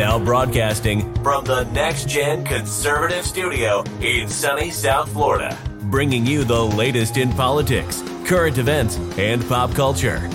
[0.00, 5.58] Now broadcasting from the Next Gen Conservative Studio in sunny South Florida,
[5.90, 10.26] bringing you the latest in politics, current events, and pop culture.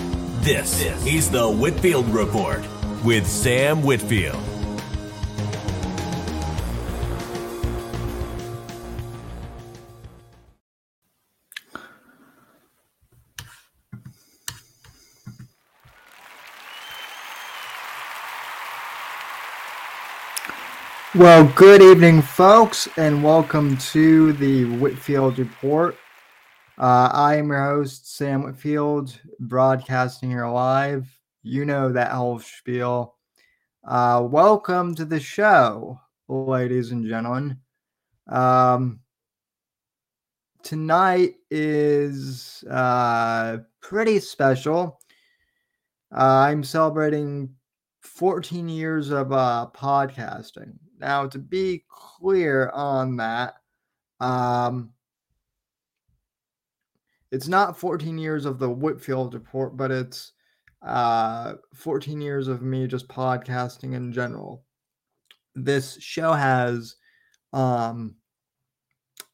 [0.42, 2.64] This is the Whitfield Report
[3.04, 4.55] with Sam Whitfield.
[21.16, 25.96] Well, good evening, folks, and welcome to the Whitfield Report.
[26.76, 31.08] Uh, I am your host, Sam Whitfield, broadcasting here live.
[31.42, 33.14] You know that whole spiel.
[33.82, 35.98] Uh, welcome to the show,
[36.28, 37.60] ladies and gentlemen.
[38.28, 39.00] Um,
[40.62, 45.00] tonight is uh, pretty special.
[46.14, 47.54] Uh, I'm celebrating
[48.02, 50.74] 14 years of uh, podcasting.
[50.98, 53.54] Now, to be clear on that,
[54.20, 54.92] um,
[57.30, 60.32] it's not 14 years of the Whitfield report, but it's
[60.82, 64.64] uh, 14 years of me just podcasting in general.
[65.54, 66.96] This show has
[67.52, 68.16] um,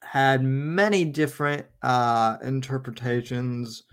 [0.03, 3.85] had many different uh, interpretations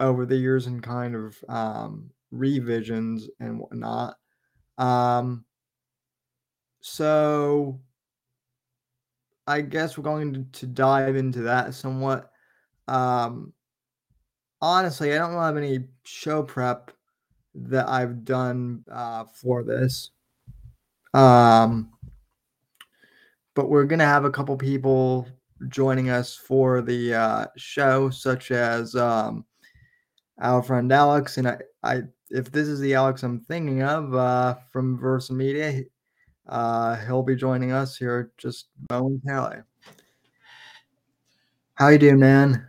[0.00, 4.16] over the years and kind of um, revisions and whatnot.
[4.78, 5.44] Um,
[6.80, 7.80] so
[9.46, 12.30] I guess we're going to, to dive into that somewhat.
[12.88, 13.52] Um,
[14.60, 16.92] honestly, I don't have any show prep
[17.54, 20.10] that I've done uh, for this.
[21.14, 21.90] Um,
[23.54, 25.26] but we're gonna have a couple people
[25.68, 29.44] joining us for the uh, show, such as um,
[30.40, 34.54] our friend Alex, and I, I, if this is the Alex I'm thinking of uh,
[34.72, 35.82] from Versa Media,
[36.50, 39.62] uh, he'll be joining us here just momentarily.
[41.74, 42.66] How you doing, man?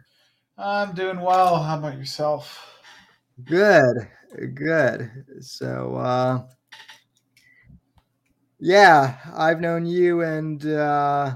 [0.57, 1.61] I'm doing well.
[1.61, 2.79] How about yourself?
[3.43, 4.07] Good,
[4.53, 5.11] good.
[5.41, 6.43] So, uh,
[8.59, 11.35] yeah, I've known you and uh,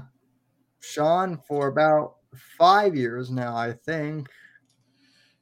[0.78, 2.14] Sean for about
[2.56, 4.28] five years now, I think.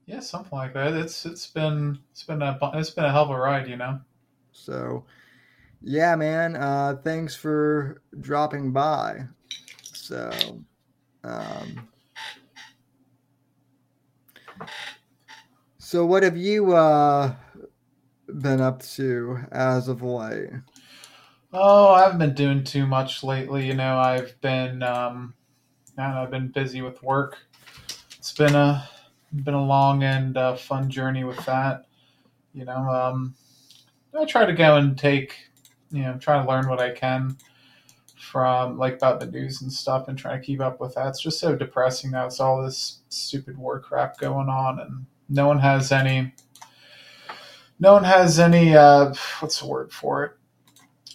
[0.06, 0.94] Yeah, something like that.
[0.94, 4.00] It's it's been it's been a it's been a hell of a ride, you know.
[4.53, 5.04] So,
[5.84, 6.56] yeah, man.
[6.56, 9.21] Uh, thanks for dropping by.
[9.83, 10.62] So,
[11.22, 11.89] um,
[15.78, 17.34] so what have you uh,
[18.41, 20.50] been up to as of late?
[21.53, 23.66] Oh, I haven't been doing too much lately.
[23.66, 25.34] You know, I've been um,
[25.99, 27.37] I've been busy with work.
[28.19, 28.89] It's been a
[29.43, 31.84] been a long and uh, fun journey with that.
[32.55, 33.34] You know, um,
[34.19, 35.37] I try to go and take
[35.94, 37.37] you know, try to learn what I can
[38.16, 41.09] from like about the news and stuff and trying to keep up with that.
[41.09, 42.27] It's just so depressing now.
[42.27, 46.33] It's all this stupid war crap going on and no one has any
[47.78, 50.33] no one has any uh what's the word for it?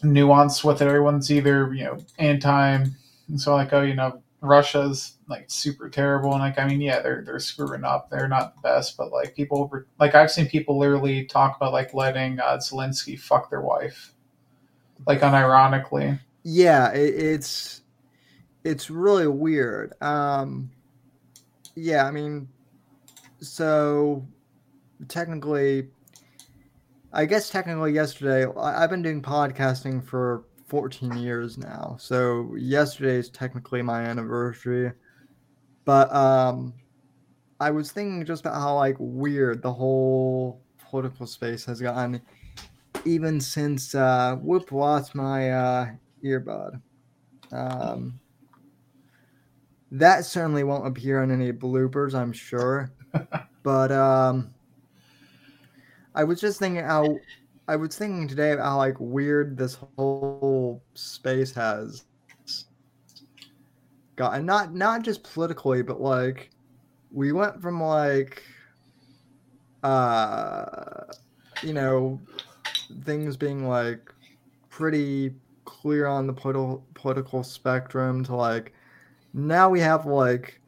[0.01, 0.88] Nuance with it.
[0.88, 6.31] Everyone's either, you know, anti and so like, oh, you know, Russia's like super terrible
[6.31, 8.09] and like I mean, yeah, they're they're screwing up.
[8.09, 9.69] They're not the best, but like people
[10.00, 14.13] like I've seen people literally talk about like letting uh, Zelensky fuck their wife
[15.08, 16.20] like unironically.
[16.44, 17.82] Yeah, it, it's
[18.64, 19.94] it's really weird.
[20.02, 20.72] Um,
[21.76, 22.48] yeah, I mean,
[23.42, 24.26] so
[25.08, 25.90] technically,
[27.14, 31.98] I guess technically yesterday, I've been doing podcasting for 14 years now.
[32.00, 34.92] So yesterday is technically my anniversary.
[35.86, 36.74] But um,
[37.60, 42.22] I was thinking just about how like weird the whole political space has gotten
[43.06, 45.88] even since uh, Whoop lost my uh,
[46.24, 46.82] earbud.
[47.52, 48.20] Um,
[49.92, 52.92] that certainly won't appear on any bloopers, I'm sure.
[53.64, 54.54] but um,
[56.16, 57.18] I was just thinking how
[57.68, 62.06] I was thinking today about how like weird this whole space has
[64.16, 64.45] gotten.
[64.45, 66.52] Not not just politically, but like
[67.12, 68.44] we went from like
[69.81, 71.06] uh
[71.63, 72.19] you know
[73.03, 74.12] things being like
[74.69, 75.33] pretty
[75.65, 78.74] clear on the political political spectrum to like
[79.33, 80.59] now we have like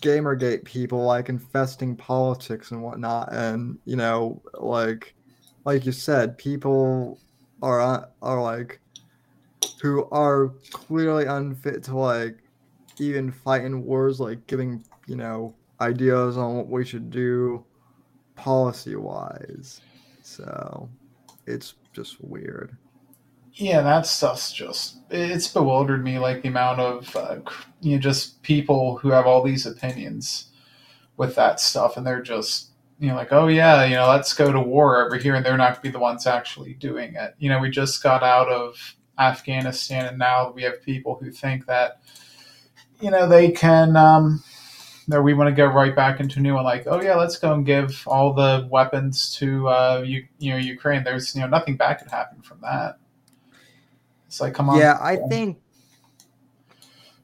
[0.00, 5.14] gamergate people like infesting politics and whatnot and you know like
[5.64, 7.18] like you said people
[7.62, 8.80] are uh, are like
[9.82, 12.38] who are clearly unfit to like
[12.98, 17.64] even fight in wars like giving you know ideas on what we should do
[18.36, 19.80] policy wise
[20.22, 20.88] so
[21.50, 22.76] it's just weird.
[23.54, 26.18] yeah, that stuff's just it's bewildered me.
[26.18, 27.38] Like the amount of uh,
[27.80, 30.46] you know just people who have all these opinions
[31.16, 34.52] with that stuff, and they're just you know like oh yeah, you know let's go
[34.52, 37.34] to war over here, and they're not going to be the ones actually doing it.
[37.38, 41.66] You know, we just got out of Afghanistan, and now we have people who think
[41.66, 42.00] that
[43.00, 43.96] you know they can.
[43.96, 44.42] Um,
[45.10, 47.52] that we want to go right back into new one like oh yeah let's go
[47.52, 51.76] and give all the weapons to uh, you, you know ukraine there's you know nothing
[51.76, 52.98] bad could happen from that
[54.30, 54.78] it's like, come on.
[54.78, 55.58] Yeah, I think.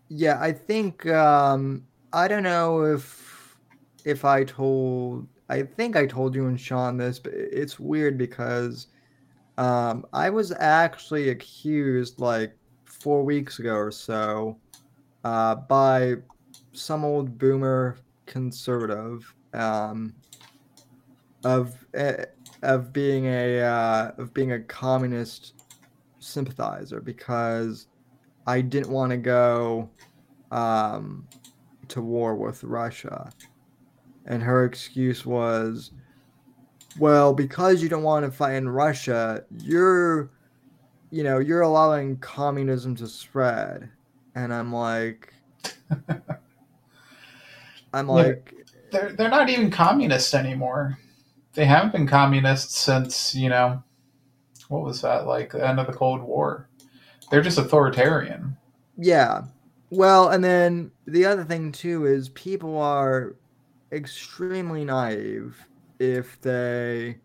[0.08, 1.06] Yeah, I think.
[1.06, 3.56] Um, I don't know if
[4.04, 5.28] if I told.
[5.48, 8.88] I think I told you and Sean this, but it's weird because
[9.56, 12.56] um, I was actually accused like
[12.86, 14.58] four weeks ago or so
[15.22, 16.16] uh, by
[16.76, 17.96] some old boomer
[18.26, 20.14] conservative um,
[21.44, 22.24] of uh,
[22.62, 25.54] of being a uh, of being a communist
[26.18, 27.86] sympathizer because
[28.46, 29.90] I didn't want to go
[30.50, 31.26] um,
[31.88, 33.30] to war with Russia.
[34.26, 35.92] And her excuse was,
[36.98, 40.30] well, because you don't want to fight in Russia, you're,
[41.10, 43.88] you know, you're allowing communism to spread.
[44.34, 45.32] And I'm like,
[47.96, 48.54] I'm like,
[48.90, 50.98] they're, they're not even communist anymore.
[51.54, 53.82] They haven't been communists since, you know,
[54.68, 56.68] what was that like the end of the Cold War?
[57.30, 58.56] They're just authoritarian.
[58.96, 59.42] Yeah.
[59.90, 63.36] Well, and then the other thing too is people are
[63.92, 65.56] extremely naive
[65.98, 67.16] if they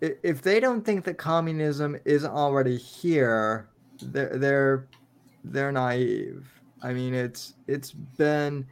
[0.00, 3.68] if they don't think that communism is already here,
[4.02, 4.88] they're they're
[5.44, 6.55] they're naive.
[6.82, 8.66] I mean, it's it's been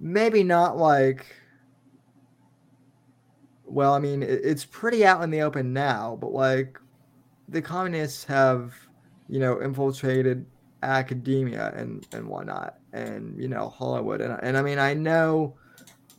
[0.00, 1.26] maybe not like
[3.64, 6.78] well, I mean, it's pretty out in the open now, but like
[7.48, 8.74] the communists have,
[9.28, 10.46] you know, infiltrated
[10.82, 15.56] academia and and whatnot, and you know Hollywood, and and I mean, I know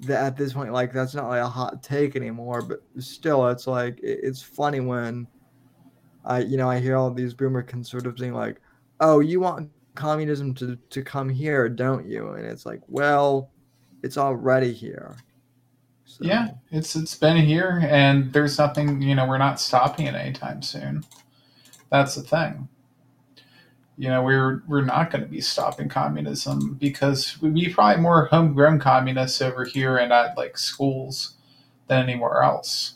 [0.01, 3.65] that at this point, like that's not like a hot take anymore, but still, it's
[3.68, 5.27] like it's funny when
[6.25, 8.62] I, you know, I hear all these boomer conservatives being like,
[9.00, 13.51] "Oh, you want communism to to come here, don't you?" And it's like, well,
[14.01, 15.18] it's already here.
[16.06, 16.25] So.
[16.25, 19.01] Yeah, it's it's been here, and there's nothing.
[19.01, 21.04] You know, we're not stopping it anytime soon.
[21.92, 22.68] That's the thing.
[23.98, 28.25] You know, we're we're not going to be stopping communism because we'd be probably more
[28.25, 31.36] homegrown communists over here and at like schools
[31.88, 32.95] than anywhere else.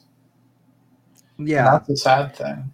[1.37, 2.71] Yeah, and that's a sad thing.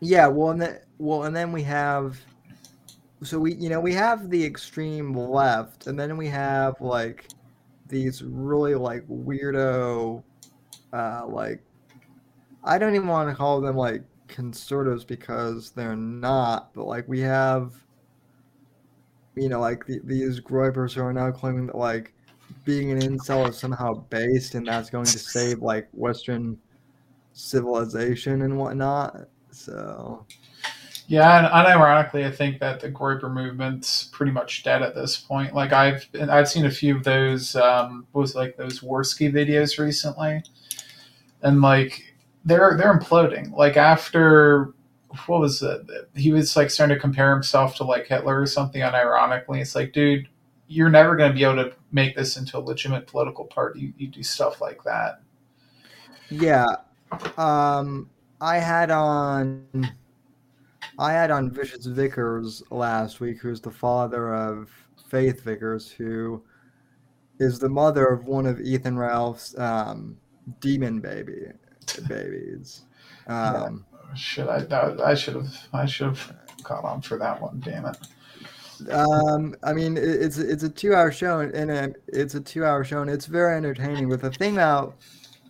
[0.00, 2.20] Yeah, well, and then well, and then we have.
[3.24, 7.28] So we, you know, we have the extreme left, and then we have like
[7.88, 10.22] these really like weirdo,
[10.92, 11.62] uh, like
[12.62, 17.20] I don't even want to call them like conservatives because they're not, but like we
[17.20, 17.72] have,
[19.36, 22.12] you know, like the, these groypers who are now claiming that like
[22.64, 26.58] being an incel is somehow based and that's going to save like Western
[27.32, 29.28] civilization and whatnot.
[29.50, 30.26] So
[31.06, 35.54] yeah, and unironically, I think that the Groyper movement's pretty much dead at this point.
[35.54, 40.42] Like I've I've seen a few of those um, was like those Warski videos recently,
[41.42, 43.52] and like they're they're imploding.
[43.52, 44.72] Like after
[45.26, 45.82] what was it?
[46.14, 48.80] He was like starting to compare himself to like Hitler or something.
[48.80, 50.28] Unironically, it's like, dude,
[50.68, 53.80] you're never going to be able to make this into a legitimate political party.
[53.80, 55.20] You, you do stuff like that.
[56.30, 56.66] Yeah,
[57.36, 58.08] um,
[58.40, 59.66] I had on
[60.98, 64.70] I had on Vicious Vickers last week, who's the father of
[65.08, 66.42] Faith Vickers, who
[67.38, 70.16] is the mother of one of Ethan Ralph's um,
[70.60, 71.46] demon baby
[72.08, 72.82] babies.
[73.26, 74.14] Um, yeah.
[74.14, 75.02] Should I?
[75.04, 75.56] I should have.
[75.72, 77.60] I should have caught on for that one.
[77.64, 77.96] Damn it.
[78.90, 83.26] Um, I mean, it's it's a two-hour show, and it's a two-hour show, and it's
[83.26, 84.08] very entertaining.
[84.08, 84.96] But the thing about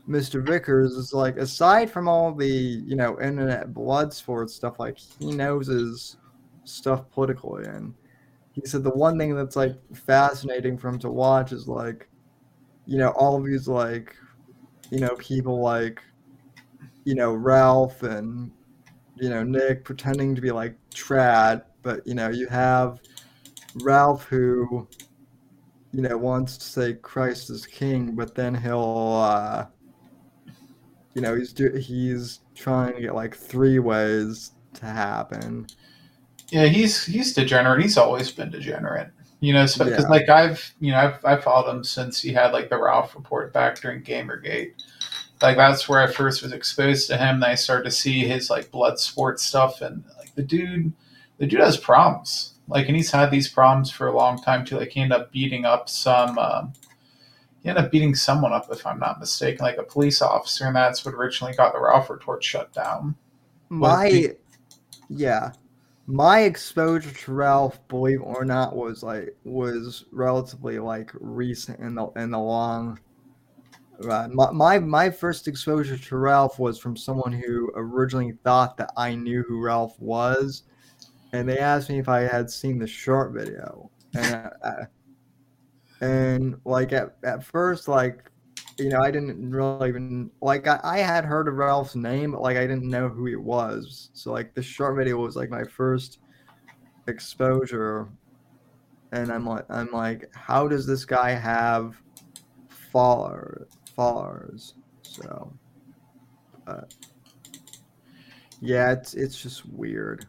[0.08, 0.44] Mr.
[0.44, 5.32] Vickers is like aside from all the you know internet blood sports stuff, like he
[5.32, 6.16] knows his
[6.64, 7.94] stuff politically, and
[8.52, 12.08] he said the one thing that's like fascinating for him to watch is like
[12.86, 14.14] you know all of these like
[14.90, 16.02] you know people like
[17.04, 18.50] you know Ralph and
[19.16, 23.00] you know Nick pretending to be like trad, but you know you have
[23.82, 24.86] Ralph who
[25.92, 29.66] you know wants to say Christ is king, but then he'll uh,
[31.14, 35.66] you know he's do, he's trying to get like three ways to happen.
[36.50, 37.82] Yeah, he's he's degenerate.
[37.82, 39.10] He's always been degenerate.
[39.40, 40.08] You know, because yeah.
[40.08, 43.52] like I've you know I've I've followed him since he had like the Ralph Retort
[43.52, 44.72] back during GamerGate,
[45.42, 47.36] like that's where I first was exposed to him.
[47.36, 50.92] And I started to see his like blood sport stuff, and like the dude,
[51.38, 52.54] the dude has problems.
[52.66, 54.78] Like, and he's had these problems for a long time too.
[54.78, 56.38] Like, he ended up beating up some.
[56.38, 56.72] Um,
[57.64, 60.76] he ended up beating someone up, if I'm not mistaken, like a police officer, and
[60.76, 63.16] that's what originally got the Ralph Retort shut down.
[63.70, 64.28] My, he,
[65.08, 65.50] yeah,
[66.06, 71.96] my exposure to Ralph, believe it or not, was like was relatively like recent in
[71.96, 73.00] the in the long
[73.98, 74.30] Right.
[74.30, 79.14] My, my my first exposure to Ralph was from someone who originally thought that I
[79.14, 80.64] knew who Ralph was,
[81.32, 84.86] and they asked me if I had seen the short video, and I,
[86.00, 88.30] and like at, at first like
[88.78, 92.42] you know I didn't really even like I, I had heard of Ralph's name, but
[92.42, 94.10] like I didn't know who he was.
[94.12, 96.18] So like the short video was like my first
[97.06, 98.08] exposure,
[99.12, 101.96] and I'm like I'm like how does this guy have
[102.68, 103.68] followers?
[103.94, 104.74] followers.
[105.02, 105.52] So,
[108.60, 110.26] yeah, it's it's just weird.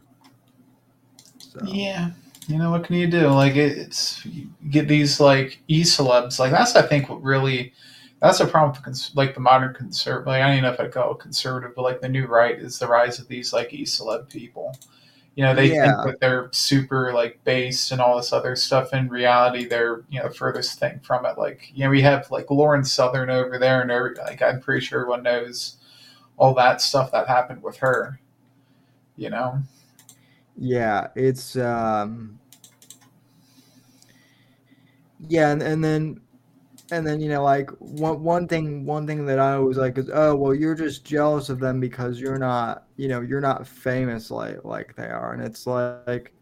[1.38, 1.60] So.
[1.64, 2.10] Yeah,
[2.48, 3.28] you know what can you do?
[3.28, 6.38] Like it's you get these like e celebs.
[6.38, 7.72] Like that's I think what really
[8.20, 10.26] that's a problem with like the modern conservative.
[10.26, 12.58] Like I don't even know if I call it conservative, but like the new right
[12.58, 14.74] is the rise of these like e celeb people
[15.36, 16.02] you know they yeah.
[16.02, 20.20] think that they're super like based and all this other stuff in reality they're you
[20.20, 23.82] know furthest thing from it like you know we have like lauren southern over there
[23.82, 25.76] and every, like i'm pretty sure everyone knows
[26.38, 28.18] all that stuff that happened with her
[29.16, 29.58] you know
[30.56, 32.35] yeah it's um
[35.20, 36.20] yeah and, and then
[36.92, 40.10] and then you know like one one thing one thing that I was like is
[40.12, 44.30] oh well you're just jealous of them because you're not you know you're not famous
[44.30, 45.32] like like they are.
[45.32, 46.32] And it's like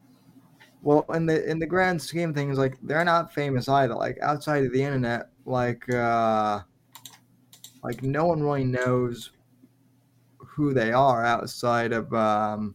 [0.82, 3.94] well in the in the grand scheme of things like they're not famous either.
[3.94, 6.60] Like outside of the internet like uh
[7.82, 9.30] like no one really knows
[10.36, 12.74] who they are outside of um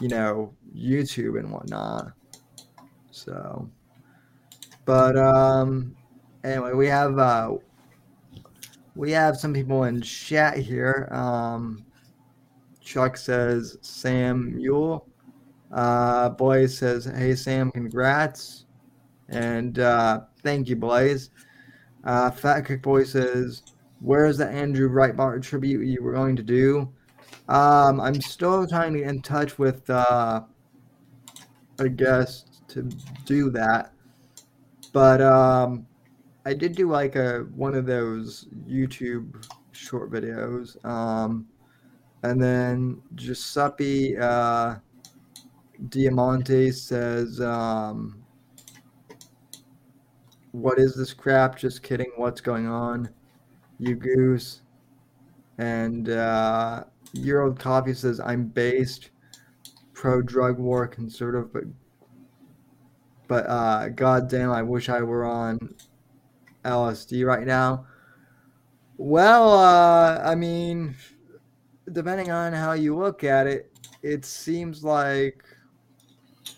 [0.00, 2.12] you know YouTube and whatnot.
[3.10, 3.68] So
[4.84, 5.96] but um
[6.44, 7.54] anyway, we have uh,
[8.94, 11.08] we have some people in chat here.
[11.10, 11.84] Um,
[12.80, 15.06] Chuck says Sam Mule.
[15.72, 18.66] Uh, Blaze says, "Hey Sam, congrats,"
[19.28, 21.30] and uh, thank you, Blaze.
[22.04, 23.62] Uh, Fat Cook Boy says,
[24.00, 26.92] "Where's the Andrew Breitbart tribute you were going to do?"
[27.48, 30.42] Um, I'm still trying to get in touch with uh,
[31.78, 32.82] a guest to
[33.24, 33.92] do that,
[34.92, 35.86] but um,
[36.44, 40.82] I did do like a one of those YouTube short videos.
[40.84, 41.46] Um,
[42.22, 44.76] and then Giuseppe uh,
[45.88, 48.22] Diamante says, um,
[50.52, 51.56] "What is this crap?
[51.56, 52.10] Just kidding.
[52.16, 53.08] What's going on,
[53.78, 54.62] you goose?"
[55.58, 59.10] And uh, Year Old Coffee says, "I'm based,
[59.94, 61.64] pro drug war, conservative, but
[63.30, 65.76] but uh, goddamn, I wish I were on
[66.64, 67.86] LSD right now?
[68.96, 70.96] Well, uh, I mean,
[71.92, 73.70] depending on how you look at it,
[74.02, 75.44] it seems like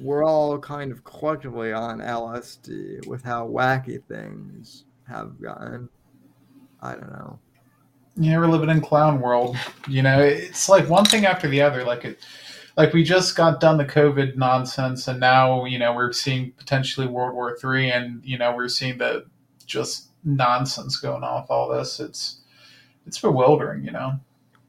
[0.01, 5.91] we're all kind of collectively on LSD with how wacky things have gotten.
[6.81, 7.39] I don't know.
[8.17, 9.59] Yeah, we're living in clown world.
[9.87, 11.85] You know, it's like one thing after the other.
[11.85, 12.21] Like it,
[12.77, 17.07] like we just got done the COVID nonsense, and now you know we're seeing potentially
[17.07, 19.27] World War Three, and you know we're seeing the
[19.67, 22.01] just nonsense going on with all this.
[22.01, 22.41] It's
[23.07, 24.13] it's bewildering, you know,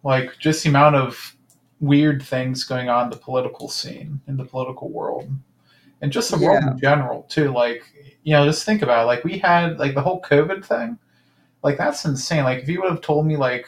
[0.04, 1.36] like just the amount of
[1.80, 5.30] weird things going on in the political scene in the political world,
[6.02, 6.48] and just the yeah.
[6.48, 7.52] world in general too.
[7.52, 7.84] Like
[8.24, 9.08] you know, just think about it.
[9.08, 10.98] like we had like the whole COVID thing.
[11.62, 12.44] Like that's insane.
[12.44, 13.66] Like if you would have told me like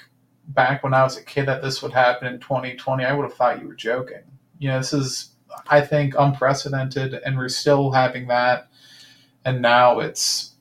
[0.50, 3.34] back when I was a kid that this would happen in 2020, I would have
[3.34, 4.24] thought you were joking.
[4.60, 5.36] You know, this is
[5.68, 8.68] I think unprecedented, and we're still having that.
[9.44, 10.56] And now it's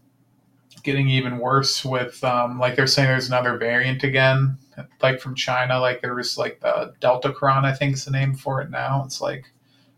[0.83, 4.59] getting even worse with um, like they're saying there's another variant again,
[5.03, 5.81] like from China.
[5.81, 9.03] Like there was like the Deltacron, I think is the name for it now.
[9.05, 9.51] It's like,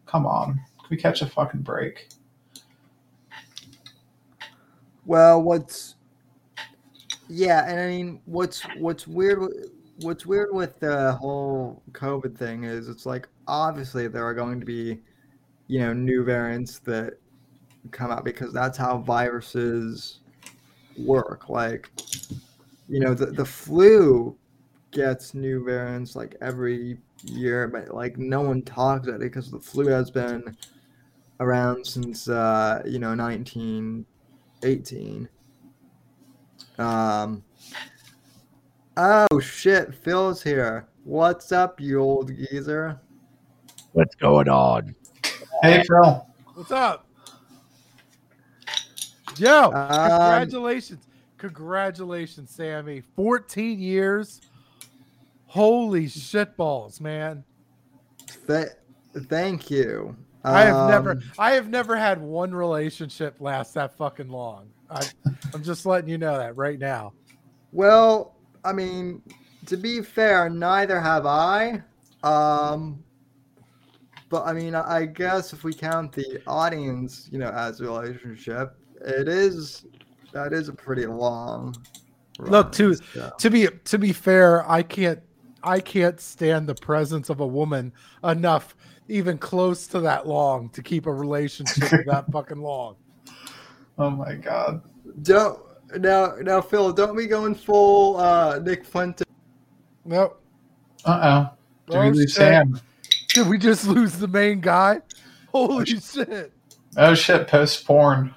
[0.06, 2.08] come on, can we catch a fucking break?
[5.04, 5.94] Well, what's
[7.28, 9.40] yeah, and I mean, what's what's weird
[10.00, 14.66] what's weird with the whole COVID thing is it's like obviously there are going to
[14.66, 15.00] be,
[15.68, 17.14] you know, new variants that
[17.90, 20.20] come out because that's how viruses
[20.98, 21.48] work.
[21.48, 21.90] Like,
[22.88, 24.36] you know, the, the flu
[24.90, 29.60] gets new variants like every year, but like no one talks about it because the
[29.60, 30.56] flu has been
[31.40, 35.28] around since uh, you know 1918.
[36.78, 37.42] Um,
[38.98, 40.88] Oh shit, Phil's here.
[41.04, 42.98] What's up, you old geezer?
[43.92, 44.94] What's going on?
[45.62, 46.26] Hey, Phil.
[46.54, 47.06] What's up?
[49.38, 51.04] Yo, Um, congratulations.
[51.36, 53.02] Congratulations, Sammy.
[53.14, 54.40] 14 years.
[55.44, 57.44] Holy shitballs, man.
[58.46, 58.68] Th-
[59.28, 60.16] thank you.
[60.42, 64.70] I have never Um, I have never had one relationship last that fucking long.
[64.88, 65.02] I,
[65.52, 67.12] I'm just letting you know that right now.
[67.72, 68.35] Well,
[68.66, 69.22] I mean,
[69.66, 71.82] to be fair, neither have I.
[72.22, 73.02] Um,
[74.28, 77.84] but I mean, I I guess if we count the audience, you know, as a
[77.84, 79.86] relationship, it is
[80.32, 81.76] that is a pretty long.
[82.38, 83.32] Look, to- so.
[83.38, 85.20] To be to be fair, I can't
[85.62, 87.92] I can't stand the presence of a woman
[88.24, 88.74] enough
[89.08, 92.96] even close to that long to keep a relationship that fucking long.
[93.98, 94.82] Oh my God.
[95.22, 95.60] Don't
[95.98, 96.92] now, now, Phil.
[96.92, 99.24] Don't be going full uh, Nick Fuente.
[100.04, 100.40] Nope.
[101.04, 101.56] Uh oh.
[101.92, 102.36] Did we Oh, lose shit.
[102.36, 102.80] Sam?
[103.34, 105.00] Did we just lose the main guy?
[105.52, 106.52] Holy shit.
[106.96, 108.34] Oh shit, post porn.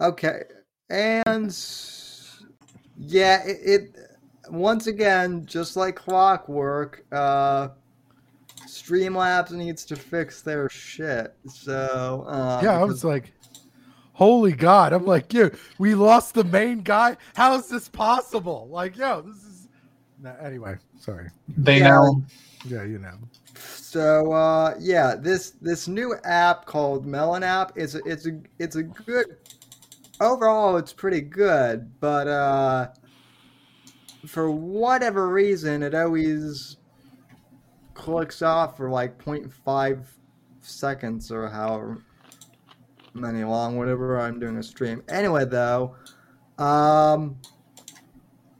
[0.00, 0.44] Okay,
[0.88, 1.54] and
[2.96, 3.96] yeah, it, it
[4.48, 7.68] once again, just like clockwork, uh,
[8.66, 11.34] Streamlabs needs to fix their shit.
[11.46, 13.32] So uh, Yeah, I was like,
[14.20, 14.92] holy God.
[14.92, 15.48] I'm like, yo,
[15.78, 17.16] we lost the main guy.
[17.34, 18.68] How is this possible?
[18.70, 19.68] Like, yo, this is.
[20.22, 21.30] No, anyway, sorry.
[21.56, 21.88] They Yeah.
[21.88, 22.22] know.
[22.66, 23.16] Yeah, you know.
[23.54, 28.76] So uh, yeah, this this new app called Melon app is a, it's a it's
[28.76, 29.38] a good
[30.20, 32.88] overall it's pretty good, but uh,
[34.26, 36.76] for whatever reason it always
[37.94, 40.04] clicks off for like 0.5
[40.60, 42.02] seconds or however
[43.14, 45.02] many long whenever I'm doing a stream.
[45.08, 45.96] Anyway though,
[46.58, 47.36] um,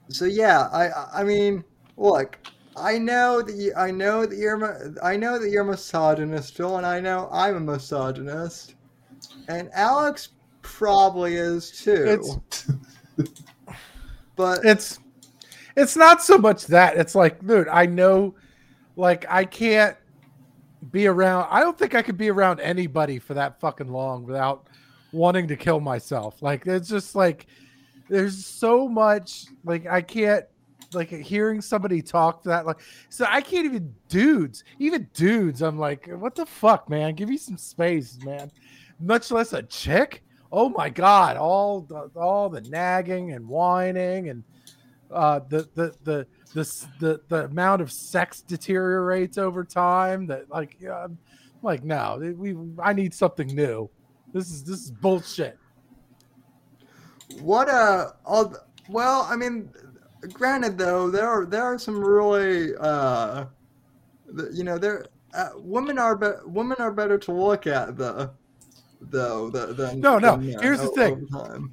[0.09, 1.65] so yeah, I I mean
[1.97, 2.39] look.
[2.77, 6.77] I know that you, I know that you're I know that you're a misogynist, Phil,
[6.77, 8.75] and I know I'm a misogynist,
[9.49, 10.31] and Alex
[10.63, 12.39] probably is too.
[12.47, 12.67] It's
[14.37, 14.99] but it's
[15.77, 16.97] it's not so much that.
[16.97, 18.35] It's like, dude, I know
[18.97, 19.97] like I can't
[20.91, 24.67] be around I don't think I could be around anybody for that fucking long without
[25.13, 26.43] wanting to kill myself.
[26.43, 27.47] Like it's just like
[28.09, 30.45] there's so much like I can't
[30.93, 36.09] like hearing somebody talk that like so I can't even dudes, even dudes, I'm like,
[36.09, 37.15] what the fuck, man?
[37.15, 38.51] Give me some space, man.
[38.99, 40.23] Much less a chick.
[40.53, 44.43] Oh my god, all the all the nagging and whining and
[45.13, 50.77] uh the the the the the, the amount of sex deteriorates over time that like
[50.81, 51.19] yeah, I'm
[51.63, 53.89] like no we I need something new.
[54.33, 55.59] This is this is bullshit.
[57.41, 58.55] what a all,
[58.89, 59.71] well, I mean,
[60.33, 63.47] granted though, there are there are some really uh,
[64.53, 68.31] you know, there uh, women are be- women are better to look at though.
[69.03, 71.27] Though, the, than, No, no, than here's the thing.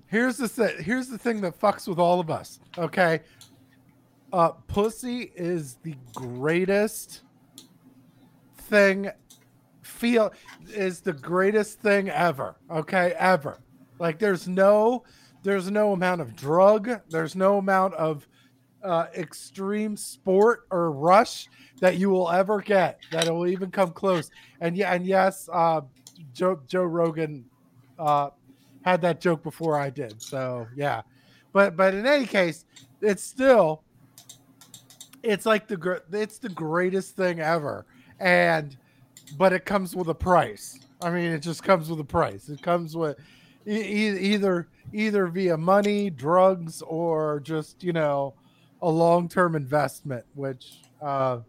[0.07, 0.81] Here's the thing.
[0.81, 2.61] Here's the thing that fucks with all of us.
[2.77, 3.19] Okay,
[4.33, 7.21] uh, pussy is the greatest
[8.57, 9.09] thing.
[9.81, 10.33] Feel
[10.69, 12.57] is the greatest thing ever.
[12.69, 13.59] Okay, ever.
[13.99, 15.03] Like there's no,
[15.43, 16.89] there's no amount of drug.
[17.09, 18.27] There's no amount of
[18.83, 21.47] uh, extreme sport or rush
[21.79, 24.29] that you will ever get that will even come close.
[24.61, 25.81] And yeah, and yes, uh,
[26.33, 27.45] Joe Joe Rogan
[27.97, 28.29] uh,
[28.81, 30.21] had that joke before I did.
[30.21, 31.01] So yeah,
[31.53, 32.65] but but in any case,
[33.01, 33.83] it's still
[35.23, 37.85] it's like the it's the greatest thing ever,
[38.19, 38.77] and
[39.37, 40.79] but it comes with a price.
[41.01, 42.49] I mean, it just comes with a price.
[42.49, 43.17] It comes with
[43.67, 48.33] e- either either via money, drugs, or just you know
[48.81, 51.39] a long term investment, which uh,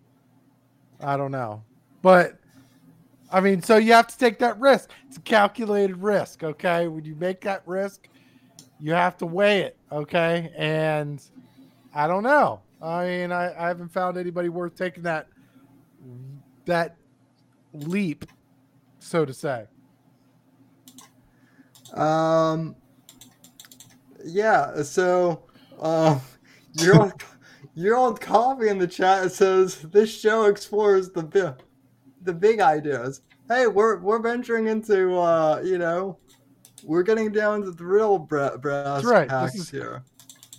[1.00, 1.62] I don't know,
[2.02, 2.34] but.
[3.30, 4.88] I mean, so you have to take that risk.
[5.06, 6.88] It's a calculated risk, okay?
[6.88, 8.08] When you make that risk,
[8.80, 10.50] you have to weigh it, okay?
[10.56, 11.22] And
[11.94, 12.62] I don't know.
[12.80, 15.28] I mean, I, I haven't found anybody worth taking that
[16.66, 16.96] that
[17.72, 18.24] leap,
[18.98, 19.66] so to say.
[21.94, 22.76] Um,
[24.24, 24.82] yeah.
[24.82, 25.42] So,
[25.80, 26.20] um,
[26.74, 27.12] your old,
[27.74, 31.54] your old coffee in the chat says this show explores the big,
[32.22, 33.22] the big ideas.
[33.48, 36.18] Hey, we're we're venturing into, uh, you know,
[36.84, 39.28] we're getting down to the real bra- brass That's right.
[39.28, 40.04] This tacks is- here.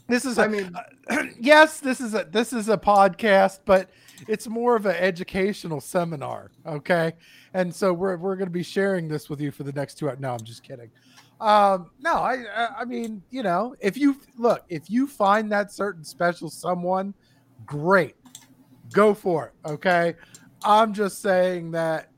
[0.09, 0.73] This is a, I mean,
[1.39, 3.89] yes, this is a this is a podcast, but
[4.27, 7.13] it's more of an educational seminar, okay?
[7.53, 10.11] And so we're we're going to be sharing this with you for the next two.
[10.19, 10.89] No, I'm just kidding.
[11.39, 16.03] Um, no, I- I mean, you know, if you look, if you find that certain
[16.03, 17.13] special someone,
[17.65, 18.15] great,
[18.91, 20.15] go for it, okay?
[20.63, 22.09] I'm just saying that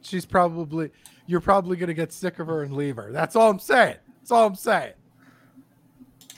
[0.00, 0.90] she's probably
[1.26, 3.12] you're probably going to get sick of her and leave her.
[3.12, 3.96] That's all I'm saying.
[4.20, 4.94] That's all I'm saying.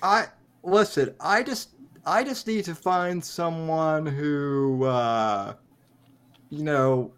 [0.02, 0.28] I
[0.62, 1.14] listen.
[1.20, 5.54] I just I just need to find someone who uh,
[6.50, 7.14] you know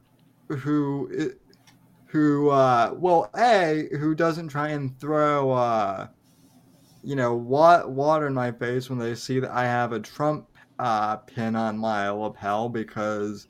[0.48, 1.32] who
[2.06, 6.08] who uh, well a who doesn't try and throw uh,
[7.02, 10.48] you know wa- water in my face when they see that I have a Trump
[10.78, 13.46] uh, pin on my lapel because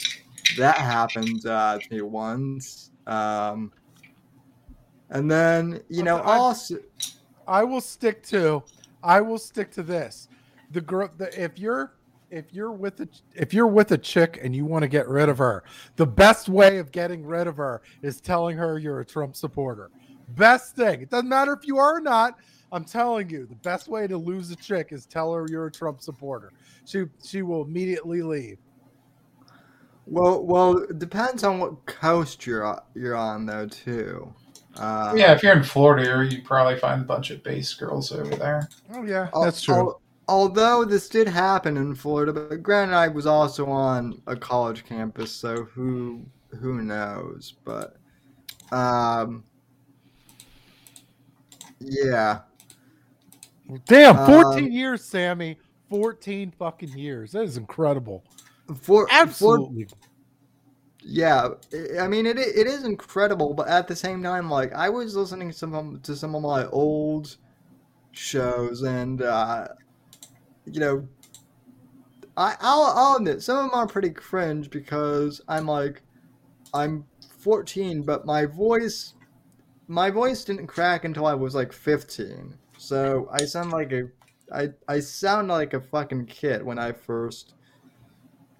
[0.58, 2.90] that happened uh, to me once.
[3.06, 3.72] Um,
[5.10, 6.76] and then you know I- also
[7.46, 8.62] I will stick to
[9.02, 10.28] I will stick to this.
[10.70, 11.94] The girl the, if you're
[12.30, 15.28] if you're with a if you're with a chick and you want to get rid
[15.28, 15.64] of her,
[15.96, 19.90] the best way of getting rid of her is telling her you're a Trump supporter.
[20.28, 21.02] Best thing.
[21.02, 22.38] It doesn't matter if you are or not.
[22.72, 25.70] I'm telling you, the best way to lose a chick is tell her you're a
[25.70, 26.52] Trump supporter.
[26.86, 28.56] She she will immediately leave.
[30.06, 34.32] Well, well, it depends on what coast you're you're on though too.
[34.78, 38.34] Uh, Yeah, if you're in Florida, you probably find a bunch of base girls over
[38.34, 38.68] there.
[38.94, 39.74] Oh yeah, that's true.
[39.74, 44.84] al- although this did happen in Florida, but granted, I was also on a college
[44.84, 46.22] campus, so who
[46.60, 47.54] who knows?
[47.64, 47.96] But,
[48.70, 49.44] um,
[51.80, 52.40] yeah,
[53.86, 55.58] Damn, um, 14 years, Sammy.
[55.88, 57.32] 14 fucking years.
[57.32, 58.24] That is incredible.
[58.68, 59.86] for for Absolutely.
[61.04, 61.50] Yeah,
[62.00, 62.38] I- mean it.
[62.38, 66.16] It is incredible, but at the same time, like I was listening to some to
[66.16, 67.36] some of my old
[68.12, 69.68] shows, and uh,
[70.66, 71.08] you know,
[72.36, 76.02] I I'll, I'll admit some of them are pretty cringe because I'm like,
[76.74, 77.06] I'm
[77.38, 79.14] 14, but my voice,
[79.88, 84.08] my voice didn't crack until I was like 15, so I sound like a,
[84.52, 87.54] I I sound like a fucking kid when I first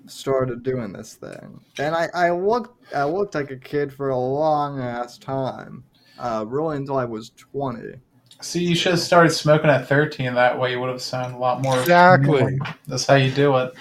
[0.06, 1.60] started doing this thing.
[1.78, 5.84] And I, I looked I looked like a kid for a long ass time.
[6.18, 7.94] Uh, really until I was twenty.
[8.40, 10.34] See, you should have started smoking at 13.
[10.34, 11.78] That way, you would have sounded a lot more.
[11.78, 12.58] Exactly.
[12.88, 13.72] That's how you do it.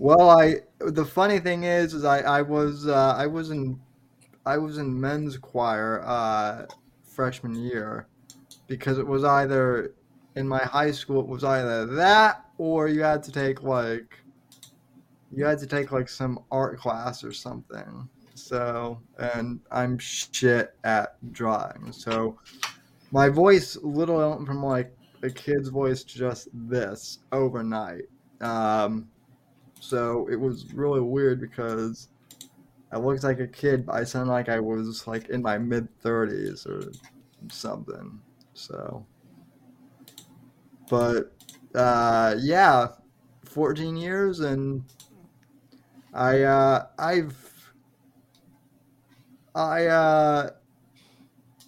[0.00, 3.78] Well I the funny thing is is I, I was uh, I was in
[4.46, 6.64] I was in men's choir uh,
[7.02, 8.06] freshman year
[8.66, 9.92] because it was either
[10.36, 14.14] in my high school it was either that or you had to take like
[15.32, 18.08] you had to take like some art class or something.
[18.34, 21.92] So, and I'm shit at drawing.
[21.92, 22.38] So,
[23.12, 28.04] my voice little from like a kid's voice to just this overnight.
[28.40, 29.08] Um,
[29.80, 32.08] so it was really weird because
[32.92, 35.88] I looked like a kid, but I sounded like I was like in my mid
[36.02, 36.92] 30s or
[37.50, 38.20] something.
[38.54, 39.04] So,
[40.88, 41.32] but
[41.74, 42.88] uh, yeah,
[43.44, 44.84] 14 years and
[46.12, 47.72] I uh I've
[49.54, 50.50] I uh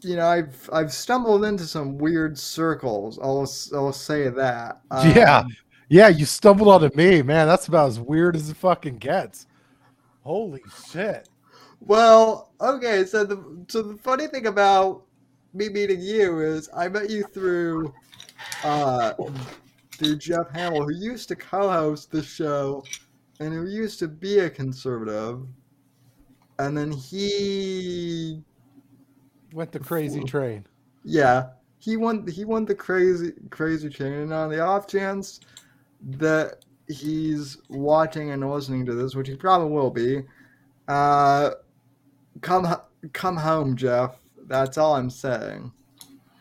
[0.00, 3.18] you know I've I've stumbled into some weird circles.
[3.20, 4.80] I'll I'll say that.
[4.92, 5.38] Yeah.
[5.40, 5.56] Um,
[5.88, 7.46] Yeah, you stumbled onto me, man.
[7.46, 9.46] That's about as weird as it fucking gets.
[10.22, 11.28] Holy shit.
[11.80, 13.04] Well, okay.
[13.04, 15.02] So the so the funny thing about
[15.52, 17.92] me meeting you is I met you through
[18.64, 19.12] uh
[19.98, 22.84] through Jeff Hamill, who used to co-host the show
[23.42, 25.46] and who used to be a conservative,
[26.58, 28.42] and then he
[29.52, 30.66] Went the crazy train.
[31.04, 32.26] Yeah, he won.
[32.26, 35.40] He won the crazy crazy train, and on the off chance
[36.18, 40.22] that he's watching and listening to this, which he probably will be,
[40.88, 41.50] uh,
[42.40, 42.74] come
[43.12, 44.16] come home, Jeff.
[44.46, 45.72] That's all I'm saying.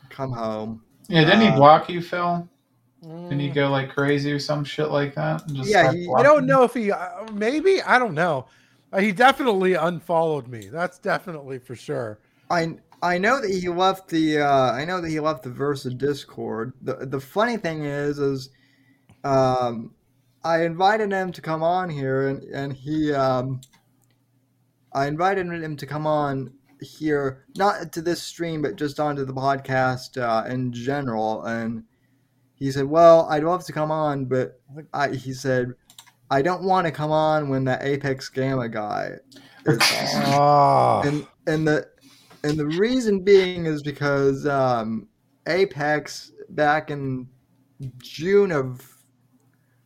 [0.09, 0.81] Come home.
[1.09, 2.47] Yeah, didn't he Uh, block you, Phil?
[3.01, 3.55] Didn't he Mm.
[3.55, 5.47] go like crazy or some shit like that?
[5.47, 8.13] and just Yeah, start he- I I don't know if he, uh, maybe, I don't
[8.13, 8.45] know.
[8.93, 10.67] Uh, he definitely unfollowed me.
[10.67, 12.19] That's definitely for sure.
[12.49, 15.89] I I know that he left the uh, I know that he left the Versa
[15.89, 16.73] Discord.
[16.81, 18.49] The the funny thing is is
[19.23, 19.95] um,
[20.43, 23.61] I invited him to come on here and and he um,
[24.93, 29.33] I invited him to come on here not to this stream but just onto the
[29.33, 31.83] podcast uh, in general and
[32.61, 34.61] he said well I'd love to come on but
[34.93, 35.73] I he said
[36.29, 39.15] I don't want to come on when that Apex Gamma guy
[39.65, 39.77] is
[40.15, 41.87] on Oh, and and the
[42.43, 45.07] and the reason being is because um,
[45.47, 47.27] Apex back in
[47.97, 48.87] June of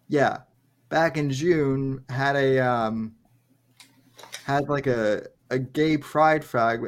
[0.08, 0.40] yeah,
[0.90, 3.16] back in June had a um
[4.44, 6.82] had like a a gay pride flag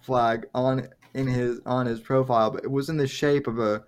[0.00, 3.84] flag on in his on his profile, but it was in the shape of a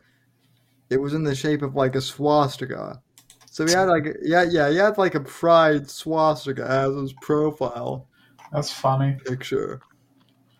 [0.91, 3.03] it was in the shape of like a swastika.
[3.47, 8.09] So he had like yeah yeah he had like a pride swastika as his profile
[8.53, 9.17] That's funny.
[9.25, 9.81] picture.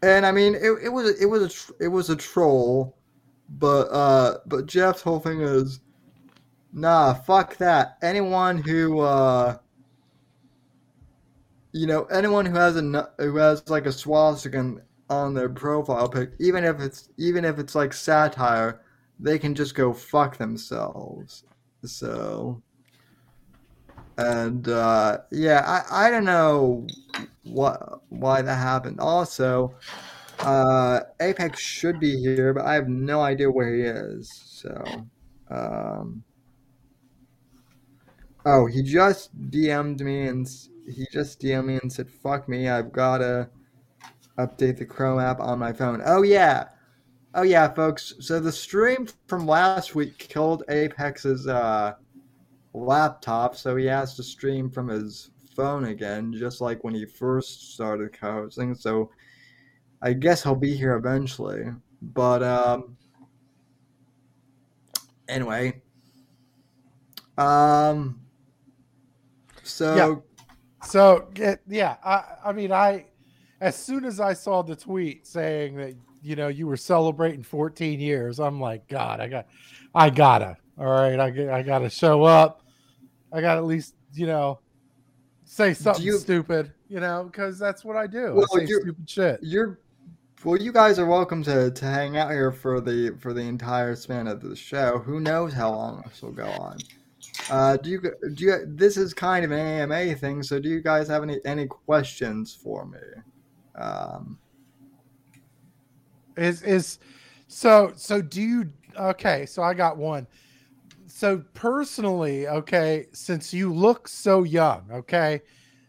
[0.03, 2.97] And I mean, it, it was it was a tr- it was a troll,
[3.49, 5.81] but uh, but Jeff's whole thing is,
[6.73, 7.99] nah, fuck that.
[8.03, 9.57] Anyone who uh,
[11.73, 14.77] you know, anyone who has a who has like a swastika
[15.11, 18.81] on their profile pic, even if it's even if it's like satire,
[19.19, 21.45] they can just go fuck themselves.
[21.85, 22.63] So.
[24.19, 26.87] And uh, yeah, I, I don't know
[27.43, 28.99] what why that happened.
[28.99, 29.75] Also,
[30.41, 34.31] uh, Apex should be here, but I have no idea where he is.
[34.33, 35.07] So,
[35.51, 36.23] um,
[38.47, 40.47] oh, he just DM'd me and
[40.87, 43.51] he just DM'd me and said, "Fuck me, I've gotta
[44.39, 46.69] update the Chrome app on my phone." Oh yeah,
[47.37, 48.15] oh yeah, folks.
[48.21, 51.95] So the stream from last week killed Apex's uh,
[52.75, 57.75] laptop, so he has to stream from his phone again, just like when he first
[57.75, 58.75] started co-hosting.
[58.75, 59.11] So
[60.03, 61.65] I guess he'll be here eventually.
[62.03, 62.97] But um
[65.29, 65.81] anyway.
[67.39, 68.21] Um
[69.63, 70.15] so Yeah.
[70.87, 71.29] So
[71.67, 73.07] yeah, I, I mean, I
[73.61, 75.95] as soon as I saw the tweet saying that
[76.27, 79.47] you know you were celebrating 14 years, I'm like, God, I got,
[79.95, 82.63] I gotta, all right, I I gotta show up.
[83.33, 84.59] I got at least you know
[85.45, 88.35] say something you- stupid, you know, because that's what I do.
[88.35, 89.39] Well, I stupid shit.
[89.41, 89.79] you're
[90.45, 93.95] well you guys are welcome to, to hang out here for the for the entire
[93.95, 94.99] span of the show.
[94.99, 96.79] Who knows how long this will go on.
[97.51, 98.01] Uh, do you
[98.35, 101.39] do you this is kind of an AMA thing, so do you guys have any
[101.45, 102.99] any questions for me?
[103.77, 104.39] Um
[106.37, 106.99] Is is
[107.49, 110.27] so so do you okay, so I got one.
[111.07, 115.41] So personally, okay, since you look so young, okay?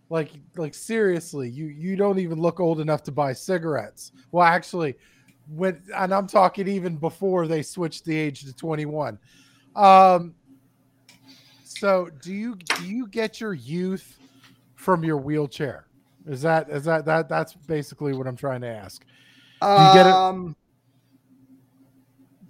[0.10, 4.12] Like like seriously, you you don't even look old enough to buy cigarettes.
[4.32, 4.96] Well, actually,
[5.50, 9.20] when and I'm talking even before they switched the age to 21.
[9.76, 10.36] Um
[11.64, 14.18] so do you do you get your youth
[14.76, 15.88] from your wheelchair?
[16.26, 19.06] Is that is that that that's basically what I'm trying to ask.
[19.62, 20.14] You get it?
[20.14, 20.56] Um.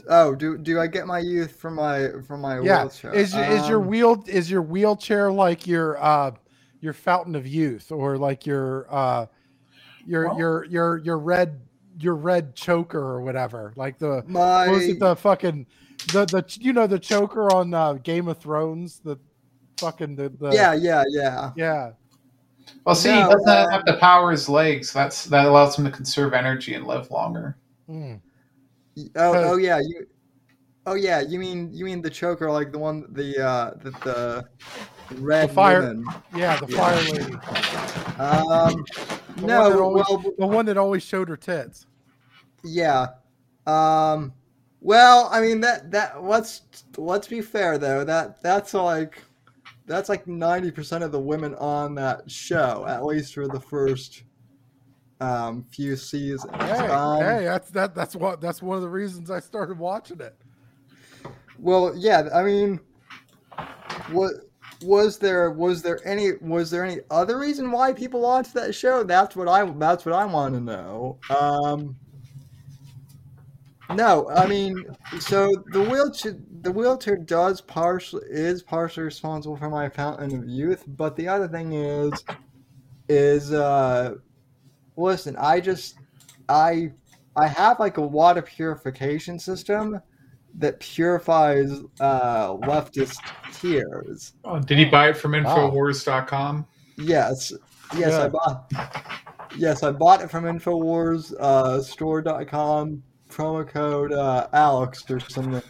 [0.10, 3.14] Oh, do do I get my youth from my from my yeah wheelchair?
[3.14, 6.32] is your, is your Um, wheel is your wheelchair like your uh
[6.80, 9.26] your fountain of youth or like your uh
[10.06, 11.60] your Well- your your your red
[12.00, 15.66] your red choker or whatever like the my what was it the fucking
[16.14, 19.18] the the you know the choker on uh, Game of Thrones the
[19.78, 21.92] fucking the, the yeah yeah yeah yeah
[22.86, 24.94] Well, see, No, he doesn't uh, have to power his legs.
[24.94, 27.58] That's that allows him to conserve energy and live longer.
[27.90, 28.20] Mm.
[28.98, 30.06] oh Cause- oh yeah you
[30.86, 34.46] oh yeah you mean you mean the choker like the one the uh the, the
[35.18, 36.06] red fire- woman.
[36.36, 36.78] yeah the Yeah.
[36.78, 37.34] fire lady
[38.20, 38.84] Um,
[39.36, 41.86] The one no that always- well the one that always showed her tits
[42.64, 43.08] Yeah.
[43.66, 44.34] Um
[44.82, 46.62] well, I mean that that let's
[46.98, 48.04] let's be fair though.
[48.04, 49.22] That that's like
[49.88, 54.24] that's like 90% of the women on that show at least for the first
[55.20, 56.52] um few seasons.
[56.60, 60.22] hey um, hey that's that that's what that's one of the reasons I started watching
[60.22, 60.36] it
[61.58, 62.80] Well, yeah, I mean
[64.12, 64.34] what
[64.84, 69.04] was there was there any was there any other reason why people watched that show?
[69.04, 71.18] That's what I that's what I want to know.
[71.30, 71.96] Um
[73.94, 74.86] No, I mean
[75.20, 80.84] so the wheelchair the wheelchair does partially is partially responsible for my fountain of youth,
[80.88, 82.26] but the other thing is
[83.08, 84.16] is uh
[84.98, 85.96] listen, I just
[86.50, 86.92] I
[87.36, 90.02] I have like a water purification system
[90.58, 93.20] that purifies uh, leftist
[93.54, 94.34] tears.
[94.44, 96.66] Oh, did he buy it from Infowars.com?
[96.98, 97.54] Yes,
[97.96, 98.74] yes, I bought.
[99.56, 103.04] Yes, I bought it from Infowars uh, store.com.
[103.30, 105.62] Promo code uh, Alex or something,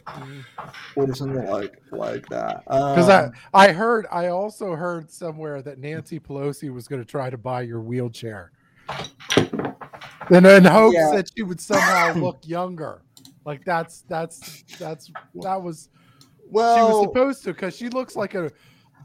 [0.95, 2.63] or something like like that.
[2.65, 7.07] Because Um, I, I heard, I also heard somewhere that Nancy Pelosi was going to
[7.07, 8.51] try to buy your wheelchair,
[10.29, 11.11] and in hopes Yeah.
[11.15, 13.01] that she would somehow look younger.
[13.45, 15.89] Like that's that's that's that was
[16.49, 18.51] well she was supposed to because she looks like a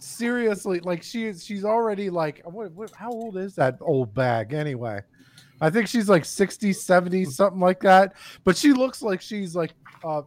[0.01, 4.53] seriously like she is she's already like what, what how old is that old bag
[4.53, 5.01] anyway
[5.63, 8.13] i think she's like 60 70 something like that
[8.45, 9.73] but she looks like she's like
[10.05, 10.21] uh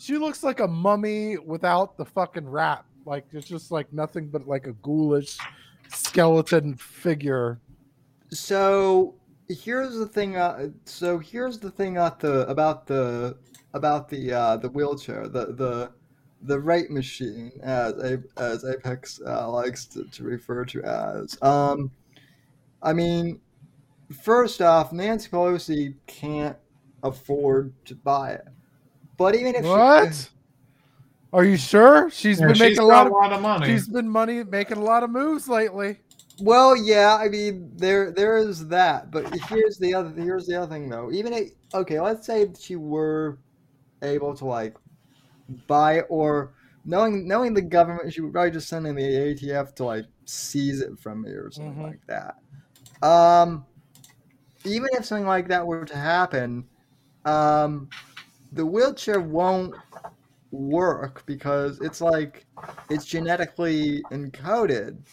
[0.00, 2.86] she looks like a mummy without the fucking wrap.
[3.04, 5.36] Like it's just like nothing but like a ghoulish
[5.88, 7.60] skeleton figure.
[8.30, 9.14] So
[9.48, 10.36] here's the thing.
[10.36, 13.36] Uh, so here's the thing about the about the
[13.74, 15.92] about the uh, the wheelchair, the the
[16.42, 21.36] the rate machine, as as Apex uh, likes to, to refer to as.
[21.42, 21.90] Um,
[22.82, 23.38] I mean,
[24.12, 26.56] first off, Nancy Pelosi can't
[27.02, 28.48] afford to buy it.
[29.18, 30.30] But even if What?
[30.30, 30.30] she,
[31.32, 32.08] Are you sure?
[32.10, 33.82] She's Yeah, been she's making a got lot a of lot of money.
[33.82, 36.00] she's been money making a lot of moves lately.
[36.38, 40.72] Well, yeah, I mean there there is that, but here's the other here's the other
[40.72, 41.10] thing though.
[41.12, 43.38] Even if, okay, let's say she were
[44.02, 44.76] able to like
[45.68, 49.84] buy or knowing knowing the government, she would probably just send in the ATF to
[49.84, 51.82] like seize it from me or something Mhm.
[51.82, 52.36] like that.
[53.06, 53.66] Um,
[54.64, 56.68] even if something like that were to happen,
[57.24, 57.90] um,
[58.52, 59.76] the wheelchair won't
[60.52, 62.46] work because it's like
[62.90, 65.06] it's genetically encoded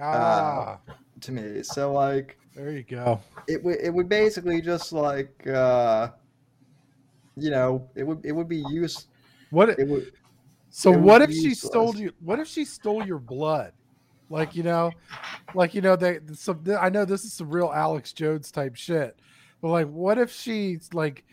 [0.00, 0.80] Ah,
[1.20, 1.62] to me.
[1.62, 3.20] So like there you go.
[3.46, 6.10] it would it would basically just like uh
[7.36, 9.06] you know, it would it would be use
[9.50, 10.06] What it would
[10.70, 12.12] So what if she stole you?
[12.20, 13.72] What if she stole your blood?
[14.28, 14.90] Like you know,
[15.54, 16.18] like you know they.
[16.34, 19.16] So I know this is some real Alex Jones type shit,
[19.60, 21.24] but like, what if she like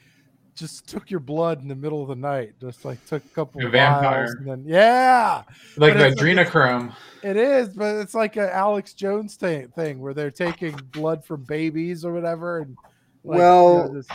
[0.56, 3.60] just took your blood in the middle of the night, just like took a couple
[3.62, 4.26] A of vampire.
[4.38, 5.42] and then yeah,
[5.78, 6.94] like but the it's like- adrenochrome.
[7.24, 11.44] it is, but it's like a Alex Jones thing, thing where they're taking blood from
[11.46, 12.78] babies or whatever, and
[13.24, 14.08] like, you Well, know, this-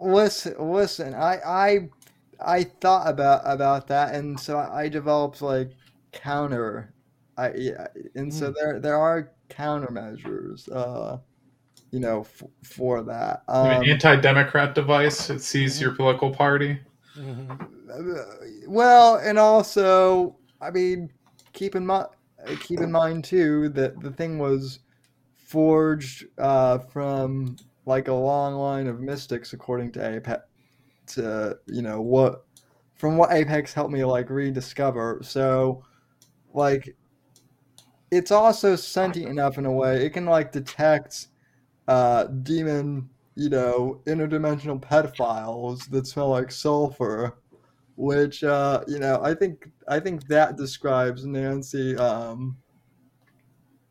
[0.00, 1.88] listen listen, I I
[2.40, 5.72] I thought about about that and so I developed like
[6.12, 6.92] counter
[7.40, 8.54] I yeah, and so Mm.
[8.54, 11.18] there there are countermeasures uh
[11.92, 13.44] you know f- for that.
[13.62, 15.30] An Um, anti-democrat device.
[15.30, 16.80] It sees your political party.
[17.16, 18.66] Mhm.
[18.68, 21.10] Well, and also, I mean,
[21.52, 22.08] keep in mind,
[22.60, 24.80] keep in mind too that the thing was
[25.36, 30.42] forged uh, from like a long line of mystics, according to Apex.
[31.08, 32.46] To you know what,
[32.96, 35.20] from what Apex helped me like rediscover.
[35.24, 35.84] So,
[36.54, 36.96] like,
[38.10, 41.28] it's also sentient enough in a way it can like detect
[41.88, 47.36] uh, demon, you know, interdimensional pedophiles that smell like sulfur
[48.00, 52.56] which uh, you know I think I think that describes Nancy um,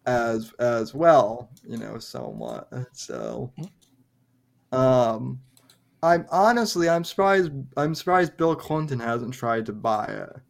[0.08, 2.70] as as well, you know, somewhat.
[2.92, 3.54] So,
[4.72, 5.40] um,
[6.02, 10.42] I'm honestly I'm surprised I'm surprised Bill Clinton hasn't tried to buy it.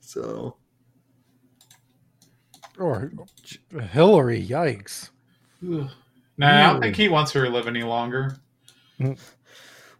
[0.00, 0.56] So
[2.78, 3.12] or
[3.92, 5.10] Hillary, yikes.
[5.64, 5.90] Ugh.
[6.38, 8.36] Nah, I don't think he wants her to live any longer.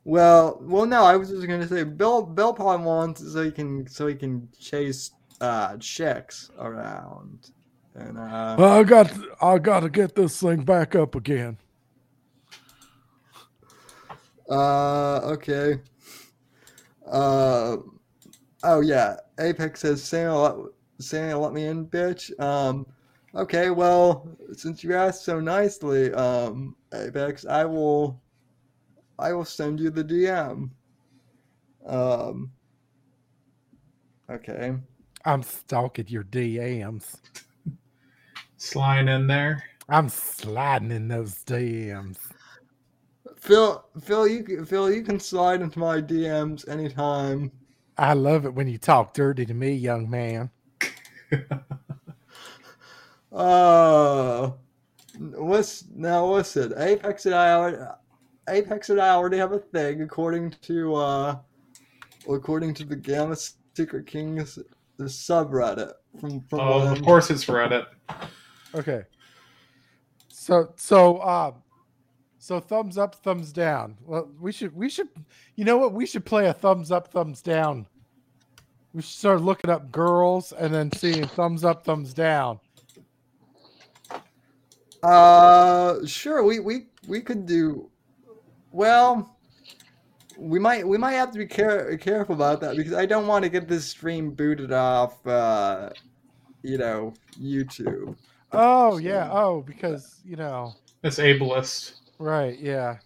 [0.05, 3.87] well well no I was just gonna say Bill Bill probably wants so he can
[3.87, 5.11] so he can chase
[5.41, 7.51] uh chicks around
[7.95, 9.13] and uh I got
[9.43, 11.59] I got to get this thing back up again.
[14.49, 15.81] Uh, okay.
[17.07, 17.79] Uh,
[18.63, 19.17] oh yeah.
[19.41, 20.67] Apex says Santa
[20.99, 22.39] let, Santa let me in, bitch.
[22.41, 22.87] Um,
[23.35, 23.71] okay.
[23.71, 28.21] Well, since you asked so nicely, um, Apex, I will,
[29.19, 30.71] I will send you the DM.
[31.87, 32.51] Um.
[34.29, 34.75] Okay.
[35.25, 37.17] I'm stalking your DMs.
[38.57, 39.63] Sliding in there.
[39.89, 42.19] I'm sliding in those DMs.
[43.37, 47.53] Phil, Phil, you Phil, you can slide into my DMs anytime.
[47.99, 50.51] I love it when you talk dirty to me, young man.
[53.33, 54.51] Uh,
[55.19, 56.73] listen, now listen.
[56.79, 57.77] Apex and I already,
[58.49, 61.37] Apex and I already have a thing according to uh,
[62.31, 63.37] according to the Gamma
[63.75, 64.59] Secret Kings
[64.97, 67.87] the subreddit from from Oh, when- of course it's Reddit.
[68.75, 69.03] Okay.
[70.29, 71.55] So so um
[72.39, 73.97] so thumbs up, thumbs down.
[74.03, 75.09] Well, we should we should
[75.57, 75.93] you know what?
[75.93, 77.87] We should play a thumbs up, thumbs down.
[78.97, 82.61] We should start looking up girls and then seeing thumbs up, thumbs down.
[85.03, 86.43] Uh, sure.
[86.43, 87.91] We we we could do.
[88.73, 89.37] Well,
[90.39, 93.45] we might we might have to be care, careful about that because I don't want
[93.45, 95.25] to get this stream booted off.
[95.27, 95.91] Uh,
[96.63, 98.17] you know, YouTube.
[98.53, 99.29] Oh yeah.
[99.31, 100.73] Oh, because you know,
[101.03, 101.97] It's ableist.
[102.19, 102.97] right, yeah.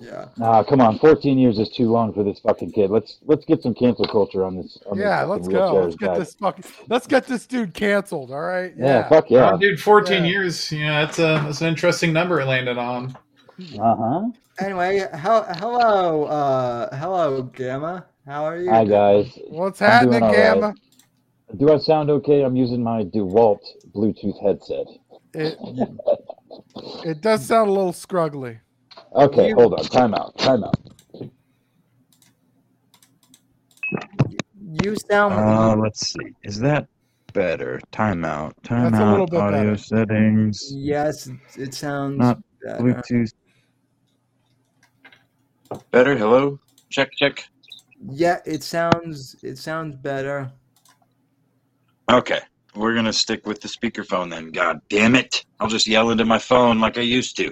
[0.00, 0.28] Yeah.
[0.36, 0.98] Nah, come on.
[0.98, 2.90] 14 years is too long for this fucking kid.
[2.90, 4.78] Let's let's get some cancel culture on this.
[4.90, 5.74] On Yeah, this let's go.
[5.84, 6.18] Let's get guy.
[6.18, 8.72] this fucking let's get this dude canceled, all right?
[8.76, 9.52] Yeah, fuck yeah.
[9.54, 10.30] Oh, dude, 14 Yeah.
[10.30, 10.70] years.
[10.72, 13.16] Yeah, that's a that's an interesting number it landed on.
[13.80, 14.22] Uh huh.
[14.58, 18.06] Anyway, how, hello, uh, hello, Gamma.
[18.26, 18.70] How are you?
[18.70, 19.38] Hi guys.
[19.48, 20.36] What's I'm happening, doing all right.
[20.36, 20.74] Gamma?
[21.58, 22.42] Do I sound okay?
[22.42, 23.60] I'm using my DeWalt
[23.94, 24.86] Bluetooth headset.
[25.32, 25.56] It,
[27.04, 28.58] it does sound a little scruggly.
[29.16, 29.84] Okay, You- hold on.
[29.86, 30.36] Time out.
[30.38, 30.74] Time out.
[34.82, 35.34] You sound.
[35.34, 36.26] Uh, let's see.
[36.42, 36.86] Is that
[37.32, 37.80] better?
[37.92, 38.52] Timeout.
[38.68, 39.30] That's a little Timeout.
[39.30, 39.76] bit Audio better.
[39.76, 40.70] settings.
[40.74, 42.18] yes, it sounds.
[42.18, 42.82] Not better.
[42.82, 43.30] Bluetooth.
[45.90, 46.16] Better.
[46.16, 46.58] Hello.
[46.90, 47.10] Check.
[47.16, 47.48] Check.
[48.10, 49.36] Yeah, it sounds.
[49.42, 50.52] It sounds better.
[52.10, 52.40] Okay.
[52.74, 54.50] We're gonna stick with the speakerphone then.
[54.50, 55.46] God damn it!
[55.58, 57.50] I'll just yell into my phone like I used to.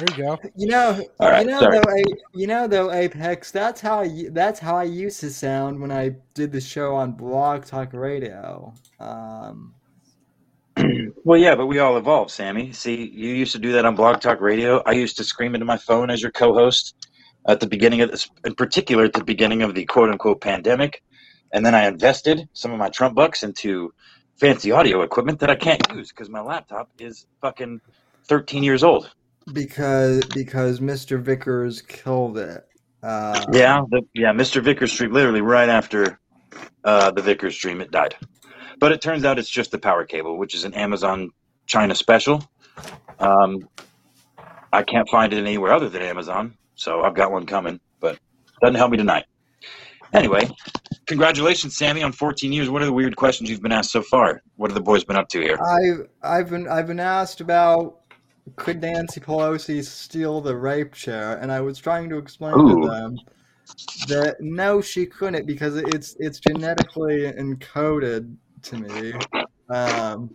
[0.00, 0.38] There you go.
[0.56, 1.78] You know, All right, you know sorry.
[1.78, 3.50] though, A- you know though, Apex.
[3.50, 7.12] That's how I, that's how I used to sound when I did the show on
[7.12, 8.72] Blog Talk Radio.
[8.98, 9.74] Um,
[11.22, 12.72] Well, yeah, but we all evolve, Sammy.
[12.72, 14.82] See, you used to do that on Blog Talk Radio.
[14.86, 16.94] I used to scream into my phone as your co-host
[17.46, 21.02] at the beginning of this, in particular at the beginning of the quote-unquote pandemic,
[21.52, 23.92] and then I invested some of my Trump bucks into
[24.36, 27.82] fancy audio equipment that I can't use because my laptop is fucking
[28.28, 29.10] 13 years old.
[29.52, 31.20] Because because Mr.
[31.20, 32.66] Vickers killed it.
[33.02, 34.62] Uh, Yeah, the, yeah, Mr.
[34.62, 36.20] Vickers stream literally right after
[36.84, 38.14] uh, the Vickers stream it died.
[38.78, 41.30] But it turns out it's just the power cable, which is an Amazon
[41.66, 42.42] China special.
[43.18, 43.68] Um,
[44.72, 48.18] I can't find it anywhere other than Amazon, so I've got one coming, but
[48.60, 49.24] doesn't help me tonight.
[50.12, 50.48] Anyway,
[51.06, 52.68] congratulations, Sammy, on 14 years.
[52.68, 54.42] What are the weird questions you've been asked so far?
[54.56, 55.58] What have the boys been up to here?
[55.62, 57.99] I've I've been I've been asked about
[58.56, 62.82] could Nancy Pelosi steal the rape chair, and I was trying to explain Ooh.
[62.82, 63.18] to them
[64.08, 69.12] that no, she couldn't because it's it's genetically encoded to me.
[69.68, 70.34] Um,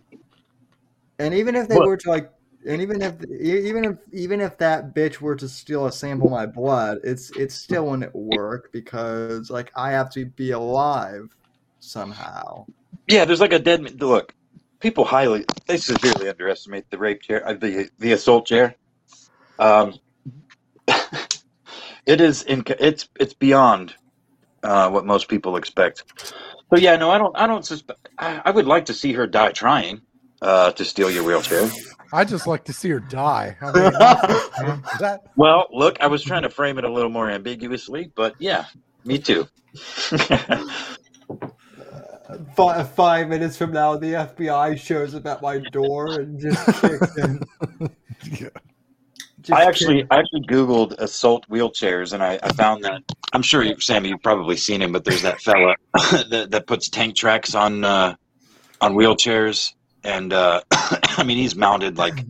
[1.18, 1.86] and even if they What?
[1.86, 2.32] were to like,
[2.66, 6.32] and even if even if even if that bitch were to steal a sample of
[6.32, 11.34] my blood, it's it still wouldn't work because like I have to be alive
[11.80, 12.66] somehow.
[13.08, 13.96] Yeah, there's like a dead man.
[13.98, 14.34] Look,
[14.80, 18.74] people highly, they severely underestimate the rape chair, uh, the the assault chair.
[19.58, 19.94] Um,
[22.06, 23.94] it is in, it's it's beyond
[24.62, 26.34] uh, what most people expect.
[26.68, 28.08] But yeah, no, I don't, I don't suspect.
[28.18, 30.02] I, I would like to see her die trying
[30.42, 31.70] uh, to steal your wheelchair.
[32.12, 33.56] I just like to see her die.
[33.60, 33.92] I mean,
[35.00, 38.66] that Well, look, I was trying to frame it a little more ambiguously, but yeah,
[39.04, 39.46] me too.
[42.54, 47.16] Five, five minutes from now, the FBI shows up at my door and just kicks
[47.18, 47.42] in.
[49.42, 53.00] Just I actually, kick- I actually Googled assault wheelchairs, and I, I found that.
[53.32, 56.88] I'm sure, you, Sammy, you've probably seen him, but there's that fella that, that puts
[56.88, 58.16] tank tracks on uh,
[58.80, 62.24] on wheelchairs, and uh, I mean, he's mounted like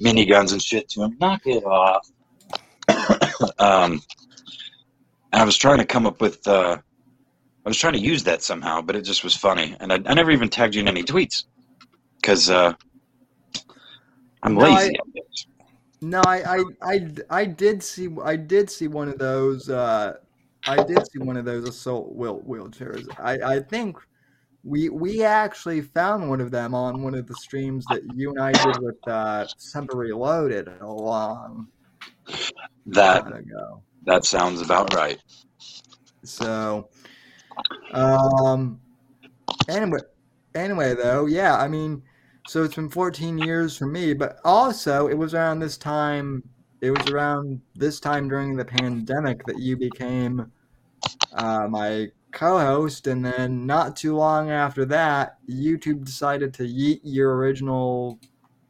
[0.00, 1.16] miniguns and shit to him.
[1.20, 2.06] Knock it off.
[3.58, 4.00] um,
[5.32, 6.46] I was trying to come up with.
[6.46, 6.78] Uh,
[7.64, 10.14] I was trying to use that somehow, but it just was funny, and I, I
[10.14, 11.44] never even tagged you in any tweets
[12.20, 12.72] because uh,
[14.42, 14.98] I'm No, lazy.
[14.98, 15.02] I-
[16.00, 19.68] No, I, I, I, I did see, I did see one of those.
[19.68, 20.14] Uh,
[20.66, 23.08] I did see one of those assault wheel, wheelchairs.
[23.18, 23.98] I, I think
[24.62, 28.40] we, we actually found one of them on one of the streams that you and
[28.40, 31.68] I did with uh, Semper Reloaded a long
[32.86, 33.24] that
[34.04, 35.18] that sounds about right.
[36.24, 36.88] So,
[37.92, 38.80] um,
[39.68, 40.00] anyway,
[40.54, 42.02] anyway, though, yeah, I mean,
[42.46, 46.42] so it's been 14 years for me, but also it was around this time,
[46.80, 50.50] it was around this time during the pandemic that you became
[51.32, 57.36] uh, my co-host, and then not too long after that, YouTube decided to yeet your
[57.36, 58.18] original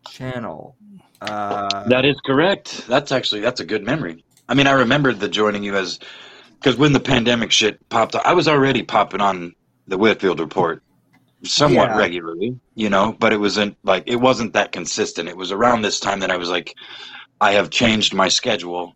[0.09, 0.77] channel.
[1.21, 2.87] Uh, That is correct.
[2.87, 4.25] That's actually that's a good memory.
[4.49, 5.99] I mean, I remembered the joining you as
[6.61, 9.55] because when the pandemic shit popped up, I was already popping on
[9.87, 10.83] the Whitfield report
[11.45, 11.95] somewhat Yeah.
[11.95, 15.29] regularly, you know, but it wasn't like it wasn't that consistent.
[15.29, 16.75] It was around this time that I was like,
[17.41, 18.95] I have changed my schedule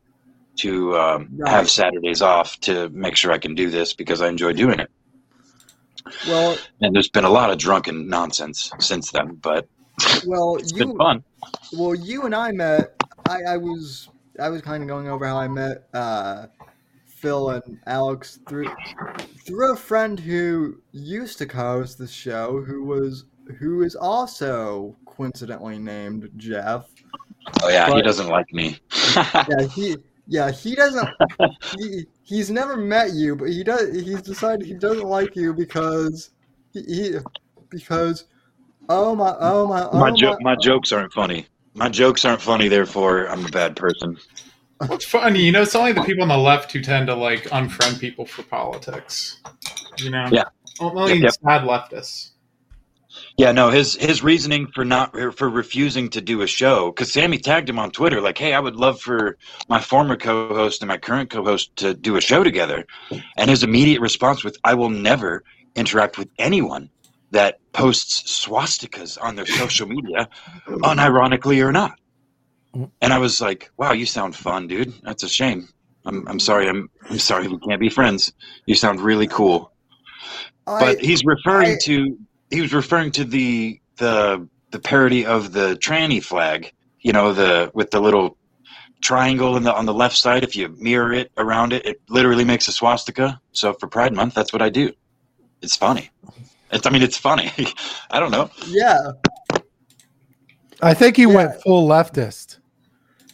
[0.60, 1.46] to um, Right.
[1.46, 4.90] have Saturdays off to make sure I can do this because I enjoy doing it.
[6.26, 9.66] well, And there's been a lot of drunken nonsense since then, but
[10.26, 11.24] well, it's you been fun.
[11.72, 12.92] Well, you and I met.
[13.28, 14.08] I, I was
[14.40, 16.46] I was kind of going over how I met uh,
[17.22, 18.68] Phil and Alex through
[19.46, 23.26] through a friend who used to co-host the show, who was
[23.60, 26.84] who is also coincidentally named Jeff.
[27.62, 28.76] Oh yeah, he doesn't like me.
[29.48, 29.96] Yeah, he
[30.26, 31.08] yeah he doesn't
[31.78, 36.30] he he's never met you, but he does he's decided he doesn't like you because
[36.72, 37.16] he, he
[37.70, 38.24] because
[38.88, 41.46] oh my oh my oh my, my jo- my jokes aren't funny.
[41.74, 44.18] My jokes aren't funny, therefore I'm a bad person.
[44.86, 47.44] What's funny, you know, it's only the people on the left who tend to like
[47.44, 49.40] unfriend people for politics.
[49.98, 50.44] You know, Yeah.
[50.80, 51.32] only Yep, yep.
[51.32, 52.30] sad leftists.
[53.36, 57.38] Yeah, no, his his reasoning for not for refusing to do a show because Sammy
[57.38, 59.36] tagged him on Twitter like, "Hey, I would love for
[59.68, 62.86] my former co-host and my current co-host to do a show together,"
[63.36, 65.44] and his immediate response was, "I will never
[65.76, 66.88] interact with anyone
[67.32, 70.28] that posts swastikas on their social media,
[70.68, 71.92] unironically or not."
[72.74, 74.92] And I was like, "Wow, you sound fun, dude.
[75.02, 75.68] That's a shame.
[76.06, 76.68] I'm I'm sorry.
[76.68, 78.32] I'm I'm sorry we can't be friends.
[78.66, 79.70] You sound really cool."
[80.64, 82.16] but he's referring I- to
[82.50, 87.70] he was referring to the the the parody of the tranny flag you know the
[87.74, 88.36] with the little
[89.02, 92.44] triangle in the on the left side if you mirror it around it it literally
[92.44, 94.92] makes a swastika so for pride month that's what i do
[95.62, 96.08] it's funny
[96.70, 97.50] it's i mean it's funny
[98.12, 99.10] i don't know yeah.
[100.80, 101.28] I think he Yeah.
[101.34, 102.58] went full leftist.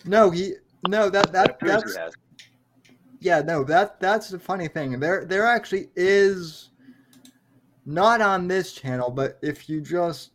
[0.09, 0.55] No, he
[0.89, 1.99] no that that that's
[3.21, 4.99] yeah no that that's the funny thing.
[4.99, 6.71] There there actually is
[7.85, 10.31] not on this channel, but if you just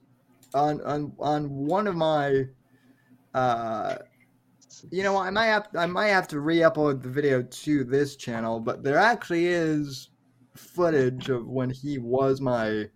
[0.53, 2.45] on on on one of my
[3.33, 3.95] uh
[4.91, 8.59] you know I might have I might have to re-upload the video to this channel,
[8.59, 10.09] but there actually is
[10.55, 12.89] footage of when he was my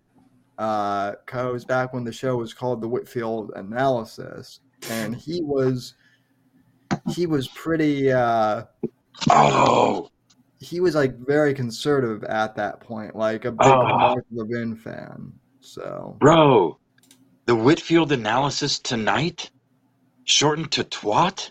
[0.58, 4.60] uh co-host back when the show was called the Whitfield Analysis,
[4.90, 5.94] and he was
[7.14, 8.64] he was pretty uh
[9.30, 10.10] oh
[10.60, 13.84] he was like very conservative at that point, like a big Oh.
[13.86, 15.32] Mark Levin fan.
[15.60, 16.78] So bro
[17.46, 19.50] the whitfield analysis tonight
[20.24, 21.50] shortened to twat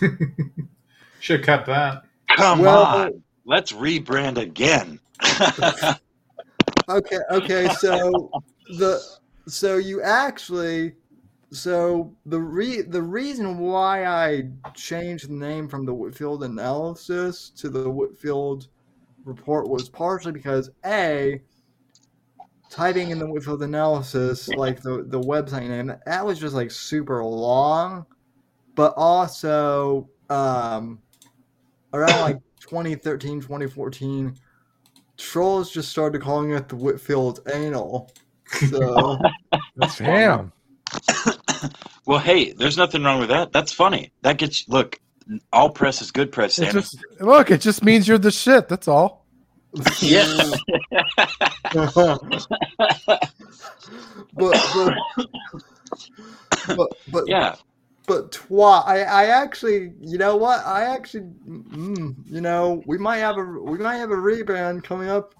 [1.20, 2.04] Should cut that.
[2.36, 4.98] come Well, on let's rebrand again
[6.88, 8.30] okay, okay, so
[8.78, 9.00] the
[9.48, 10.94] so you actually
[11.56, 17.68] so the re the reason why I changed the name from the Whitfield analysis to
[17.68, 18.68] the Whitfield
[19.24, 21.40] report was partially because a
[22.70, 27.24] typing in the Whitfield analysis like the the website name that was just like super
[27.24, 28.06] long,
[28.74, 31.00] but also um
[31.92, 34.34] around like 2013 2014
[35.16, 38.10] trolls just started calling it the Whitfield anal.
[38.68, 39.18] So
[39.98, 40.52] Damn.
[42.06, 43.52] Well, hey, there's nothing wrong with that.
[43.52, 44.12] That's funny.
[44.22, 45.00] That gets look.
[45.52, 47.50] All press is good press, It just look.
[47.50, 48.68] It just means you're the shit.
[48.68, 49.26] That's all.
[50.00, 50.24] Yeah.
[51.72, 51.92] but
[54.34, 54.94] but
[56.76, 57.56] but but, yeah.
[58.06, 58.86] but twat.
[58.86, 63.44] I I actually you know what I actually mm, you know we might have a
[63.44, 65.34] we might have a rebound coming up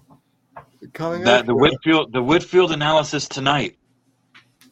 [0.93, 1.45] coming That up.
[1.45, 3.77] the Whitfield the Whitfield analysis tonight.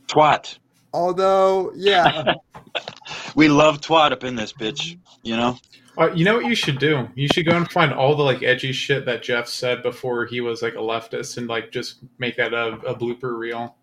[0.07, 0.57] Twat.
[0.95, 2.33] Although yeah
[3.35, 4.97] We love twat up in this bitch.
[5.23, 5.57] You know.
[5.97, 7.07] Uh, you know what you should do?
[7.15, 10.41] You should go and find all the like edgy shit that Jeff said before he
[10.41, 13.75] was like a leftist, and like just make that a, a blooper reel.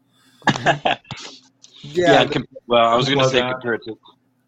[0.64, 0.96] yeah.
[1.82, 3.52] yeah and com- well, I was going to say that.
[3.52, 3.98] compare it to.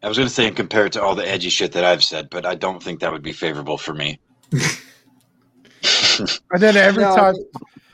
[0.03, 2.03] I was going to say and compare it to all the edgy shit that I've
[2.03, 4.19] said, but I don't think that would be favorable for me.
[6.51, 7.35] And then every No, time,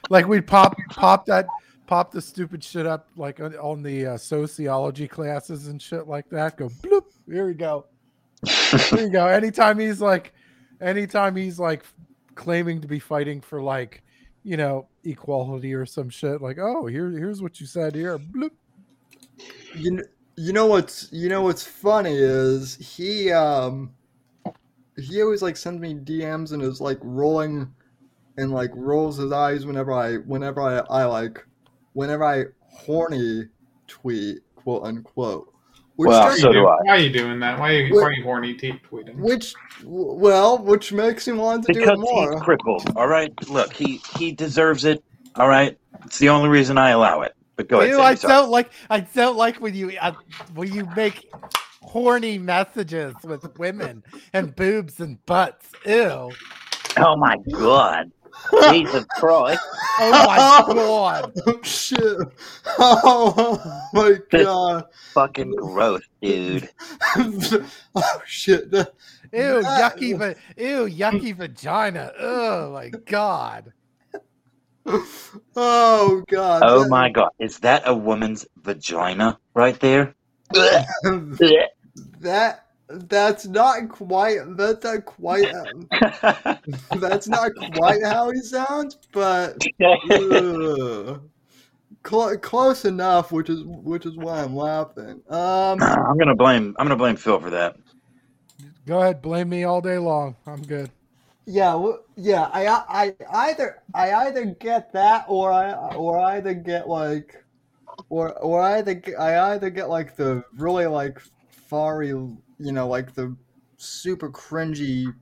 [0.10, 1.48] like we pop pop that
[1.92, 6.30] pop the stupid shit up like on, on the uh, sociology classes and shit like
[6.30, 6.56] that.
[6.56, 7.04] Go bloop.
[7.28, 7.86] Here we go.
[8.92, 9.28] There you go.
[9.28, 10.32] Anytime he's like,
[10.80, 11.84] anytime he's like
[12.36, 14.04] claiming to be fighting for like,
[14.44, 16.42] you know, equality or some shit.
[16.42, 18.18] Like, oh, here here's what you said here.
[18.18, 18.52] Bloop.
[19.76, 20.04] you know,
[20.38, 23.92] you know what's you know what's funny is he um
[24.96, 27.70] he always like sends me DMs and is like rolling
[28.38, 31.46] and like rolls his eyes whenever I whenever I, I like
[31.94, 33.46] whenever I horny
[33.88, 35.48] tweet quote unquote.
[35.98, 36.78] Which Well, does- so do I.
[36.84, 37.60] Why are you doing that?
[37.60, 39.16] Why are you, why are you horny te- tweeting?
[39.18, 42.32] which well which makes him want to do it Because more.
[42.32, 42.92] he's crippled.
[42.96, 43.32] All right.
[43.50, 45.04] Look, he he deserves it.
[45.36, 45.78] All right.
[46.06, 47.36] It's the only reason I allow it.
[47.56, 47.90] But go ahead.
[47.92, 48.72] Ew, Sammy, I don't like.
[48.90, 50.14] I don't like when you uh,
[50.56, 51.30] when you make
[51.82, 55.72] horny messages with women and boobs and butts.
[55.86, 56.32] Ew.
[56.98, 58.12] Oh my god.
[58.70, 59.62] Jesus Christ.
[60.04, 61.32] Oh my god.
[61.46, 62.18] Oh shit!
[62.80, 64.86] Oh my god!
[65.14, 66.70] Fucking gross, dude.
[67.96, 68.64] oh shit!
[68.72, 68.82] Ew,
[69.62, 72.12] That- yucky, va- ew, yucky vagina.
[72.20, 73.74] Oh my god.
[75.56, 76.64] Oh god!
[76.66, 77.30] Oh that- my god.
[77.38, 80.16] Is that a woman's vagina right there?
[82.22, 82.66] that
[83.08, 85.52] that's not quite that's not quite
[86.92, 89.58] that's not quite how he sounds, but
[90.10, 91.22] ugh.
[92.06, 95.22] cl- close enough, which is which is why I'm laughing.
[95.30, 96.76] Um, I'm gonna blame.
[96.80, 97.78] I'm gonna blame Phil for that.
[98.86, 100.36] Go ahead, blame me all day long.
[100.46, 100.92] I'm good.
[101.46, 102.50] yeah, well, yeah.
[102.54, 103.16] I I
[103.50, 107.44] either I either get that or I or I either get like
[108.10, 111.20] or or I either I either get like the really like
[111.50, 112.04] far
[112.62, 113.36] you know like the
[113.78, 115.14] super cringy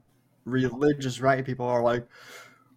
[0.46, 2.06] religious right people are like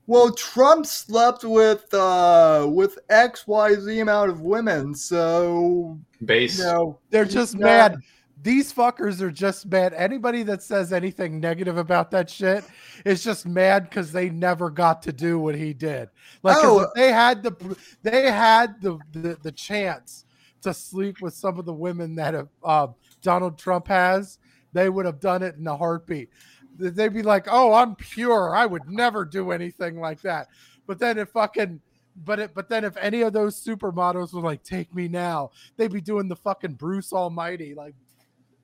[0.07, 6.59] well trump slept with uh with xyz amount of women so Base.
[6.59, 7.97] you know They're just not- mad.
[8.45, 9.95] These fuckers are just mad.
[9.95, 12.65] Anybody that says anything negative about that shit
[13.05, 16.09] is just mad because they never got to do what he did.
[16.43, 16.91] Like 'cause Oh.
[16.97, 20.25] they had the they had the, the the chance
[20.63, 22.89] to sleep with some of the women that have, uh,
[23.21, 24.39] Donald Trump has,
[24.73, 26.31] they would have done it in a heartbeat.
[26.79, 28.55] They'd be like, "Oh, I'm pure.
[28.55, 30.49] I would never do anything like that."
[30.87, 31.81] But then if fucking
[32.25, 35.93] but it, but then if any of those supermodels were like, "Take me now," they'd
[35.93, 37.95] be doing the fucking Bruce Almighty, like,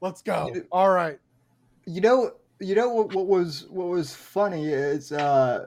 [0.00, 1.18] "Let's go." All right.
[1.86, 5.66] you know you know what, what was what was funny is uh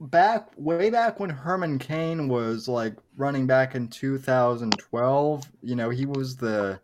[0.00, 6.04] back way back when Herman Cain was like running back in 2012 you know he
[6.04, 6.78] was the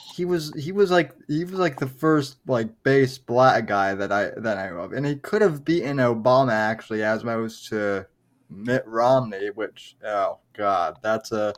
[0.00, 4.10] he was he was like he was like the first like base black guy that
[4.10, 4.92] I that I know of.
[4.92, 8.06] And he could have beaten Obama actually as opposed to
[8.48, 11.54] Mitt Romney which oh god that's a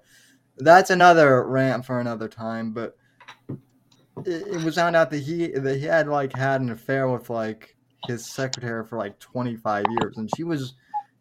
[0.59, 2.73] that's another rant for another time.
[2.73, 2.97] But
[4.25, 7.31] it, it was found out that he that he had like had an affair with
[7.31, 7.77] like
[8.07, 10.19] his secretary for like 25 years.
[10.19, 10.75] And she was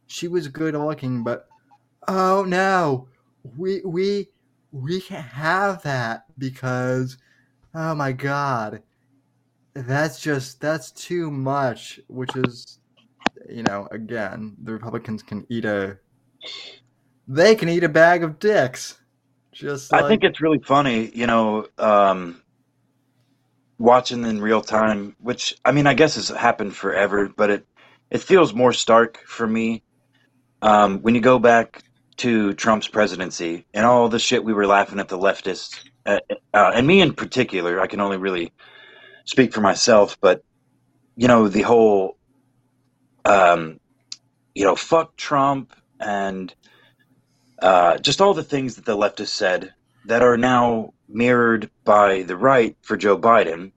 [0.08, 1.48] she was good looking but
[2.08, 3.08] oh no.
[3.58, 4.28] We we
[4.72, 7.18] we can't have that because
[7.76, 8.82] oh my god
[9.74, 12.80] that's just that's too much which is
[13.50, 15.98] you know again the republicans can eat a
[17.28, 18.98] they can eat a bag of dicks.
[19.52, 22.42] Just like, I think it's really funny, you know, um,
[23.78, 27.66] watching in real time, which I mean, I guess has happened forever, but it
[28.10, 29.84] it feels more stark for me.
[30.62, 31.84] Um, when you go back
[32.22, 36.20] to Trump's presidency and all the shit we were laughing at the leftists, uh,
[36.54, 37.82] uh, and me in particular.
[37.82, 38.54] I can only really
[39.26, 40.44] speak for myself, but
[41.16, 42.18] you know, the whole,
[43.26, 43.80] um,
[44.56, 46.54] you know, fuck Trump and
[47.62, 49.74] uh, just all the things that the leftists said
[50.06, 53.72] that are now mirrored by the right for Joe Biden,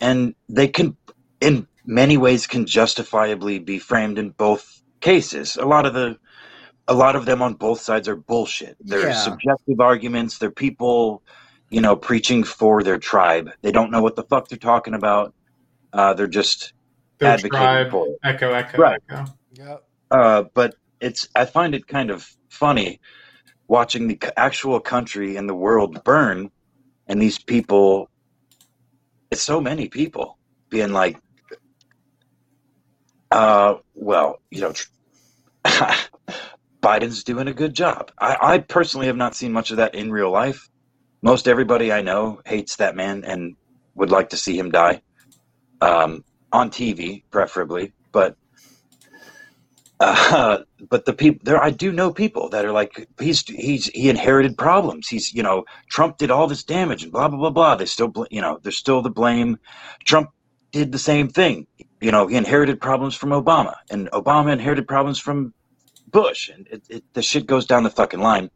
[0.00, 0.96] and they can,
[1.40, 5.56] in many ways, can justifiably be framed in both cases.
[5.56, 6.18] A lot of the,
[6.86, 8.76] a lot of them on both sides are bullshit.
[8.80, 9.12] They're Yeah.
[9.12, 10.38] subjective arguments.
[10.38, 11.22] They're people,
[11.70, 13.50] you know, preaching for their tribe.
[13.62, 15.34] They don't know what the fuck they're talking about.
[15.92, 16.72] Uh, they're just
[17.18, 17.90] Their advocating tribe.
[17.90, 18.18] for it.
[18.22, 19.00] Echo, echo, Right.
[19.10, 19.24] echo.
[19.52, 19.84] Yep.
[20.10, 23.00] Uh, but it's I find it kind of funny
[23.68, 26.50] watching the actual country and the world burn,
[27.06, 28.10] and these people.
[29.30, 31.18] It's so many people being like,
[33.30, 34.88] uh, well, you know, tr-
[36.84, 38.10] Biden's doing a good job.
[38.18, 40.68] I, I personally have not seen much of that in real life.
[41.22, 43.56] Most everybody I know hates that man and
[43.94, 45.00] would like to see him die,
[45.80, 47.92] um, on TV preferably.
[48.12, 48.36] But
[49.98, 50.58] uh,
[50.90, 54.58] but the people there, I do know people that are like, he's he's he inherited
[54.58, 55.08] problems.
[55.08, 57.76] He's you know Trump did all this damage and blah blah blah blah.
[57.76, 59.58] They still you know there's still the blame.
[60.04, 60.28] Trump
[60.70, 61.66] did the same thing.
[62.02, 65.54] You know he inherited problems from Obama, and Obama inherited problems from
[66.14, 68.48] Bush, and it, it, the shit goes down the fucking line.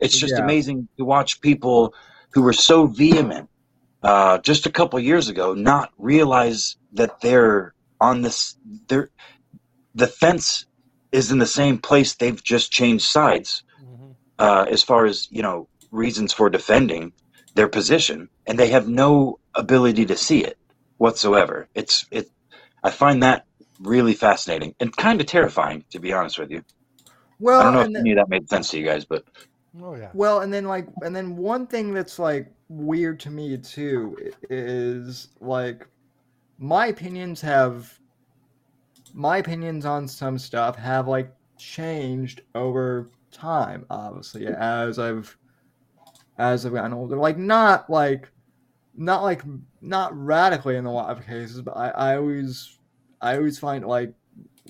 [0.00, 0.44] It's just Yeah.
[0.44, 1.94] amazing to watch people
[2.32, 3.48] who were so vehement
[4.02, 8.56] uh, just a couple years ago not realize that they're on this.
[8.88, 9.08] They're
[9.94, 10.66] the fence
[11.12, 12.16] is in the same place.
[12.16, 14.16] They've just changed sides Mhm.
[14.40, 17.12] uh, as far as you know reasons for defending
[17.54, 20.58] their position, and they have no ability to see it
[20.98, 21.68] whatsoever.
[21.74, 22.26] It's it.
[22.82, 23.46] I find that
[23.78, 26.62] really fascinating and kind of terrifying, to be honest with you.
[27.40, 29.24] Well I don't know if the- any of that made sense to you guys, but
[29.82, 30.10] Oh yeah.
[30.14, 34.16] Well, and then like, and then one thing that's like weird to me too
[34.48, 35.88] is like
[36.58, 37.92] my opinions have
[39.12, 45.36] my opinions on some stuff have like changed over time, obviously, as I've
[46.38, 47.16] as I've gotten older.
[47.16, 48.30] Like not like
[48.96, 49.42] not like
[49.80, 52.78] not radically in a lot of cases, but I, I always
[53.20, 54.14] I always find it like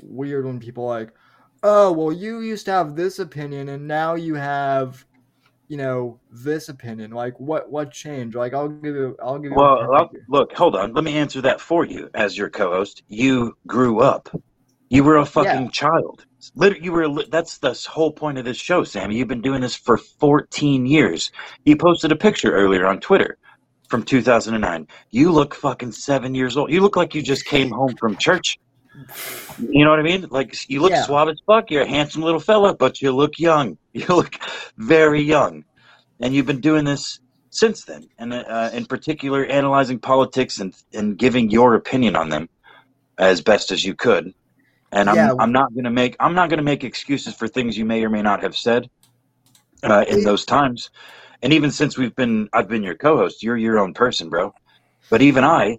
[0.03, 1.13] weird when people like
[1.65, 5.05] oh well you used to have this opinion and now you have
[5.69, 9.57] you know this opinion like what what changed like i'll give you i'll give you
[9.57, 10.93] well, look, hold on.
[10.93, 13.03] Let me answer that for you as your co-host.
[13.09, 14.29] You grew up.
[14.91, 16.25] You were a fucking child.
[16.55, 17.25] Literally, you were.
[17.25, 19.17] That's the whole point of this show, Sammy.
[19.17, 21.33] You've been doing this for 14 years.
[21.65, 23.39] You posted a picture earlier on Twitter
[23.89, 24.87] from 2009.
[25.11, 26.71] You look fucking seven years old.
[26.71, 28.59] You look like you just came home from church.
[29.59, 30.27] You know what I mean?
[30.31, 31.03] Like you look Yeah.
[31.05, 31.71] suave as fuck.
[31.71, 33.79] You're a handsome little fella, but you look young.
[33.95, 34.35] You look
[34.77, 35.65] very young,
[36.21, 37.21] and you've been doing this
[37.51, 38.09] since then.
[38.19, 42.49] And uh, in particular, analyzing politics and and giving your opinion on them
[43.19, 44.33] as best as you could.
[44.91, 45.31] And I'm, Yeah.
[45.39, 48.23] I'm not gonna make I'm not gonna make excuses for things you may or may
[48.23, 48.89] not have said
[49.85, 50.91] uh, in those times.
[51.43, 54.53] And even since we've been I've been your co-host, you're your own person, bro.
[55.11, 55.79] But even I,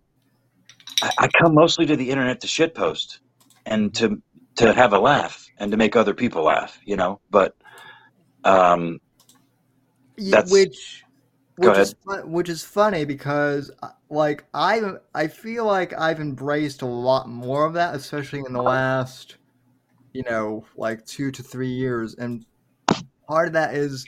[1.02, 3.20] I, I come mostly to the internet to shitpost
[3.66, 4.22] and to
[4.56, 7.20] to have a laugh and to make other people laugh, you know.
[7.30, 7.56] But
[8.44, 9.00] um,
[10.18, 11.04] That's- which
[11.58, 14.82] which is fun, which is funny because uh, like I
[15.14, 19.38] I feel like I've embraced a lot more of that, especially in the last
[20.14, 22.46] you know like two to three years, and
[23.28, 24.06] part of that is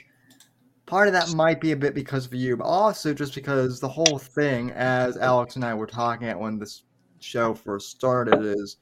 [0.88, 3.88] part of that might be a bit because of you, but also just because the
[3.88, 6.82] whole thing, as Alex and I were talking at when this
[7.20, 8.78] show first started, is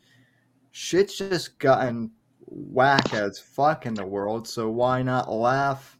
[0.70, 2.12] shit's just gotten
[2.46, 4.46] whack as fuck in the world.
[4.46, 5.98] So why not laugh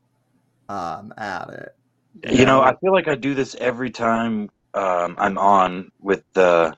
[0.68, 1.76] um, at it?
[2.24, 6.76] you know, I feel like I do this every time um, I'm on with the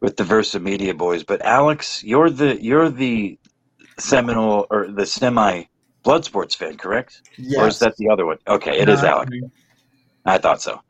[0.00, 1.24] with the Versa Media boys.
[1.24, 3.38] But Alex, you're the you're the
[3.98, 5.64] seminal or the semi
[6.08, 7.20] blood sports fan, correct?
[7.58, 8.38] Or is that the other one?
[8.46, 9.30] Okay, it is Not Alex.
[9.30, 9.42] me.
[10.24, 10.80] I thought so.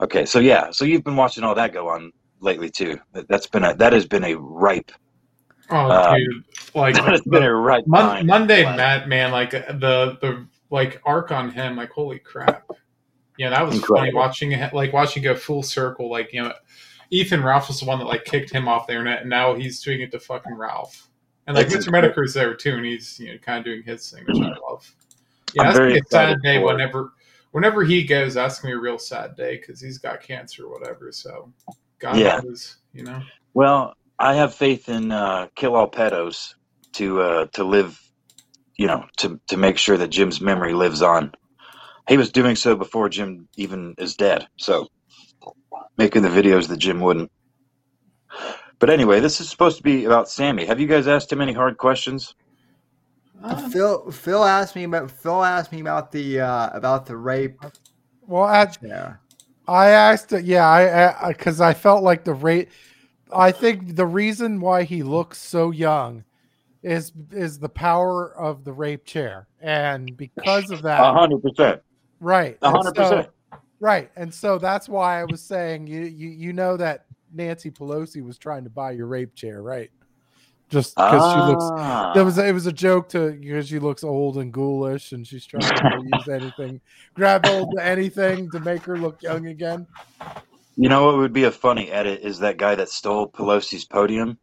[0.00, 2.98] Okay, so yeah, so you've been watching all that go on lately too.
[3.12, 4.92] That- That's been a that has been a ripe
[5.68, 6.44] Oh, Um, dude,
[6.74, 8.24] like that has been a ripe Mon-.
[8.24, 12.70] Mundane Matt, man, like the the like arc on him, like holy crap.
[13.36, 16.08] Yeah, that was funny watching it, like watching it go full circle.
[16.10, 16.52] Like you know,
[17.10, 19.82] Ethan Ralph was the one that like kicked him off the internet, and now he's
[19.82, 21.05] doing it to fucking Ralph.
[21.46, 21.90] And like That's Mr.
[21.90, 24.94] Metokur's there too, and he's you know kind of doing his thing, which I love.
[25.54, 27.12] Yeah, I'm that's very gonna be a sad day whenever
[27.52, 28.34] whenever he goes.
[28.34, 31.12] That's gonna be a real sad day because he's got cancer or whatever.
[31.12, 31.52] So
[31.98, 32.40] God Yeah.
[32.42, 33.22] knows, you know.
[33.54, 36.54] Well, I have faith in uh, Kill All Pedos
[36.94, 38.00] to uh, to live,
[38.78, 41.32] you know, to to make sure that Jim's memory lives on.
[42.08, 44.88] He was doing so before Jim even is dead, so
[45.98, 47.30] making the videos that Jim wouldn't.
[48.78, 50.66] But anyway, this is supposed to be about Sammy.
[50.66, 52.34] Have you guys asked him any hard questions?
[53.42, 57.58] Uh, Phil Phil asked me about Phil asked me about the uh, about the rape.
[58.26, 59.14] Well, at, Yeah.
[59.68, 60.66] I asked, yeah,
[61.20, 62.68] I because I, felt like the rate.
[63.32, 66.22] I think the reason why he looks so young
[66.82, 71.82] is is the power of the rape chair, and because of that, A hundred percent.
[72.20, 73.28] right, A and hundred so- percent.
[73.80, 78.22] right, and so that's why I was saying you you you know that Nancy Pelosi
[78.24, 79.90] was trying to buy your rape chair, right?
[80.70, 82.12] Just because she looks Ah.
[82.14, 85.46] there was it was a joke to because she looks old and ghoulish and she's
[85.46, 86.80] trying to use anything
[87.14, 89.86] grab hold to anything to make her look young again
[90.76, 94.38] You know what would be a funny edit is that guy that stole Pelosi's podium.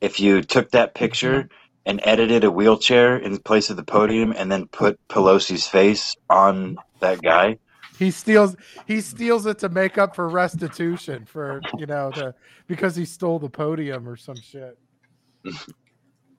[0.00, 1.48] If you took that picture
[1.86, 6.76] and edited a wheelchair in place of the podium and then put Pelosi's face on
[7.00, 7.58] that guy.
[8.00, 12.34] He steals he steals it to make up for restitution for you know the
[12.66, 14.76] because he stole the podium or some shit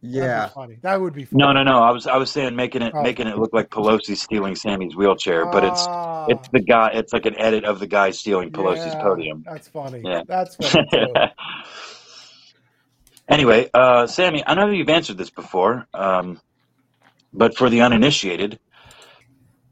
[0.01, 0.47] Yeah.
[0.49, 1.43] funny that would be funny.
[1.43, 1.83] No, no, no.
[1.83, 3.03] I was I was saying making it Oh.
[3.03, 6.89] making it look like Pelosi stealing Sammy's wheelchair, but it's Ah, it's the guy.
[6.95, 9.43] It's like an edit of the guy stealing Pelosi's yeah, podium.
[9.45, 10.23] that's funny Yeah.
[10.27, 10.87] that's funny
[13.29, 16.41] anyway, uh, Sammy, I know you've answered this before, um,
[17.33, 18.59] but for the uninitiated,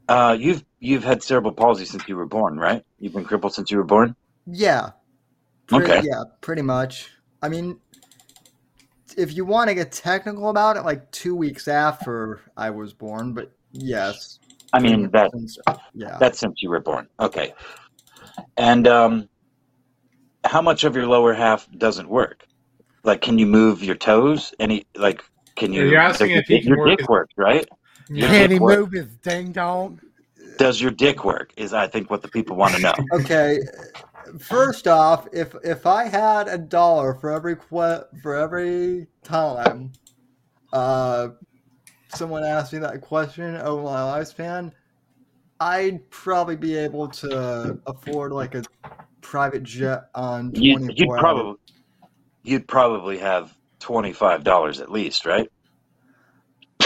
[0.08, 2.84] uh, you've you've had cerebral palsy since you were born, right?
[2.98, 4.16] You've been crippled since you were born.
[4.46, 4.90] Yeah.
[5.66, 6.00] Pretty, Okay.
[6.08, 7.10] Yeah, pretty much.
[7.42, 7.78] I mean,
[9.16, 13.34] if you want to get technical about it, like two weeks after I was born,
[13.34, 14.38] but yes.
[14.72, 15.58] I mean that Since-
[15.94, 16.16] Yeah.
[16.18, 17.08] that's since you were born.
[17.18, 17.54] Okay.
[18.56, 19.28] And um,
[20.44, 22.46] how much of your lower half doesn't work?
[23.02, 24.54] Like, can you move your toes?
[24.60, 25.22] Any like,
[25.56, 25.88] can you?
[25.88, 27.68] You're asking does if he your, can your work dick his- works, right?
[28.08, 28.26] Yeah.
[28.28, 30.00] can he move his ding dong
[30.60, 31.54] Does your dick work?
[31.56, 32.92] Is I think what the people want to know.
[33.14, 33.60] Okay.
[34.38, 39.90] First off, if if I had a dollar for every que- for every time
[40.74, 41.28] uh
[42.14, 44.70] someone asked me that question over my lifespan,
[45.60, 48.62] I'd probably be able to afford like a
[49.22, 51.54] private jet on You, 24 you'd probably
[52.44, 55.50] you'd probably have twenty five dollars at least, right?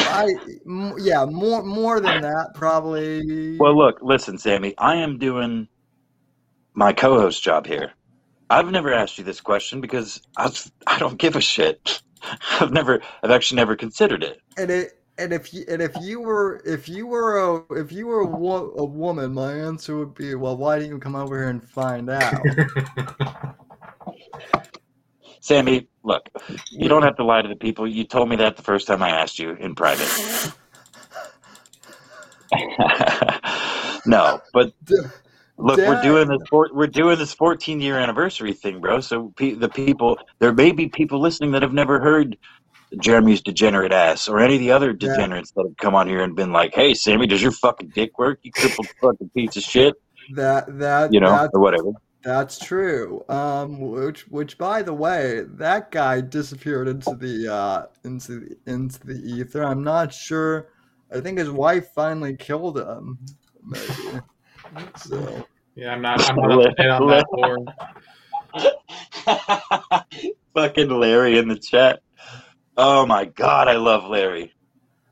[0.08, 0.34] I
[0.66, 3.58] m- yeah, more more than that probably.
[3.58, 4.74] Well, look, listen, Sammy.
[4.78, 5.68] I am doing
[6.74, 7.92] my co-host job here.
[8.50, 10.52] I've never asked you this question because I,
[10.86, 12.02] I don't give a shit.
[12.60, 14.40] I've never, I've actually never considered it.
[14.58, 18.06] And it and if you and if you were if you were a if you
[18.06, 21.38] were a, wo- a woman, my answer would be, well, why didn't you come over
[21.38, 22.42] here and find out?
[25.44, 26.26] Sammy, look,
[26.70, 27.86] you don't have to lie to the people.
[27.86, 30.08] You told me that the first time I asked you in private.
[34.06, 34.72] no, but
[35.58, 36.38] look, we're doing this.
[36.50, 39.00] We're doing this 14 year anniversary thing, bro.
[39.00, 42.38] So pe- the people, there may be people listening that have never heard
[42.98, 45.08] Jeremy's degenerate ass or any of the other Yeah.
[45.10, 48.18] degenerates that have come on here and been like, "Hey, Sammy, does your fucking dick
[48.18, 48.38] work?
[48.44, 49.94] You crippled fucking piece of shit,"
[50.34, 51.90] That that you know, that's, or whatever.
[52.24, 53.24] That's true.
[53.28, 59.06] Um, which which by the way, that guy disappeared into the uh into the, into
[59.06, 59.62] the ether.
[59.62, 60.68] I'm not sure.
[61.14, 63.18] I think his wife finally killed him.
[63.62, 64.20] Maybe.
[64.96, 66.28] So Yeah, I'm not.
[66.28, 67.68] I'm not up to date on that board.
[70.54, 72.00] Fucking Larry in the chat.
[72.76, 74.52] Oh my god, I love Larry.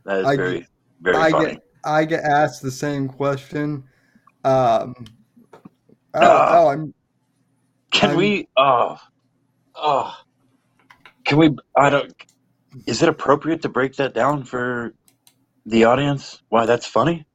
[0.04, 0.68] That is I very, get-
[1.00, 1.46] very I funny.
[1.52, 3.84] get I get asked the same question.
[4.44, 4.94] Um,
[6.14, 6.58] oh, Ah.
[6.60, 6.94] oh, I'm
[7.92, 8.48] Can I'm- we?
[8.56, 8.98] Oh,
[9.74, 10.14] oh.
[11.24, 11.56] Can we?
[11.76, 12.12] I don't.
[12.86, 14.94] Is it appropriate to break that down for
[15.66, 16.42] the audience?
[16.48, 17.26] Why that's funny?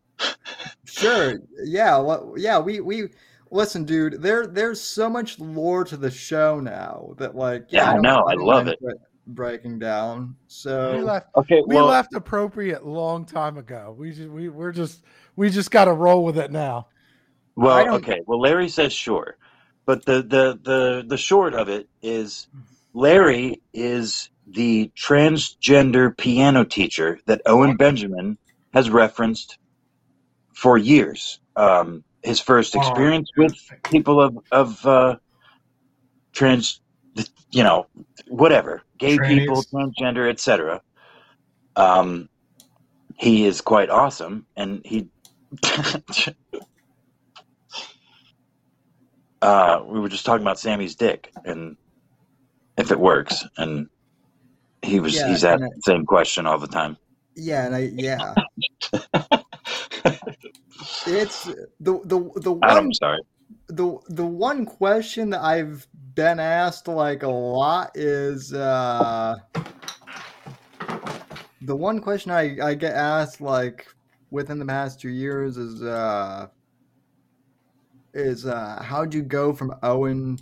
[0.85, 1.39] Sure.
[1.63, 1.97] Yeah.
[1.99, 2.59] Well, yeah.
[2.59, 3.09] We we
[3.51, 4.21] listen, dude.
[4.21, 8.33] There there's so much lore to the show now that like Yeah, I know, I
[8.33, 8.79] love it.
[9.27, 10.29] breaking down.
[10.29, 11.27] We So left.
[11.35, 11.61] Okay.
[11.67, 13.95] We well, left appropriate long time ago.
[13.97, 15.03] We just, we we're just
[15.35, 16.87] we just got to roll with it now.
[17.55, 18.21] Well, okay.
[18.25, 19.37] Well, Larry says sure,
[19.87, 22.47] but the the the the short of it is,
[22.93, 28.37] Larry is the transgender piano teacher that Owen Benjamin
[28.73, 29.57] has referenced
[30.53, 31.39] for years.
[31.55, 35.15] Um, his first experience with people of of uh,
[36.33, 36.81] trans,
[37.51, 37.87] you know,
[38.27, 40.81] whatever, gay people, transgender, etc.
[41.77, 42.27] Um,
[43.17, 45.07] he is quite awesome, and he.
[49.41, 51.77] uh, we were just talking about Sammy's dick and
[52.77, 53.87] if it works, and
[54.81, 56.97] he was Yeah, he's asked I- the same question all the time.
[57.35, 58.35] yeah, and I yeah.
[61.05, 61.43] It's
[61.79, 63.19] the the the one sorry.
[63.69, 69.35] the the one question that I've been asked like a lot is uh
[71.61, 73.87] the one question I, I get asked like
[74.31, 76.47] within the past two years is uh
[78.17, 80.37] is uh how'd you go from Owen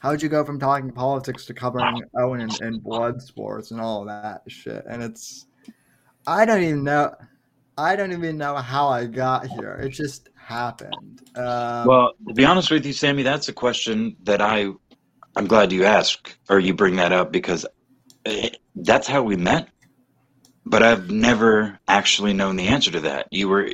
[0.00, 4.04] how'd you go from talking politics to covering Owen and, and blood sports and all
[4.04, 5.46] that shit and it's
[6.26, 7.14] I don't even know
[7.76, 12.44] I don't even know how I got here it just happened um, Well, to be
[12.44, 14.72] honest with you, Sammy, that's a question that I
[15.34, 17.64] I'm glad you ask or you bring that up because
[18.26, 19.68] it, that's how we met.
[20.64, 23.28] But I've never actually known the answer to that.
[23.30, 23.70] You were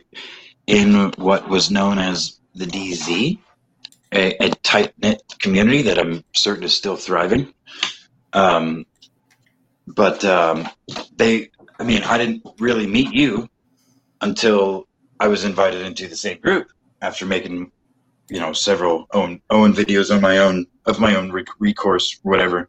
[0.67, 3.39] in what was known as the DZ,
[4.13, 7.53] a, a tight knit community that I'm certain is still thriving.
[8.33, 8.85] Um,
[9.87, 10.69] but um,
[11.17, 13.49] they, I mean, I didn't really meet you
[14.21, 14.87] until
[15.21, 16.69] I was invited into the same group
[17.01, 17.71] after making,
[18.29, 22.69] you know, several own own videos on my own of my own rec- recourse, whatever.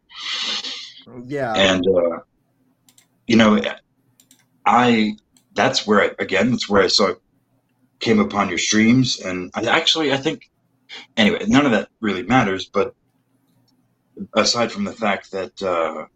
[1.26, 2.18] yeah And uh,
[3.26, 3.60] you know,
[4.64, 5.16] I
[5.54, 7.14] that's where I again that's where I saw
[8.00, 10.50] came upon your streams, and I actually I think
[11.16, 12.94] anyway none of that really matters, but
[14.34, 16.06] aside from the fact that uh,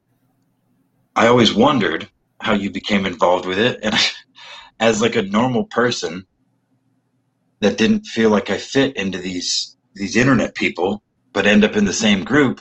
[1.14, 2.09] I always wondered
[2.41, 3.95] how you became involved with it, and
[4.80, 6.26] as like a normal person
[7.61, 11.85] that didn't feel like I fit into these these internet people, but end up in
[11.85, 12.61] the same group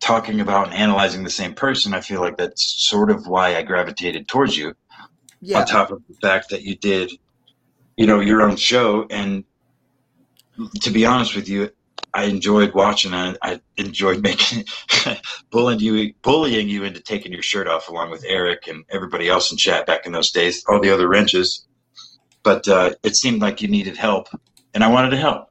[0.00, 3.62] talking about and analyzing the same person, I feel like that's sort of why I
[3.62, 4.74] gravitated towards you.
[5.40, 7.12] yeah On top of the fact that you did,
[8.00, 9.44] you know, your own show, and
[10.80, 11.68] to be honest with you,
[12.14, 13.36] I enjoyed watching it.
[13.42, 14.64] I enjoyed making
[15.50, 19.52] bullying you, bullying you into taking your shirt off, along with Eric and everybody else
[19.52, 21.66] in chat back in those days, all the other wrenches.
[22.42, 24.28] But uh, it seemed like you needed help,
[24.72, 25.48] and I wanted to help.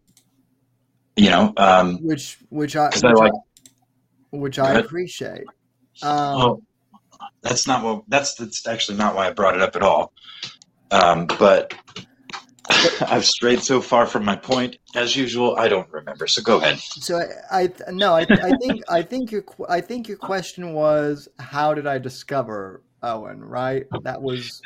[1.15, 3.31] You know, um, which which I which I like.
[3.31, 5.45] I, which I appreciate.
[6.01, 6.61] Um, Well,
[7.43, 8.05] that's not what.
[8.07, 10.13] That's that's actually not why I brought it up at all.
[10.91, 11.75] Um, but
[13.01, 15.55] I've strayed so far from my point as usual.
[15.57, 16.27] I don't remember.
[16.27, 16.79] So go ahead.
[16.79, 17.19] so
[17.51, 21.73] I, I no I, I think I think your I think your question was how
[21.73, 24.61] did I discover Owen right that was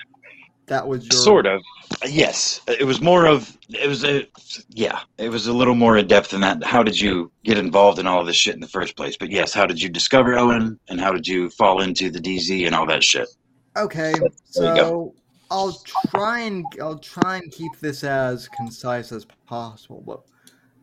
[0.68, 1.62] that was your Sort of.
[2.08, 2.62] Yes.
[2.68, 3.58] It was more of.
[3.70, 4.28] It was a.
[4.70, 5.02] Yeah.
[5.18, 6.64] It was a little more in depth than that.
[6.64, 9.18] How did you get involved in all of this shit in the first place?
[9.18, 12.66] But yes, how did you discover Owen, and how did you fall into the DZ
[12.66, 13.28] and all that shit?
[13.76, 15.16] Okay, There you so
[15.54, 15.80] I'll
[16.10, 20.02] try and I'll try and keep this as concise as possible.
[20.04, 20.24] But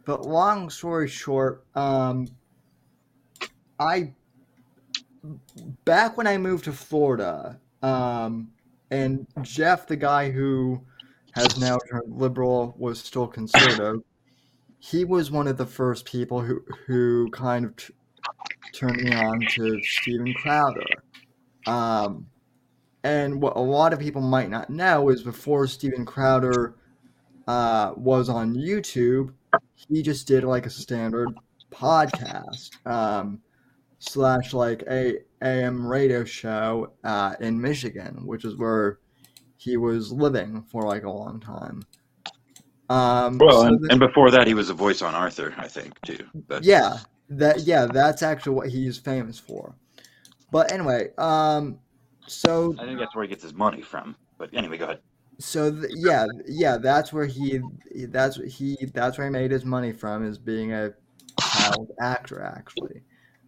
[0.04, 2.28] but long story short, um,
[3.80, 4.12] I
[5.84, 8.52] back when I moved to Florida, um,
[8.92, 10.80] and Jeff, the guy who
[11.32, 14.02] has now turned liberal, was still conservative.
[14.78, 17.92] He was one of the first people who who kind of t-
[18.72, 20.86] turned me on to Steven Crowder.
[21.66, 22.29] Um,
[23.04, 26.74] and what a lot of people might not know is before Steven Crowder
[27.46, 29.32] uh, was on YouTube,
[29.74, 31.28] he just did like a standard
[31.70, 33.40] podcast um,
[33.98, 38.98] slash like a AM radio show uh, in Michigan, which is where
[39.56, 41.82] he was living for like a long time.
[42.88, 46.00] Um, Well, so and, and before that, he was a voice on Arthur, I think,
[46.02, 46.24] too.
[46.62, 46.98] Yeah,
[47.30, 49.74] that yeah, that's actually what he's famous for.
[50.50, 51.78] But anyway, um,
[52.30, 54.16] so I think that's where he gets his money from.
[54.38, 55.00] But anyway, go ahead.
[55.38, 57.60] so th- yeah, yeah, that's where he
[58.08, 60.92] that's he that's where he made his money from is being a
[61.40, 63.02] child actor actually.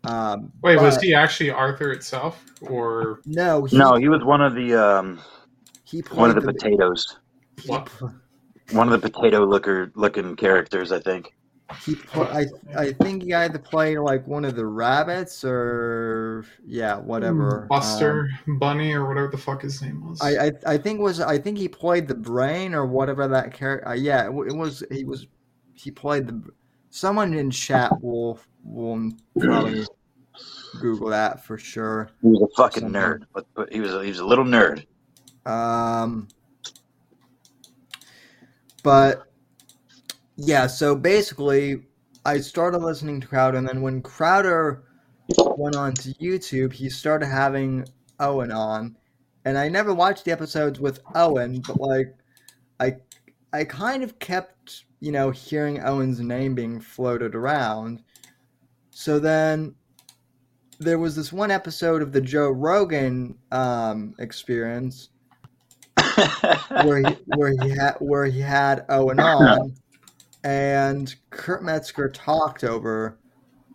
[0.04, 4.54] Um, Wait, was he actually Arthur itself, or No, he, No, he was one of
[4.54, 5.20] the um,
[5.84, 7.06] he one of the potatoes.
[7.60, 7.72] he,
[8.72, 11.32] One of the potato looker looking characters, I think.
[11.84, 12.46] He pl- I
[12.76, 17.62] I think he either played like one of the rabbits or yeah, whatever.
[17.62, 20.20] Um, Buster Bunny, or whatever the fuck his name was?
[20.20, 23.88] I, I I think was I think he played the brain or whatever that character.
[23.88, 25.26] Uh, yeah, it, it was he was
[25.74, 26.42] he played the.
[26.90, 29.86] Someone in chat will will probably
[30.80, 32.10] Google that for sure.
[32.20, 33.00] He was a fucking Something.
[33.00, 33.24] nerd.
[33.32, 34.84] But, but he was a, he was a little nerd.
[35.46, 36.28] Um,
[38.82, 39.31] but
[40.36, 41.82] yeah, so basically,
[42.24, 44.84] I started listening to Crowder, and then when Crowder
[45.56, 47.86] went on to YouTube, he started having
[48.20, 48.96] Owen on,
[49.44, 52.14] and I never watched the episodes with Owen, but like,
[52.80, 52.96] I
[53.52, 58.02] I kind of kept you know hearing Owen's name being floated around.
[58.90, 59.74] So then
[60.78, 65.10] there was this one episode of the Joe Rogan um, experience
[66.84, 69.74] where he where he had where he had Owen on,
[70.44, 73.18] and Kurt Metzger talked over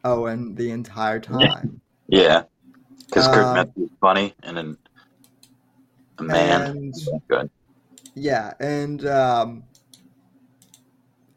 [0.03, 1.82] Owen the entire time.
[2.07, 2.43] yeah,
[3.05, 4.78] because Kurt Um, Metzger is funny and an,
[6.20, 6.61] a man.
[6.61, 6.95] And
[7.28, 7.49] Good.
[8.15, 9.63] yeah, and um,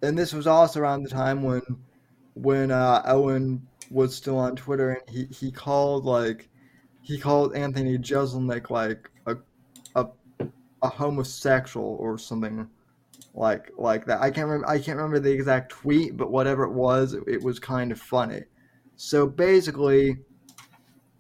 [0.03, 1.63] and this was also around the time when
[2.35, 6.49] when uh, Owen was still on Twitter, and he he called like
[7.03, 9.37] he called Anthony Jeselnik like a
[9.95, 10.07] a
[10.83, 12.69] a homosexual or something
[13.35, 14.21] like like that.
[14.21, 17.43] I can't remember I can't remember the exact tweet, but whatever it was, it, it
[17.43, 18.43] was kind of funny.
[18.97, 20.19] So basically,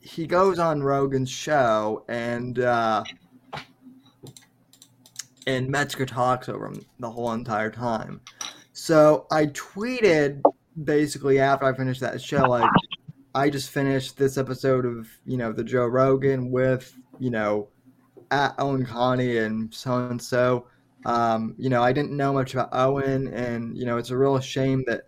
[0.00, 3.04] he goes on Rogan's show and uh,
[5.46, 8.20] and Metzger talks over him the whole entire time.
[8.72, 10.42] So I tweeted
[10.84, 12.70] basically after I finished that show, like
[13.34, 17.68] I just finished this episode of you know the Joe Rogan with you know
[18.30, 20.66] at Owen Connie and so and so.
[21.04, 24.38] Um, you know, I didn't know much about Owen, and you know, it's a real
[24.40, 25.02] shame that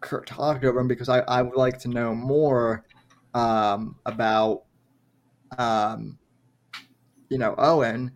[0.00, 2.84] Kurt talked over him because I, I would like to know more
[3.34, 4.64] um, about
[5.58, 6.18] um,
[7.28, 8.12] you know Owen.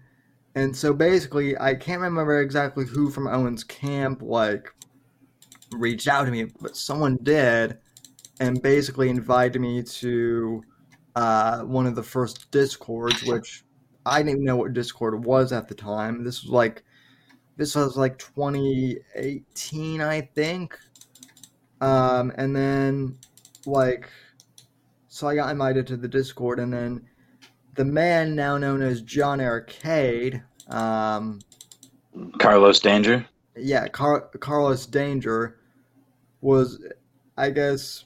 [0.55, 4.73] And so basically, I can't remember exactly who from Owen's camp like
[5.73, 7.79] reached out to me, but someone did,
[8.39, 10.63] and basically invited me to
[11.17, 13.65] uh, one of the first discords, which
[14.07, 16.25] I didn't even know what Discord was at the time.
[16.25, 16.85] This was like
[17.57, 20.79] this was like 2018, I think.
[21.81, 23.19] Um, and then
[23.67, 24.09] like
[25.09, 27.07] so I got invited to the Discord, and then
[27.77, 31.39] the man now known as John Arcade, um,
[32.41, 33.25] Carlos Danger.
[33.57, 35.61] yeah, Car- Carlos Danger
[36.41, 36.83] was,
[37.37, 38.05] I guess,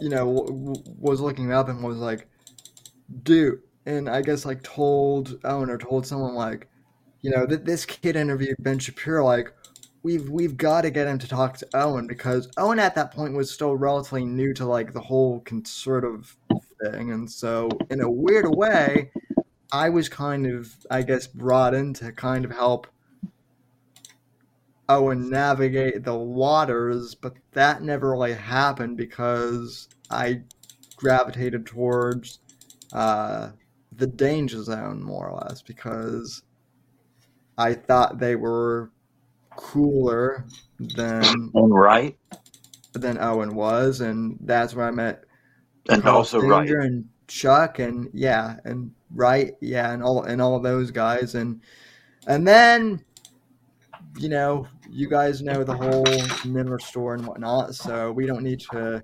[0.00, 2.26] you know, w- w- was looking up and was like,
[3.22, 6.68] dude, and I guess like told Owen or told someone like,
[7.24, 9.50] you know, that this kid interviewed Ben Shapiro, like,
[10.02, 13.32] we've we've got to get him to talk to Owen because Owen at that point
[13.32, 16.36] was still relatively new to like the whole conservative
[16.82, 19.10] thing, and so in a weird way,
[19.72, 22.88] I was kind of, I guess, brought in to kind of help
[24.90, 30.42] Owen navigate the waters, but that never really happened because I
[30.96, 32.40] gravitated towards
[32.92, 33.52] uh,
[33.96, 36.42] the danger zone more or less because
[37.56, 38.90] I thought they were
[39.56, 40.46] cooler
[40.78, 42.18] than And right,
[42.92, 45.24] than Owen was, and that's where I met
[45.88, 46.68] and Carlos also right.
[46.68, 51.60] And Chuck, and yeah, and right, yeah, and all and all those guys, and
[52.26, 53.04] and then
[54.18, 58.60] you know you guys know the whole Miller store and whatnot, so we don't need
[58.72, 59.02] to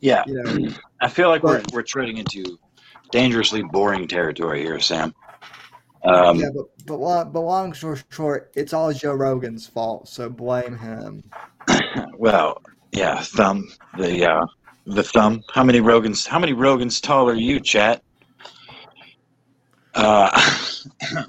[0.00, 2.58] Yeah, you know I feel like we're we're treading into
[3.10, 5.14] dangerously boring territory here, Sam.
[6.04, 10.28] Um, yeah, but but long, but long story short, it's all Joe Rogan's fault, so
[10.28, 11.24] blame him.
[12.16, 14.46] Well, yeah, thumb the uh,
[14.86, 15.42] the thumb.
[15.52, 16.26] How many Rogans?
[16.26, 18.02] How many Rogans tall are you, chat?
[19.94, 20.52] Uh,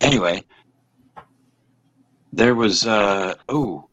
[0.00, 0.42] anyway,
[2.32, 2.86] there was.
[2.86, 3.88] Uh, oh,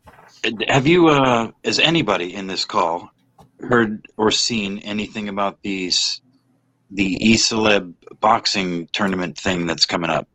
[0.67, 1.09] have you?
[1.09, 3.11] Uh, has anybody in this call
[3.59, 6.21] heard or seen anything about these?
[6.91, 10.27] The eCeleb boxing tournament thing that's coming up.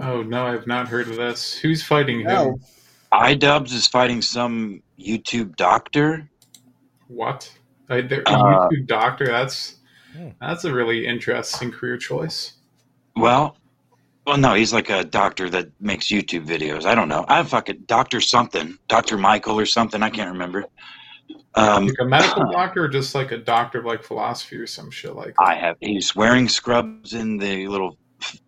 [0.00, 1.54] Oh no, I've not heard of this.
[1.54, 2.26] Who's fighting him?
[2.26, 2.58] No,
[3.12, 6.28] iDubbbz is fighting some YouTube doctor.
[7.08, 7.50] What?
[7.88, 9.26] I, there, a Uh, YouTube doctor.
[9.26, 9.76] That's
[10.14, 10.28] Hmm.
[10.40, 12.54] that's a really interesting career choice.
[13.16, 13.56] Well,
[14.26, 16.84] well, no, he's like a doctor that makes YouTube videos.
[16.84, 17.24] I don't know.
[17.28, 20.02] I'm fucking Doctor something, Doctor Michael or something.
[20.02, 20.66] I can't remember.
[21.54, 24.90] Um, Like a medical doctor, or just like a doctor of like philosophy or some
[24.90, 25.34] shit like.
[25.38, 25.76] I have.
[25.80, 27.96] He's wearing scrubs in the little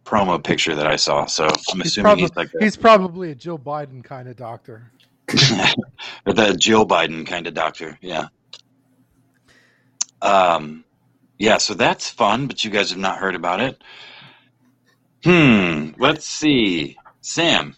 [0.05, 1.27] promo picture that I saw.
[1.27, 4.37] So I'm He's, assuming probably, he's like a, he's probably a Joe Biden kind of
[4.37, 4.91] doctor.
[6.27, 7.99] or the Jill Biden kind of doctor.
[8.01, 8.29] Yeah.
[10.23, 10.85] Um,
[11.39, 11.59] yeah.
[11.59, 13.83] So that's fun, but you guys have not heard about it.
[15.25, 15.91] Hmm.
[15.99, 17.77] Let's see, Sam.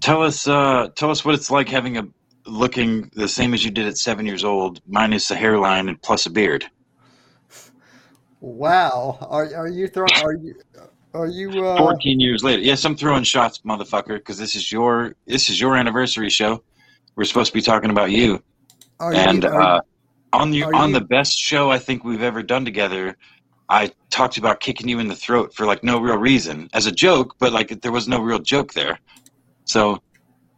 [0.00, 0.46] Tell us.
[0.46, 2.06] Uh, tell us what it's like having a
[2.48, 6.26] looking the same as you did at seven years old, minus a hairline and plus
[6.26, 6.64] a beard.
[8.40, 10.12] wow, are are you throwing?
[10.14, 10.54] Are you
[11.14, 11.64] are you?
[11.64, 12.62] Uh, Fourteen years later.
[12.62, 16.62] Yes, I'm throwing shots, motherfucker, because this is your this is your anniversary show.
[17.16, 18.42] We're supposed to be talking about you.
[19.00, 19.80] are and you, uh,
[20.32, 23.16] on the on you- the best show I think we've ever done together,
[23.68, 26.92] I talked about kicking you in the throat for like no real reason as a
[26.92, 28.98] joke, but like there was no real joke there.
[29.64, 29.98] So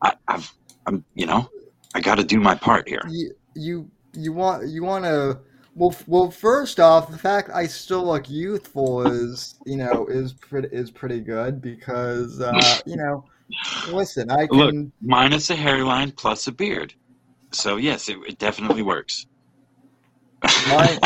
[0.02, 0.52] I, I've
[0.86, 1.48] I'm you know
[1.94, 3.02] I got to do my part here.
[3.08, 5.38] you you you want you want to
[5.74, 10.68] well well first off the fact I still look youthful is you know is pretty
[10.72, 13.24] is pretty good because uh you know
[13.92, 14.74] listen I can Look.
[15.00, 16.94] Minus a hairline plus a beard.
[17.52, 19.26] So yes, it, it definitely works.
[20.68, 20.98] my,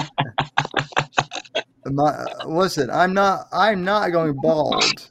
[1.87, 5.11] my listen I'm not I'm not going bald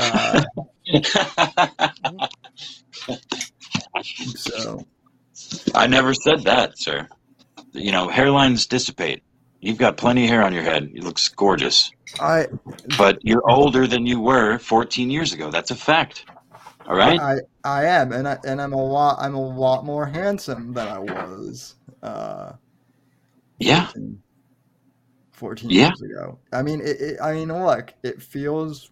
[0.00, 0.44] uh,
[4.02, 4.84] so
[5.74, 7.08] I never said that, sir.
[7.72, 9.22] You know, hairlines dissipate.
[9.60, 10.90] You've got plenty of hair on your head.
[10.94, 11.90] It looks gorgeous.
[12.20, 12.46] I
[12.98, 15.50] But you're older than you were 14 years ago.
[15.50, 16.26] That's a fact.
[16.86, 17.18] All right?
[17.18, 20.86] I I am and I and I'm a lot I'm a lot more handsome than
[20.86, 22.52] I was uh
[23.58, 23.86] Yeah.
[23.86, 24.22] 14,
[25.32, 25.86] 14 Yeah.
[25.86, 26.38] years ago.
[26.52, 28.90] I mean, it, it, I mean, look, it feels.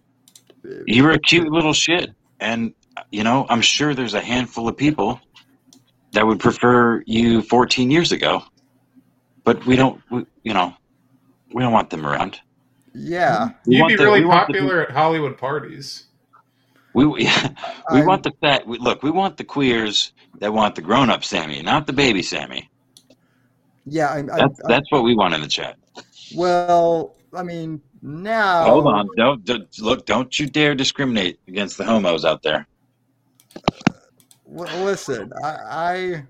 [0.87, 2.09] You were a cute little shit.
[2.39, 2.73] And,
[3.11, 5.19] you know, I'm sure there's a handful of people
[6.13, 8.43] that would prefer you 14 years ago.
[9.43, 10.73] But we don't, we, you know,
[11.53, 12.39] we don't want them around.
[12.95, 16.05] Yeah, We You'd be the- really we want the- popular at Hollywood parties.
[16.93, 17.27] We we, we
[17.89, 18.65] I'm- want the fat.
[18.67, 22.69] We, look, we want the queers that want the grown-up Sammy, not the baby Sammy.
[23.85, 24.07] yeah.
[24.09, 25.75] I, I, That's I, that's what we want in the chat.
[26.35, 28.65] well, I mean, now.
[28.65, 30.05] Hold on, don't, don't look.
[30.05, 32.67] Don't you dare discriminate against the homos out there.
[34.53, 36.23] Listen, I, I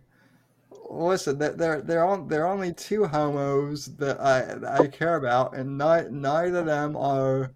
[0.89, 1.37] listen.
[1.37, 5.55] There, there, there are there are only two homos that I that I care about,
[5.55, 7.53] and ni- neither of them are.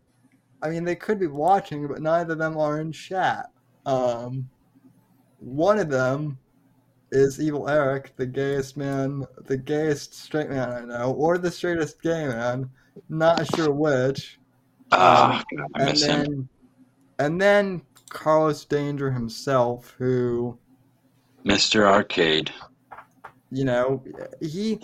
[0.62, 3.52] I mean, they could be watching, but neither of them are in chat.
[3.86, 4.50] Um,
[5.40, 6.40] one of them
[7.12, 12.02] is Evil Eric, the gayest man, the gayest straight man I know, or the straightest
[12.02, 12.70] gay man.
[13.10, 14.40] Not sure which.
[14.92, 16.50] Ah, God, I and miss then, him,
[17.20, 20.58] and then Carlos Danger himself, who
[21.46, 21.84] Mr.
[21.86, 22.52] Arcade.
[23.52, 24.04] you know,
[24.42, 24.80] he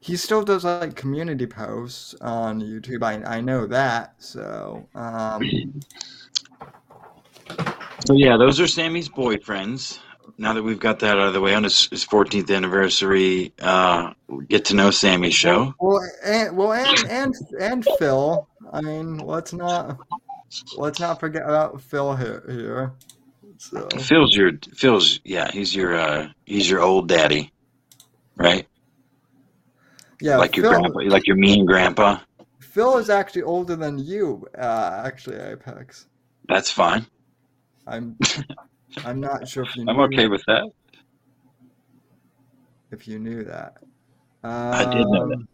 [0.00, 3.02] he still does like community posts on YouTube.
[3.02, 4.14] I I know that.
[4.18, 5.42] So um,
[8.06, 9.98] So yeah, those are Sammy's boyfriends.
[10.38, 14.12] Now that we've got that out of the way on his, his 14th anniversary, uh,
[14.48, 15.74] get to know Sammy show.
[15.78, 18.48] well, and well, and and and Phil.
[18.72, 19.98] I mean, let's not
[20.76, 22.42] let's not forget about Phil here.
[22.48, 22.92] here.
[23.62, 27.52] So Phil's your Phil's yeah, he's your uh, he's your old daddy,
[28.36, 28.66] right?
[30.20, 32.18] yeah, like your Phil, grandpa, like your mean grandpa.
[32.58, 34.48] Phil is actually older than you.
[34.58, 36.06] Uh, actually, Apex.
[36.48, 37.06] That's fine.
[37.86, 38.18] I'm.
[39.04, 39.84] I'm not sure if you.
[39.88, 40.68] I'm okay with that.
[42.90, 43.76] If you knew that.
[44.42, 45.34] I did know that.
[45.34, 45.48] Um,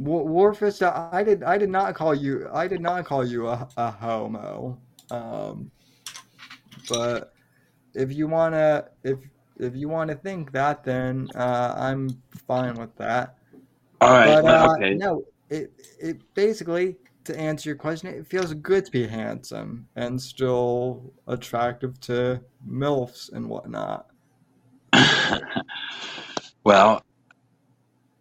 [0.00, 1.42] Warfist, I I did.
[1.42, 2.48] I did not call you.
[2.52, 4.78] I did not call you a, a homo.
[5.10, 5.70] Um,
[6.88, 7.32] but
[7.94, 9.18] if you wanna, if
[9.58, 13.36] if you wanna think that, then uh, I'm fine with that.
[14.00, 14.26] All right.
[14.26, 14.94] But uh, okay.
[14.94, 20.20] no, it it basically to answer your question, it feels good to be handsome and
[20.20, 24.06] still attractive to milfs and whatnot.
[26.64, 27.02] well,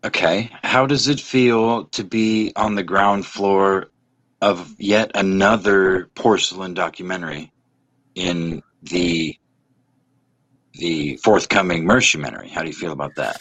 [0.03, 0.51] okay.
[0.63, 3.90] How does it feel to be on the ground floor
[4.41, 7.51] of yet another porcelain documentary
[8.15, 9.35] in the
[10.73, 12.49] the forthcoming Mercumentary?
[12.49, 13.39] How do you feel about that?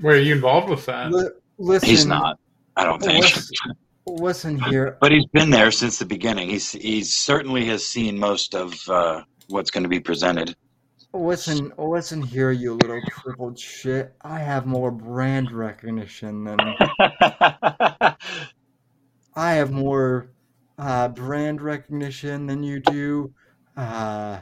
[0.00, 1.12] Were you involved with that?
[1.12, 1.28] Li-
[1.58, 2.38] listen, He's not.
[2.76, 3.24] I don't think.
[3.24, 4.96] Listen, listen here.
[5.00, 6.48] But he's been there since the beginning.
[6.48, 10.56] He's he certainly has seen most of uh, what's going to be presented.
[11.12, 14.14] Listen, listen here, you little crippled shit.
[14.22, 16.58] I have more brand recognition than
[17.00, 18.16] I
[19.34, 20.30] have more
[20.78, 23.32] uh, brand recognition than you do.
[23.76, 24.40] Uh,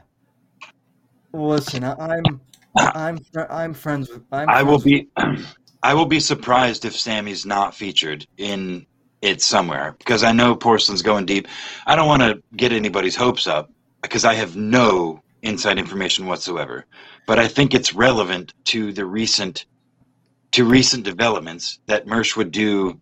[1.33, 2.41] listen, I- I'm
[2.77, 3.19] I'm
[3.49, 5.09] I'm friends with I'm I will friends be
[5.83, 8.87] I will be surprised if Sammy's not featured in
[9.23, 11.49] it somewhere because I know Porcelain's going deep.
[11.87, 13.71] I don't want to get anybody's hopes up
[14.03, 16.85] because I have no inside information whatsoever.
[17.27, 19.67] But I think it's relevant to the recent
[20.53, 23.01] to recent developments that Mersh would do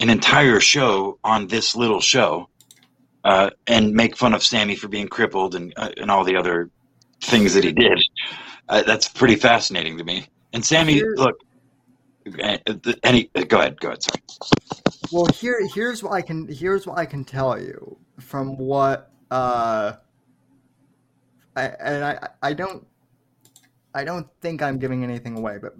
[0.00, 2.48] an entire show on this little show
[3.24, 6.70] uh, and make fun of Sammy for being crippled and uh, and all the other
[7.20, 8.02] things that he did.
[8.68, 10.26] Uh, that's pretty fascinating to me.
[10.52, 11.36] And Sammy, look,
[12.42, 12.58] uh,
[13.02, 14.02] any go ahead, go ahead.
[14.02, 14.22] Sorry.
[15.10, 19.94] Well, here here's what I can here's what I can tell you from what uh
[21.56, 22.86] I and I I don't
[23.94, 25.74] I don't think I'm giving anything away, but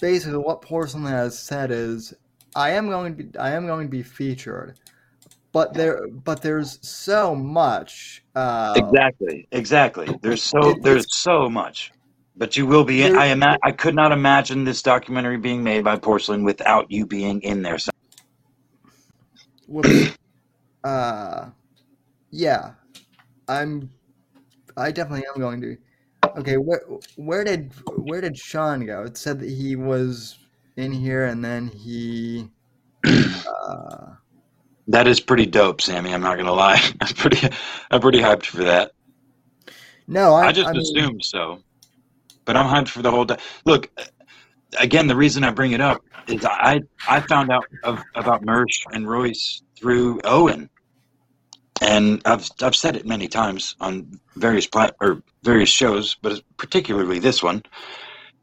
[0.00, 2.14] basically what Porcelain has said is
[2.54, 4.78] I am going to be I am going to be featured.
[5.52, 10.18] But there but there's so much uh Exactly, exactly.
[10.22, 11.92] There's so there's so much,
[12.36, 13.02] but you will be.
[13.02, 17.06] In, I ima- I could not imagine this documentary being made by Porcelain without you
[17.06, 17.78] being in there.
[20.84, 21.50] Uh
[22.30, 22.72] yeah.
[23.48, 23.90] I'm
[24.76, 25.76] I definitely am going to
[26.36, 26.82] Okay, where
[27.16, 29.04] where did where did Sean go?
[29.04, 30.38] It said that he was
[30.76, 32.50] in here and then he
[33.04, 34.14] uh
[34.88, 36.12] That is pretty dope, Sammy.
[36.12, 36.82] I'm not gonna lie.
[37.00, 37.48] I'm pretty
[37.90, 38.92] I'm pretty hyped for that.
[40.06, 41.62] no, I, I just I mean, assumed so,
[42.44, 43.24] but I'm hyped for the whole.
[43.24, 43.90] Di- Look,
[44.78, 48.84] again, the reason I bring it up is I I found out of, about Mersh
[48.92, 50.68] and Royce through Owen,
[51.80, 57.18] and I've I've said it many times on various plat or various shows, but particularly
[57.18, 57.62] this one.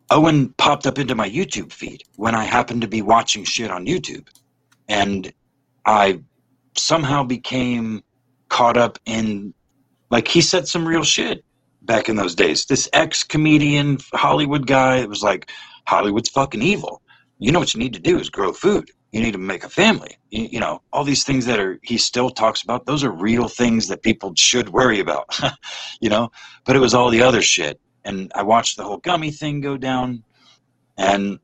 [0.10, 3.86] Owen popped up into my YouTube feed when I happened to be watching shit on
[3.86, 4.28] YouTube,
[4.88, 5.34] and
[5.86, 6.22] I
[6.78, 8.04] somehow became
[8.50, 9.54] caught up in
[10.12, 11.44] like he said some real shit
[11.82, 12.66] back in those days.
[12.66, 15.50] This ex comedian Hollywood guy that was like,
[15.88, 17.02] Hollywood's fucking evil.
[17.40, 18.90] You know what you need to do is grow food.
[19.14, 20.18] You need to make a family.
[20.32, 23.48] You, you know, all these things that are he still talks about, those are real
[23.48, 25.40] things that people should worry about.
[26.02, 26.32] you know?
[26.66, 27.80] But it was all the other shit.
[28.04, 30.24] And I watched the whole gummy thing go down
[30.98, 31.40] and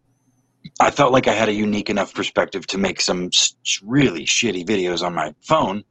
[0.80, 3.30] I felt like I had a unique enough perspective to make some
[3.84, 5.84] really shitty videos on my phone.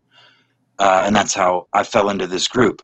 [0.80, 2.82] Uh, and that's how I fell into this group.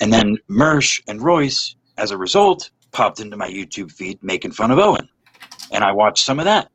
[0.00, 4.70] And then Mersh and Royce, as a result, popped into my YouTube feed making fun
[4.70, 5.08] of Owen.
[5.70, 6.70] And I watched some of that.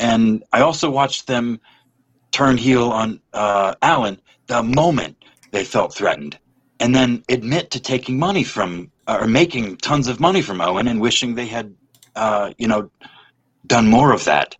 [0.00, 1.60] And I also watched them
[2.32, 5.16] turn heel on uh, Alan the moment
[5.52, 6.38] they felt threatened.
[6.80, 11.00] And then admit to taking money from, or making tons of money from Owen and
[11.00, 11.74] wishing they had,
[12.16, 12.90] uh, you know,
[13.66, 14.56] done more of that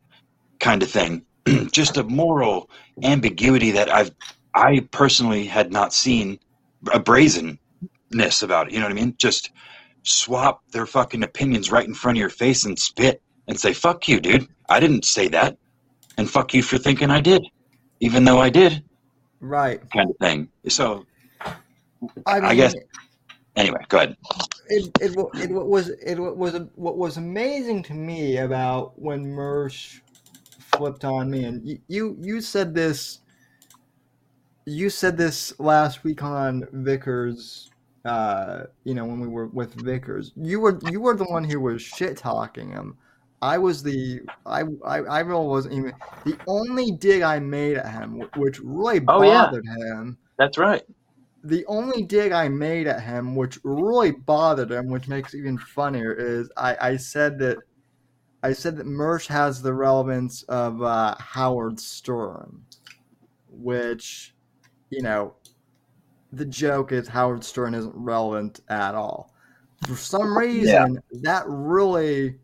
[0.61, 1.25] kind of thing.
[1.73, 2.71] Just a moral
[3.03, 4.13] ambiguity that I've,
[4.55, 6.39] I personally had not seen
[6.93, 7.59] a brazenness
[8.43, 8.73] about it.
[8.73, 9.17] You know what I mean?
[9.19, 9.51] Just
[10.05, 14.09] swap their fucking opinions right in front of your face and spit and say, fuck
[14.09, 14.49] you, dude.
[14.69, 15.57] I didn't say that.
[16.17, 17.45] And fuck you for thinking I did,
[18.01, 18.85] even though I did,
[19.41, 19.81] right.
[19.91, 20.49] kind of thing.
[20.69, 21.05] So,
[22.27, 22.75] I mean I guess-
[23.57, 24.17] anyway, go ahead.
[24.69, 25.11] it, it,
[25.41, 30.01] it was it was what was amazing to me about when Mersh
[30.59, 33.21] flipped on me and you, you you said this
[34.67, 37.71] you said this last week on Vickers
[38.05, 41.61] uh you know when we were with Vickers you were you were the one who
[41.61, 42.97] was shit talking him
[43.43, 45.93] I was the I I, I really wasn't even
[46.25, 49.45] the only dig I made at him, which really Oh, yeah.
[49.47, 50.19] bothered him.
[50.39, 50.83] That's right.
[51.43, 55.59] The only dig I made at him, which really bothered him, which makes it even
[55.59, 57.59] funnier, is I, I said that
[58.43, 62.63] I said that Mersh has the relevance of uh, Howard Stern,
[63.51, 64.35] which
[64.91, 65.35] you know
[66.33, 69.35] the joke is Howard Stern isn't relevant at all.
[69.87, 72.39] For some reason, that really,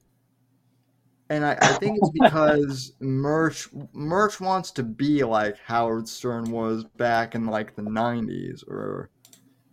[1.30, 6.84] and I, I think it's because Mersh Mersh wants to be like Howard Stern was
[6.98, 9.10] back in like the '90s or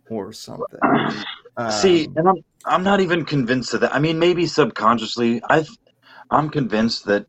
[0.08, 0.80] or something.
[1.68, 3.94] See, Um, and I'm I'm not even convinced of that.
[3.94, 5.68] I mean, maybe subconsciously, I've
[6.30, 7.26] I'm convinced that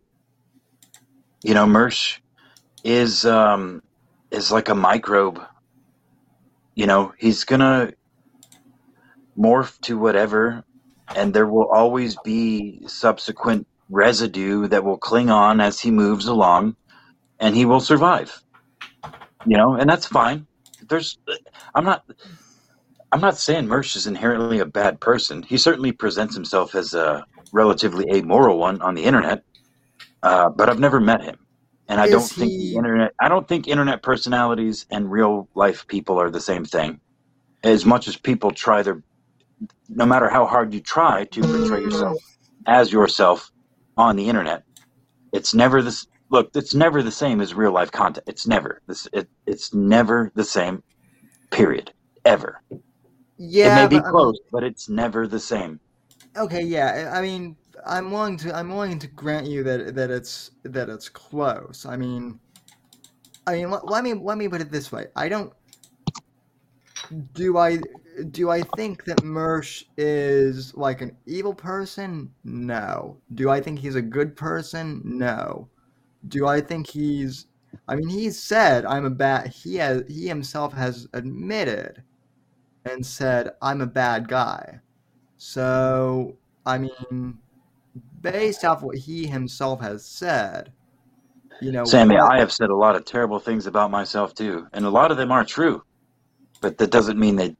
[1.44, 2.20] you know Mersh
[2.84, 3.82] is um
[4.32, 5.42] is like a microbe.
[6.76, 7.94] You know, he's gonna
[9.38, 10.64] morph to whatever,
[11.16, 16.76] and there will always be subsequent residue that will cling on as he moves along,
[17.40, 18.41] and he will survive.
[19.45, 20.48] You know, and that's fine.
[20.88, 21.18] There's,
[21.76, 22.03] I'm not.
[23.11, 25.41] I'm not saying Mersh is inherently a bad person.
[25.41, 29.41] He certainly presents himself as a relatively amoral one on the internet,
[30.22, 31.38] uh, but I've never met him,
[31.88, 33.14] and I Is don't think he- the internet.
[33.20, 36.99] I don't think internet personalities and real life people are the same thing.
[37.64, 39.02] As much as people try their,
[39.90, 42.18] no matter how hard you try to portray yourself
[42.68, 43.49] as yourself
[44.00, 44.64] on the internet,
[45.34, 46.08] it's never this.
[46.30, 48.24] Look, it's never the same as real life content.
[48.28, 49.08] It's never this.
[49.14, 50.82] It, it's never the same.
[51.52, 51.92] Period.
[52.26, 52.62] Ever.
[53.38, 55.80] yeah, it may be but, I mean, close, but it's never the same.
[56.38, 57.10] Okay, yeah.
[57.14, 57.56] I I mean,
[57.86, 61.86] I'm willing to I'm willing to grant you that that it's that it's close.
[61.86, 62.40] I mean,
[63.48, 65.08] I mean, let, let me let me put it this way.
[65.16, 65.52] I don't.
[67.34, 67.80] Do I
[68.32, 72.32] do I think that Mersh is like an evil person?
[72.44, 73.18] No.
[73.36, 75.02] Do I think he's a good person?
[75.04, 75.68] No.
[76.28, 77.48] Do I think he's?
[77.88, 79.48] I mean, he said I'm a bad.
[79.48, 82.04] He has he himself has admitted
[82.86, 84.80] and said I'm a bad guy.
[85.38, 86.36] So,
[86.66, 87.38] I mean,
[88.22, 90.74] based off what he himself has said,
[91.62, 94.86] you know, Sammy, I have said a lot of terrible things about myself too, and
[94.86, 95.84] a lot of them are true,
[96.62, 97.56] but that doesn't mean they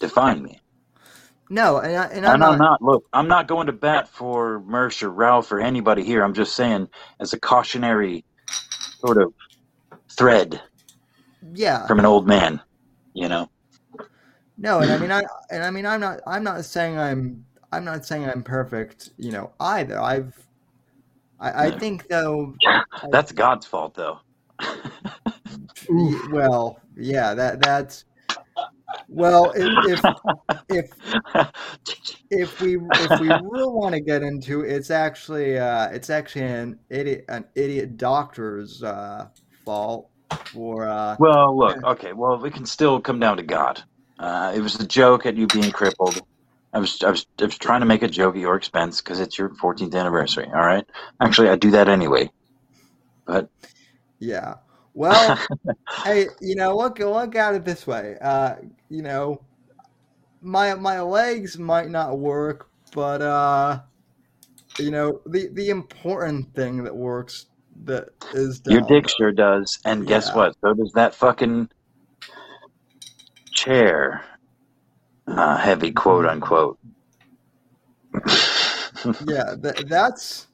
[0.00, 0.60] define me.
[1.50, 2.82] no, and, I, and I'm And not, I'm not.
[2.82, 6.22] Look, I'm not going to bat for Mersh or Ralph or anybody here.
[6.22, 6.88] I'm just saying,
[7.20, 8.24] as a cautionary
[9.00, 9.32] sort of
[10.16, 10.60] thread
[11.54, 12.60] yeah, from an old man,
[13.14, 13.48] you know.
[14.56, 17.84] no, and I mean, I and I mean, I'm not, I'm not saying I'm, I'm
[17.84, 20.00] not saying I'm perfect, you know, either.
[20.00, 20.34] I've,
[21.40, 21.78] I, I Yeah.
[21.78, 22.54] think though,
[23.10, 24.18] That's God's fault, though.
[25.88, 28.04] well, yeah, that that's,
[29.08, 30.04] well, if if
[31.88, 36.10] if if we if we really want to get into it, it's actually uh, it's
[36.10, 39.28] actually an idiot an idiot doctor's uh,
[39.64, 40.08] fault
[40.52, 42.12] for uh, Well, look, okay.
[42.12, 43.82] Well, we can still come down to God.
[44.18, 46.20] Uh, it was a joke at you being crippled.
[46.72, 49.20] I was, I was, I was trying to make a joke at your expense because
[49.20, 50.46] it's your 14th anniversary.
[50.46, 50.84] All right.
[51.20, 52.30] Actually, I do that anyway.
[53.26, 53.50] But
[54.18, 54.54] yeah.
[54.94, 55.38] Well,
[56.04, 58.16] hey, you know, look look at it this way.
[58.20, 58.56] Uh,
[58.88, 59.42] you know,
[60.40, 63.80] my my legs might not work, but uh,
[64.78, 67.46] you know, the the important thing that works
[67.84, 69.78] that is your dick sure does.
[69.84, 70.54] And guess what?
[70.60, 71.68] So does that fucking
[73.52, 74.24] chair.
[75.26, 76.78] Uh, heavy quote unquote.
[78.14, 80.48] yeah, that, that's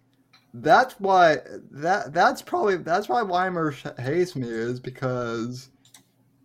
[0.55, 1.39] that's why
[1.71, 5.71] that that's probably that's why Weimer hates me is because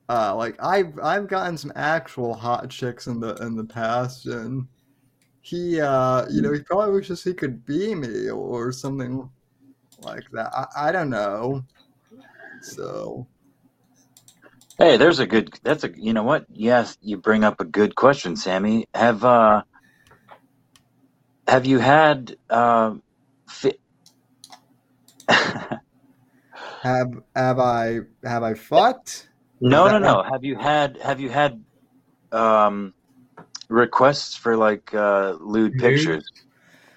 [0.10, 4.68] uh like I've I've gotten some actual hot chicks in the in the past and
[5.42, 9.30] he uh you know he probably wishes he could be me or something
[10.00, 10.52] like that.
[10.54, 11.64] I, I don't know.
[12.62, 13.28] So
[14.80, 15.54] Hey, there's a good.
[15.64, 15.92] That's a.
[15.96, 16.46] You know what?
[16.52, 18.88] Yes, you bring up a good question, Sammy.
[18.94, 19.62] Have uh,
[21.48, 22.96] have you had uh,
[26.82, 29.30] have have I have I fucked?
[29.62, 30.16] no, no, no.
[30.18, 31.64] what- Have you had have you had
[32.32, 32.94] um
[33.70, 36.30] requests for like uh lewd pictures?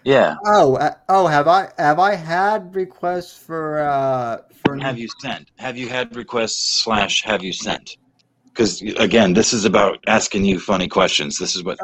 [0.04, 0.36] Yeah.
[0.46, 5.50] Oh, uh, oh, have I have I had requests for uh for Have you sent?
[5.58, 7.96] Have you had requests slash have you sent?
[8.46, 11.38] Because again, this is about asking you funny questions.
[11.38, 11.78] This is what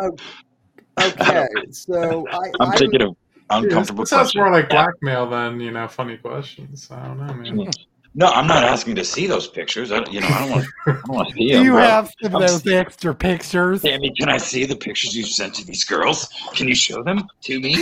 [1.01, 3.17] okay, so I I'm I thinking of
[3.53, 6.89] uncomfortable This sounds more like blackmail than you know funny questions.
[6.91, 7.71] I don't know, man.
[8.15, 9.91] No, I'm not asking to see those pictures.
[9.91, 10.67] I, you know, I don't want.
[10.87, 11.65] I don't want to see Do them.
[11.65, 11.81] you bro.
[11.81, 13.81] have some of I'm those extra pictures?
[13.81, 16.29] Sammy, can I see the pictures you've sent to these girls?
[16.55, 17.77] Can you show them to me?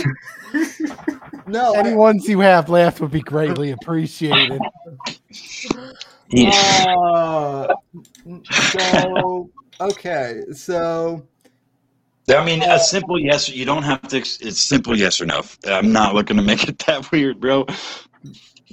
[1.47, 4.59] No, Any ones you have left would be greatly appreciated.
[6.33, 7.67] Uh,
[8.71, 9.49] so
[9.81, 11.27] okay, so
[12.39, 13.49] I mean, a simple yes.
[13.49, 14.17] You don't have to.
[14.17, 15.41] It's simple yes or no.
[15.65, 17.65] I'm not looking to make it that weird, bro.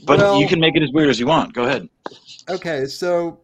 [0.05, 1.52] But Well- you can make it as weird as you want.
[1.55, 1.89] Go ahead.
[2.48, 3.40] okay, so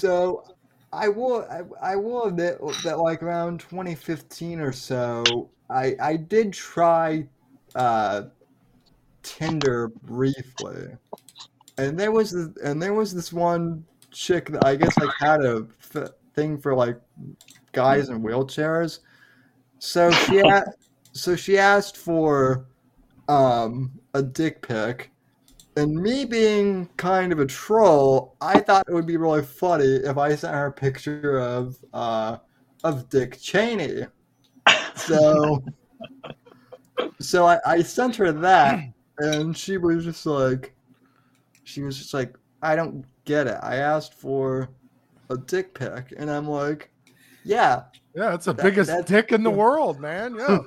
[0.00, 0.44] so
[0.92, 6.52] I will I, I will admit that like around 2015 or so, I I did
[6.52, 7.26] try
[7.74, 8.22] uh
[9.22, 10.88] Tinder briefly,
[11.78, 15.40] and there was this, and there was this one chick that I guess like had
[15.44, 16.96] a f- thing for like
[17.76, 19.00] guys in wheelchairs.
[19.78, 20.64] So she a-
[21.12, 22.66] so she asked for
[23.28, 25.10] um a dick pic.
[25.76, 30.16] And me being kind of a troll, I thought it would be really funny if
[30.16, 32.38] I sent her a picture of uh
[32.82, 34.06] of Dick Cheney.
[34.96, 35.62] So
[37.20, 38.80] so I, I sent her that
[39.18, 40.74] and she was just like
[41.64, 43.58] she was just like, I don't get it.
[43.62, 44.70] I asked for
[45.28, 46.90] a dick pic and I'm like,
[47.46, 47.82] Yeah,
[48.14, 50.34] Yeah, it's the That- biggest that's- dick in the world, man.
[50.36, 50.58] Yeah.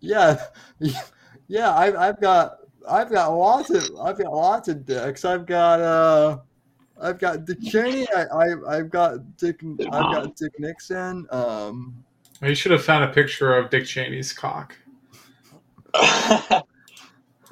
[0.00, 0.44] yeah,
[1.48, 1.72] yeah.
[1.76, 2.56] I've I've got
[2.88, 5.24] I've got lots of I've got lots of dicks.
[5.24, 6.38] I've got uh,
[7.00, 8.08] I've got Dick Cheney.
[8.16, 11.26] I, I I've got Dick I've got Dick Nixon.
[11.30, 12.02] Um,
[12.42, 14.74] You should have found a picture of Dick Cheney's cock.
[15.94, 16.64] At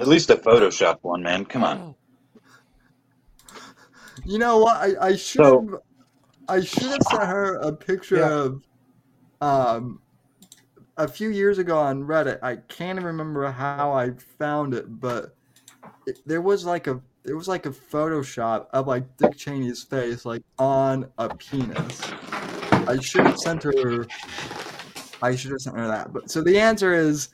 [0.08, 1.44] least a Photoshop one, man.
[1.44, 1.94] Come on.
[4.24, 4.76] you know what?
[4.78, 5.80] I I should So- have
[6.48, 8.30] I should have sent her a picture Yeah.
[8.30, 8.62] of
[9.40, 10.00] um.
[10.98, 15.36] A few years ago on Reddit, I can't even remember how I found it, but
[16.06, 20.24] it, there was like a there was like a Photoshop of like Dick Cheney's face
[20.24, 22.00] like on a penis.
[22.88, 24.06] I should have sent her.
[25.20, 26.14] I should have sent her that.
[26.14, 27.28] But so the answer is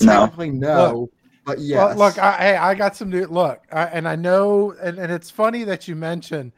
[0.00, 1.10] technically no,
[1.44, 1.96] but yes.
[1.96, 5.12] Well, look, I, hey, I got some new look, I, and I know, and, and
[5.12, 6.50] it's funny that you mentioned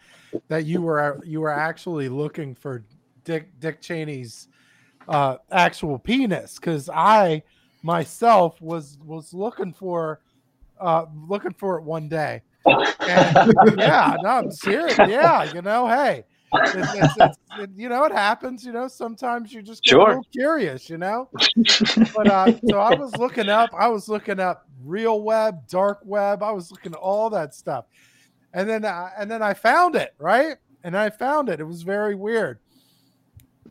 [0.48, 2.84] that you were you were actually looking for
[3.24, 4.48] Dick Dick Cheney's
[5.08, 7.42] uh, actual penis, because I
[7.82, 10.20] myself was was looking for
[10.80, 12.42] uh, looking for it one day.
[12.66, 14.98] And, yeah, no, I'm serious.
[14.98, 18.64] Yeah, you know, hey, it's, it's, it's, it, you know, it happens.
[18.64, 20.90] You know, sometimes you just get a little curious.
[20.90, 21.28] You know,
[22.14, 26.42] but uh, so I was looking up, I was looking up real web, dark web.
[26.42, 27.86] I was looking at all that stuff,
[28.52, 31.60] and then uh, and then I found it right, and I found it.
[31.60, 32.58] It was very weird.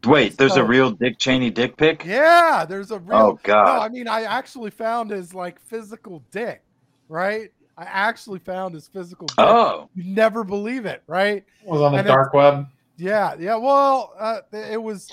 [0.06, 2.06] Wait, there's So- a real Dick Cheney dick pic?
[2.06, 3.18] Yeah, there's a real.
[3.18, 3.66] Oh, God!
[3.66, 6.64] No, I mean I actually found his like physical dick,
[7.10, 7.52] right?
[7.78, 9.36] I actually found his physical dick.
[9.40, 9.90] Oh.
[9.96, 11.38] You never believe it, right?
[11.62, 12.66] It Was on the And dark web.
[12.98, 13.56] Yeah, yeah.
[13.56, 15.10] Well, uh, it was.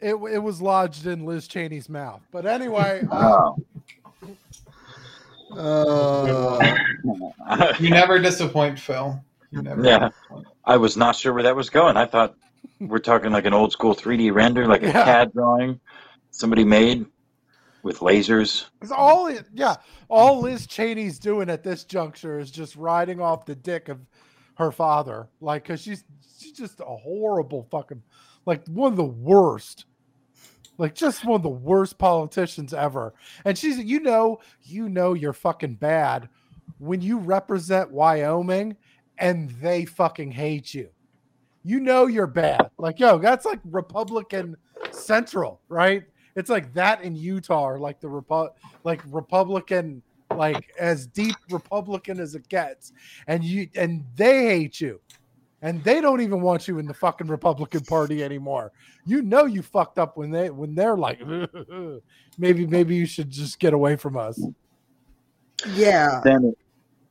[0.00, 3.56] It, it was lodged in Liz Cheney's mouth, but anyway, uh, Oh.
[5.56, 6.76] Uh,
[7.80, 9.18] You never disappoint, Phil.
[9.50, 10.08] You never Yeah.
[10.08, 10.46] disappoint.
[10.64, 11.96] I was not sure where that was going.
[11.96, 12.34] I thought
[12.80, 15.04] we're talking like an old school 3D render, like a Yeah.
[15.04, 15.80] CAD drawing
[16.30, 17.06] somebody made
[17.82, 18.66] with lasers.
[18.80, 19.76] Because all yeah,
[20.08, 23.98] all Liz Cheney's doing at this juncture is just riding off the dick of
[24.56, 26.04] her father, like because she's
[26.38, 28.02] she's just a horrible fucking,
[28.46, 29.86] like one of the worst,
[30.78, 33.14] like just one of the worst politicians ever.
[33.44, 36.28] And she's, you know, you know, you're fucking bad
[36.78, 38.76] when you represent Wyoming
[39.18, 40.88] and they fucking hate you.
[41.64, 42.70] You know you're bad.
[42.78, 44.56] Like, yo, that's like Republican
[44.90, 46.04] Central, right?
[46.34, 48.50] It's like that in Utah, or like the Repu-
[48.84, 50.02] like Republican,
[50.34, 52.92] like as deep Republican as it gets,
[53.26, 55.00] and you and they hate you,
[55.62, 58.72] and they don't even want you in the fucking Republican Party anymore.
[59.06, 61.20] You know you fucked up when they when they're like,
[62.38, 64.48] maybe maybe you should just get away from us.
[65.74, 66.20] yeah.
[66.24, 66.54] Then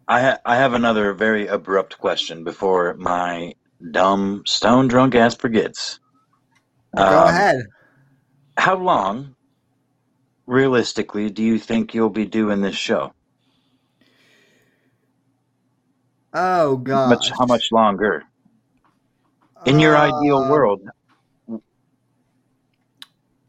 [0.08, 3.54] I ha- I have another very abrupt question before my
[3.92, 6.00] dumb stone drunk ass forgets.
[6.96, 7.66] Go Um, ahead.
[8.58, 9.36] How long,
[10.46, 13.14] realistically, do you think you'll be doing this show?
[16.34, 17.10] Oh How god.
[17.10, 17.32] much?
[17.38, 18.24] How much longer?
[19.66, 20.82] In your ideal Uh, world,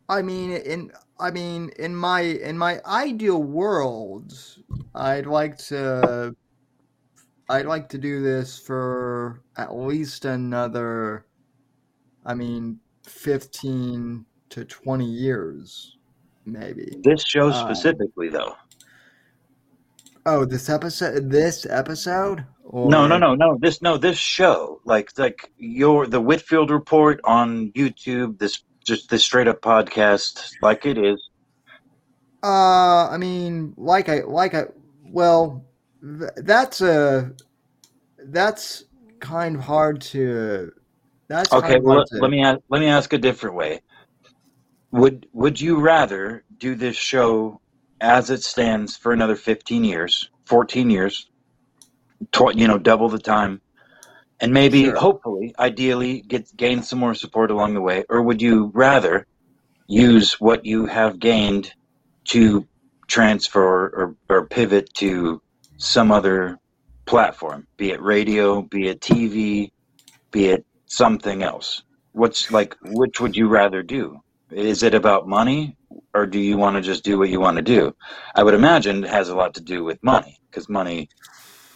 [0.08, 4.32] I mean, in I mean, in my in my ideal world,
[4.94, 6.34] I'd like to
[7.48, 11.26] I'd like to do this for at least another
[12.24, 15.96] I mean, 15 to 20 years
[16.44, 17.00] maybe.
[17.04, 18.54] this show Um, specifically, though.
[20.26, 22.44] Oh, this episode this episode?
[22.64, 23.58] No, no, no, no.
[23.60, 29.24] This no, this show, like like your the Whitfield report on YouTube, this just this
[29.24, 31.28] straight up podcast, like it is.
[32.42, 34.64] Uh, I mean, like I like I
[35.04, 35.64] well,
[36.02, 37.32] th- that's a
[38.26, 38.84] that's
[39.20, 40.72] kind of hard to.
[41.28, 42.18] That's Okay, kind well, to.
[42.20, 43.80] let me ask, let me ask a different way.
[44.90, 47.60] Would would you rather do this show
[48.00, 51.30] as it stands for another 15 years, 14 years,
[52.30, 53.60] tw- you know, double the time,
[54.40, 54.96] and maybe, Sure.
[54.96, 59.26] hopefully, ideally, get gain some more support along the way, or would you rather
[59.88, 61.72] use what you have gained
[62.28, 62.66] to
[63.08, 65.40] transfer or, or pivot to
[65.76, 66.58] some other
[67.06, 69.70] platform, be it radio, be it TV,
[70.30, 71.82] be it something else?
[72.12, 74.18] What's like, which would you rather do?
[74.50, 75.76] Is it about money,
[76.14, 77.92] or do you want to just do what you want to do?
[78.34, 81.08] I would imagine it has a lot to do with money, because money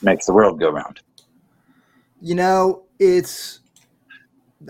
[0.06, 1.00] makes the world go round.
[2.22, 3.60] You know, it's.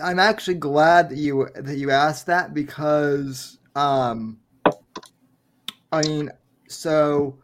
[0.03, 4.39] I'm actually glad that you that you asked that because, um,
[5.91, 6.29] I mean,
[6.67, 7.37] so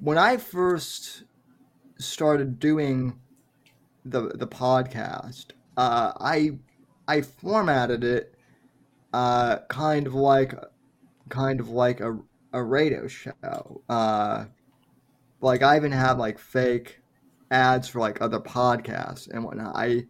[0.00, 1.22] when I first
[1.98, 3.20] started doing
[4.04, 6.58] the the podcast, uh, I
[7.06, 8.34] I formatted it
[9.12, 10.54] uh, kind of like
[11.28, 12.18] kind of like a
[12.52, 13.82] a radio show.
[13.88, 14.46] Uh,
[15.40, 17.00] like I even had like fake
[17.50, 19.74] ads for like other podcasts and whatnot.
[19.76, 20.06] I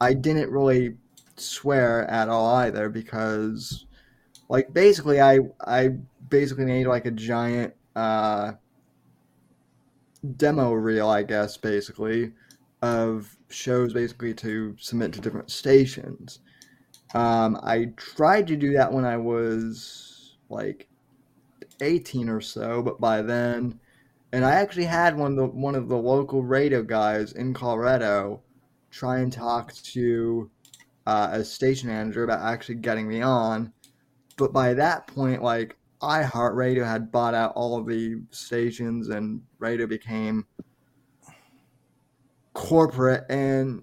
[0.00, 0.96] I didn't really
[1.36, 3.86] swear at all either because
[4.48, 5.90] like basically I I
[6.28, 8.52] basically made like a giant uh
[10.36, 12.32] demo reel I guess basically
[12.82, 16.40] of shows basically to submit to different stations.
[17.14, 20.88] Um I tried to do that when I was like
[21.80, 23.78] 18 or so, but by then
[24.32, 28.42] and I actually had one of the one of the local radio guys in Colorado
[28.90, 30.50] try and talk to
[31.06, 33.72] uh, a station manager about actually getting me on.
[34.36, 39.86] But by that point, like iHeartRadio had bought out all of the stations, and radio
[39.86, 40.46] became
[42.52, 43.82] corporate, and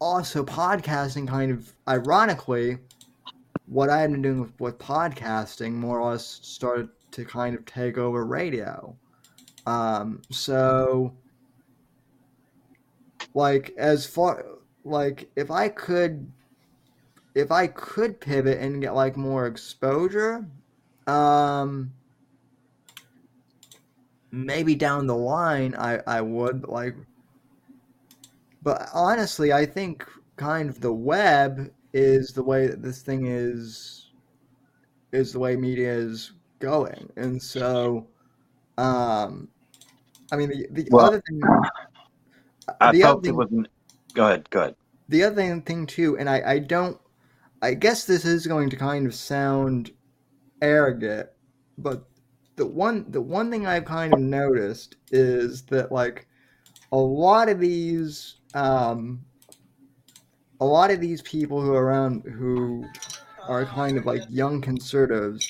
[0.00, 1.28] also podcasting.
[1.28, 2.78] Kind of ironically,
[3.66, 7.66] what I had been doing with, with podcasting more or less started to kind of
[7.66, 8.96] take over radio.
[9.66, 11.14] Um, so,
[13.34, 14.44] like, as far
[14.84, 16.30] like if I could,
[17.34, 20.46] if I could pivot and get like more exposure,
[21.06, 21.92] um,
[24.30, 26.96] maybe down the line I I would but, like.
[28.62, 34.10] But honestly, I think kind of the web is the way that this thing is
[35.12, 38.06] is the way media is going, and so.
[38.76, 39.48] Um,
[40.32, 41.40] I mean, the, the Well, other thing,
[42.80, 43.68] I the felt it wasn't.
[44.14, 44.48] Go ahead.
[44.50, 44.76] Go ahead.
[45.08, 46.98] the other thing, thing too, and I, I don't,
[47.62, 49.90] I guess this is going to kind of sound
[50.62, 51.28] arrogant,
[51.78, 52.04] but
[52.56, 56.26] the one, the one thing I've kind of noticed is that like
[56.92, 59.24] a lot of these, um,
[60.60, 62.84] a lot of these people who are around who
[63.48, 65.46] are kind of like young conservatives,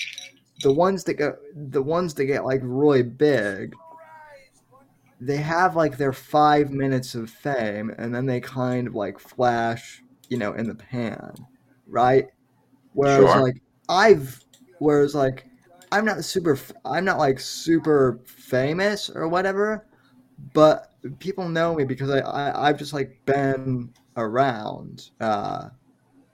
[0.62, 3.74] the ones that go, the ones that get like really big,
[5.20, 10.02] they have like their five minutes of fame and then they kind of like flash,
[10.28, 11.32] you know, in the pan,
[11.86, 12.26] right?
[12.92, 13.40] Whereas Sure.
[13.40, 13.56] like
[13.88, 14.40] I've,
[14.78, 15.46] whereas like
[15.92, 19.86] I'm not super, I'm not like super famous or whatever,
[20.52, 25.68] but people know me because I, I I've just like been around, uh,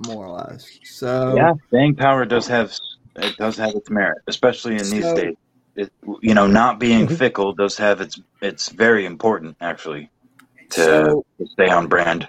[0.07, 0.67] more or less.
[0.85, 2.73] So Yeah, staying power does have
[3.17, 5.35] it does have its merit, especially in these So- days.
[5.81, 8.21] It, you know, not being fickle does have its.
[8.43, 10.11] It's very important actually
[10.71, 12.29] to, So- stay on brand.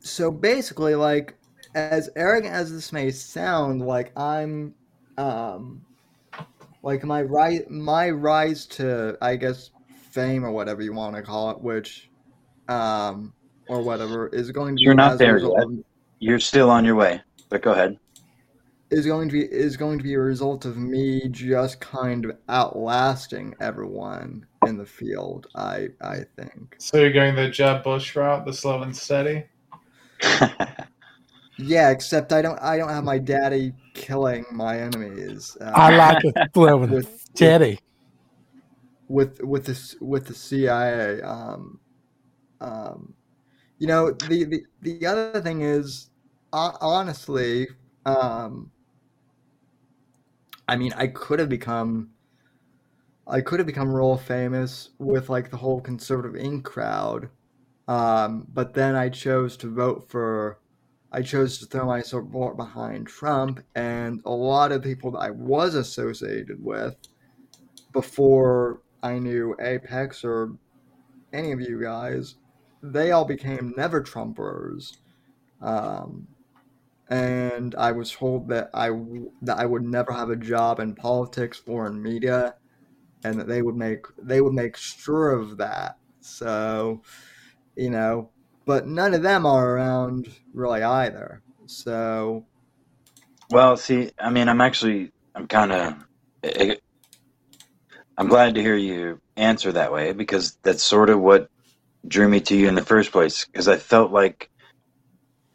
[0.00, 1.34] so basically like
[1.74, 4.74] as arrogant as this may sound like i'm
[5.18, 5.82] um
[6.82, 9.70] like my rise my rise to i guess
[10.10, 12.10] fame or whatever you want to call it which
[12.68, 13.32] um
[13.68, 15.50] or whatever is going to be You're not there yet.
[15.62, 15.84] of-
[16.20, 17.98] You're still on your way, but go ahead.
[18.94, 22.36] Is going to be is going to be a result of me just kind of
[22.48, 28.46] outlasting everyone in the field i i think So you're going the Jeb Bush route,
[28.46, 29.44] the slow and steady.
[31.58, 36.20] yeah except i don't i don't have my daddy killing my enemies uh, I like
[36.22, 37.78] the slow and steady.
[39.08, 41.20] With with this with the CIA.
[41.20, 41.78] Um,
[42.60, 43.14] um,
[43.78, 46.10] you know the, the the other thing is
[46.52, 47.68] ho- honestly,
[48.06, 48.70] um,
[50.68, 52.10] I mean, I could have become.
[53.26, 57.30] I could have become real famous with like the whole conservative Inc crowd,
[57.88, 60.58] um, but then I chose to vote for.
[61.12, 65.30] I chose to throw my support behind Trump, and a lot of people that I
[65.30, 66.96] was associated with
[67.92, 70.56] before I knew Apex or
[71.32, 72.34] any of you guys,
[72.82, 74.96] they all became never Trumpers.
[75.62, 76.26] Um,
[77.08, 78.90] and I was told that I
[79.42, 82.56] that I would never have a job in politics or in media,
[83.24, 85.98] and that they would make they would make sure of that.
[86.20, 87.02] So,
[87.76, 88.30] you know,
[88.66, 91.42] but none of them are around really either.
[91.66, 92.46] So,
[93.50, 95.94] Well, see, I mean, I'm actually, I'm kind of,
[96.42, 96.76] eh,
[98.16, 101.48] I'm glad to hear you answer that way because that's sort of what
[102.06, 103.44] drew me to you in the first place.
[103.44, 104.50] Because I felt like,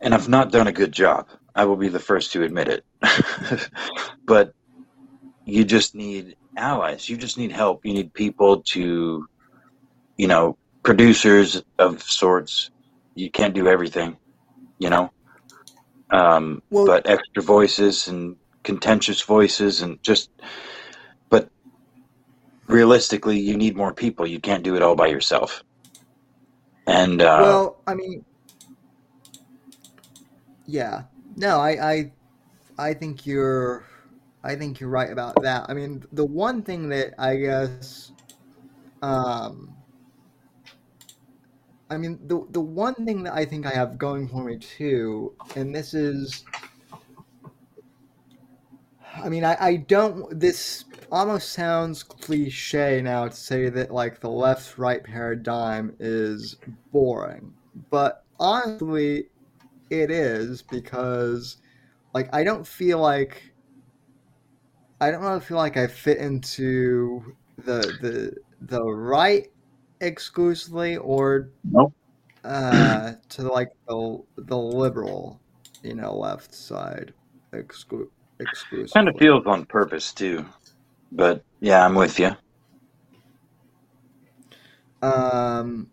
[0.02, 1.28] and I've not done a good job.
[1.56, 2.86] I will be the first to admit it.
[4.26, 4.54] but
[5.46, 7.10] you just need allies.
[7.10, 7.86] You just need help.
[7.86, 9.28] You need people to,
[10.18, 12.72] you know, producers of sorts.
[13.16, 14.18] You can't do everything,
[14.78, 15.12] you know.
[16.12, 20.30] Um, Well- but extra voices and contentious voices and just,
[21.30, 21.50] but
[22.68, 24.28] realistically, you need more people.
[24.28, 25.64] You can't do it all by yourself.
[26.88, 28.26] And uh, well, I mean,
[30.70, 31.04] yeah,
[31.36, 32.12] no, I, I,
[32.78, 33.84] I think you're,
[34.44, 35.66] I think you're right about that.
[35.68, 38.12] I mean, the one thing that I guess,
[39.02, 39.74] um,
[41.90, 45.34] I mean, the the one thing that I think I have going for me too,
[45.56, 46.44] and this is,
[49.16, 50.40] I mean, I, I don't.
[50.40, 56.58] This almost sounds cliche now to say that like the left right paradigm is
[56.92, 57.54] boring,
[57.90, 59.30] but honestly,
[59.90, 61.58] it is because
[62.14, 63.54] like I don't feel like
[65.02, 69.48] I don't really feel like I fit into the the the right
[70.02, 71.94] exclusively or Nope.
[72.44, 75.42] uh to like the the liberal
[75.84, 77.14] you know left side
[77.54, 78.10] exclu-
[78.40, 80.46] exclusively kind of feels on purpose too.
[81.12, 82.32] But yeah, I'm with you.
[85.02, 85.90] um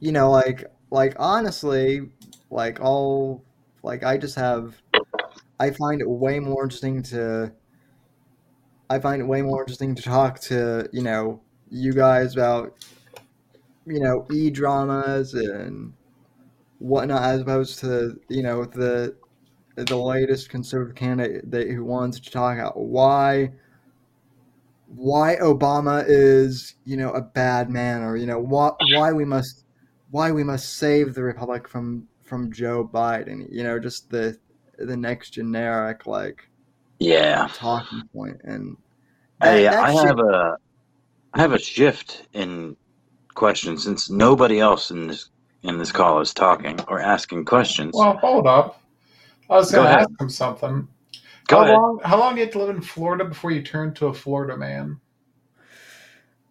[0.00, 2.08] you know like like honestly
[2.50, 3.44] like all
[3.82, 4.74] like i just have
[5.58, 7.52] i find it way more interesting to
[8.88, 11.40] i find it way more interesting to talk to you know
[11.70, 12.74] you guys about
[13.86, 15.92] you know e dramas and
[16.78, 19.16] whatnot as opposed to you know the
[19.76, 23.50] the latest conservative candidate who wants to talk about why
[24.88, 29.65] why Obama is, you know, a bad man, or you know, why why we must
[30.16, 33.46] why we must save the republic from from Joe Biden.
[33.50, 34.38] You know, just the
[34.78, 36.48] the next generic like
[36.98, 37.48] Yeah.
[37.52, 38.40] talking point.
[38.40, 38.76] point, and
[39.42, 40.56] I, that I shit- have a
[41.34, 42.76] I have a shift in
[43.34, 45.28] question since nobody else in this
[45.62, 47.92] in this call is talking or asking questions.
[47.94, 48.80] Well, hold up.
[49.50, 50.88] I was going to ask him something.
[51.46, 51.76] Go how ahead.
[51.76, 52.00] long?
[52.04, 54.56] How long did you have to live in Florida before you turned to a Florida
[54.56, 54.98] man?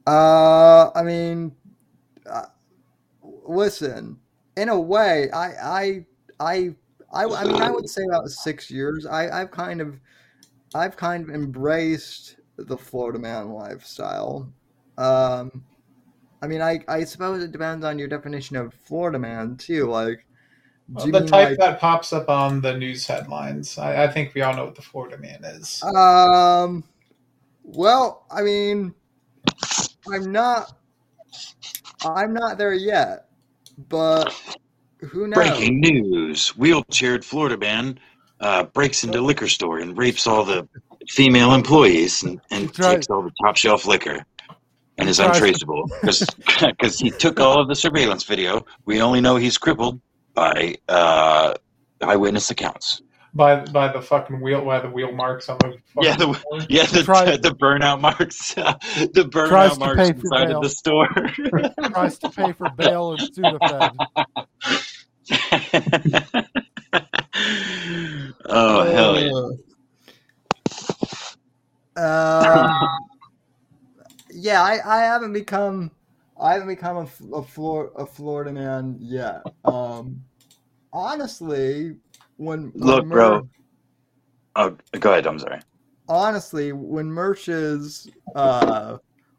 [0.05, 1.55] Uh, I mean,
[2.29, 2.45] uh,
[3.45, 4.19] listen.
[4.57, 6.05] In a way, I, I,
[6.39, 6.76] I,
[7.13, 9.05] I, I mean, I would say about six years.
[9.05, 9.99] I, I've kind of,
[10.73, 14.51] I've kind of embraced the Florida man lifestyle.
[14.97, 15.63] Um,
[16.41, 19.88] I mean, I, I suppose it depends on your definition of Florida man too.
[19.88, 20.26] Like,
[21.03, 23.77] you the type like, that pops up on the news headlines.
[23.77, 25.84] I, I think we all know what the Florida man is.
[25.84, 26.84] Um,
[27.63, 28.93] well, I mean,
[30.13, 30.77] I'm not,
[32.05, 33.24] I'm not there yet,
[33.77, 34.34] but
[34.99, 35.35] who knows?
[35.35, 37.99] Breaking news: Wheelchaired Florida man
[38.39, 40.68] uh, breaks into liquor store and rapes all the
[41.10, 42.95] female employees and, and That's right.
[42.95, 44.26] takes all the top shelf liquor
[44.97, 48.65] and is untraceable because he took all of the surveillance video.
[48.85, 49.99] We only know he's crippled
[50.34, 51.56] by uh,
[52.02, 53.02] eyewitness accounts.
[53.36, 55.78] By by the fucking wheel, by the wheel marks on the.
[56.02, 56.62] Yeah, the- floor.
[56.70, 60.57] Yeah, the, Try- the burnout marks, the burnout marks inside bail.
[60.57, 61.10] of the store.
[61.91, 63.95] Tries to pay for bail and Sudafed.
[68.45, 69.49] oh hell yeah!
[71.98, 72.90] Um,
[74.32, 75.91] yeah, I, I haven't become
[76.40, 79.44] I haven't become a, F- a, Flor- a Florida man yet.
[79.64, 80.22] Um,
[80.91, 81.95] honestly,
[82.38, 83.40] when, when Look, bro.
[83.41, 83.48] Mer-
[84.57, 85.28] Oh, go ahead.
[85.28, 85.60] I'm sorry.
[86.07, 88.98] honestly, when Mersh's uh,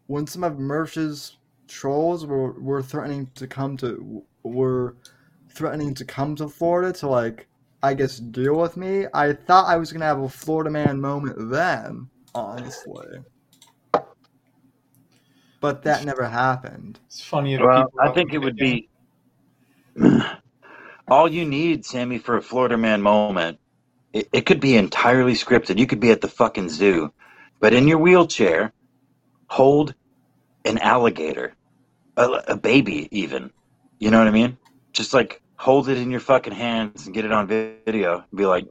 [0.09, 4.95] when some of Mersh's trolls were, were threatening to come to were
[5.49, 7.47] threatening to come to Florida to like
[7.83, 11.51] I guess deal with me, I thought I was gonna have a Florida man moment
[11.51, 13.07] then, honestly.
[15.61, 17.01] But that never happened.
[17.07, 17.57] It's funny.
[17.57, 18.89] Well, people I think it would opinion.
[19.97, 20.21] be
[21.09, 23.59] all you need, Sammy, for a Florida man moment.
[24.13, 25.79] It, it could be entirely scripted.
[25.79, 27.13] You could be at the fucking zoo,
[27.61, 28.73] but in your wheelchair,
[29.49, 29.95] hold
[30.65, 31.55] an alligator,
[32.17, 33.51] a, a baby, even.
[33.99, 34.59] You know what I mean?
[34.93, 38.19] Just like hold it in your fucking hands and get it on video.
[38.19, 38.67] And be like,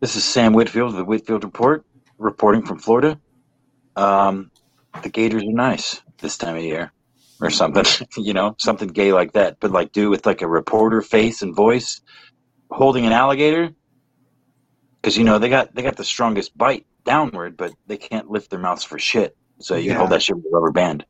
[0.00, 1.84] "This is Sam Whitfield of the Whitfield Report,
[2.18, 3.20] reporting from Florida.
[3.94, 4.50] Um,
[5.02, 6.92] the gators are nice this time of year."
[7.42, 7.84] Or something,
[8.16, 11.54] you know, something gay like that, but like do with like a reporter face and
[11.54, 12.00] voice,
[12.70, 13.74] holding an alligator,
[15.00, 18.48] because you know they got they got the strongest bite downward, but they can't lift
[18.48, 19.36] their mouths for shit.
[19.58, 19.98] So you Yeah.
[19.98, 21.04] hold that shit with a rubber band.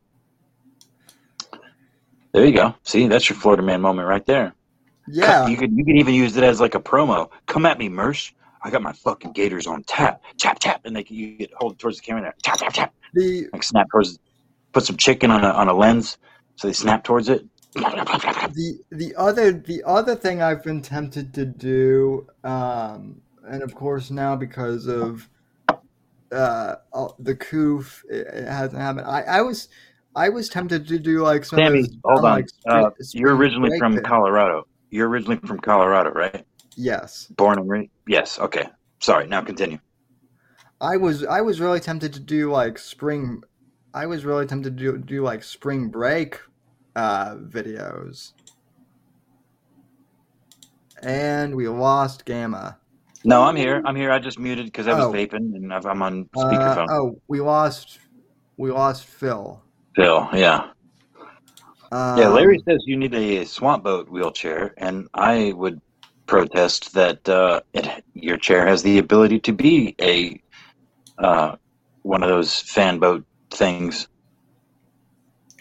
[2.33, 2.73] There you go.
[2.83, 4.55] See, that's your Florida man moment right there.
[5.07, 5.47] Yeah.
[5.47, 7.29] You could you could even use it as like a promo.
[7.45, 8.31] Come at me, Mersh.
[8.63, 11.77] I got my fucking gators on tap, tap, tap, and they can you get hold
[11.77, 14.17] towards the camera there, tap, tap, tap, The like snap towards.
[14.73, 16.17] Put some chicken on a on a lens,
[16.55, 17.45] so they snap towards it.
[17.75, 24.11] the the other the other thing I've been tempted to do, um, and of course
[24.11, 25.29] now because of
[26.31, 26.75] uh,
[27.19, 29.05] the coof, it, it hasn't happened.
[29.07, 29.69] I, I was
[30.15, 32.23] I was tempted to do like some of Sammy, those hold on.
[32.23, 34.03] like, Uh, you're originally from thing.
[34.03, 34.67] Colorado.
[34.89, 36.45] You're originally from Colorado, right?
[36.75, 37.91] Yes, Born and raised.
[38.07, 38.39] Yes.
[38.39, 38.67] Okay.
[38.99, 39.27] Sorry.
[39.27, 39.79] Now continue.
[40.81, 43.43] I was I was really tempted to do like spring.
[43.93, 46.39] I was really tempted to do, do like spring break
[46.95, 48.31] uh, videos,
[51.01, 52.79] and we lost Gamma.
[53.23, 53.81] No, I'm here.
[53.85, 54.11] I'm here.
[54.11, 55.11] I just muted because I was Oh.
[55.13, 56.87] vaping and I'm on Uh, speakerphone.
[56.89, 57.99] oh, we lost
[58.57, 59.61] we lost Phil.
[59.95, 60.69] Phil, yeah.
[61.91, 65.79] Um, Yeah, Larry says you need a swamp boat wheelchair, and I would
[66.25, 70.39] protest that uh, it, your chair has the ability to be a
[71.17, 71.55] uh,
[72.01, 73.25] one of those fan boat
[73.55, 74.07] things.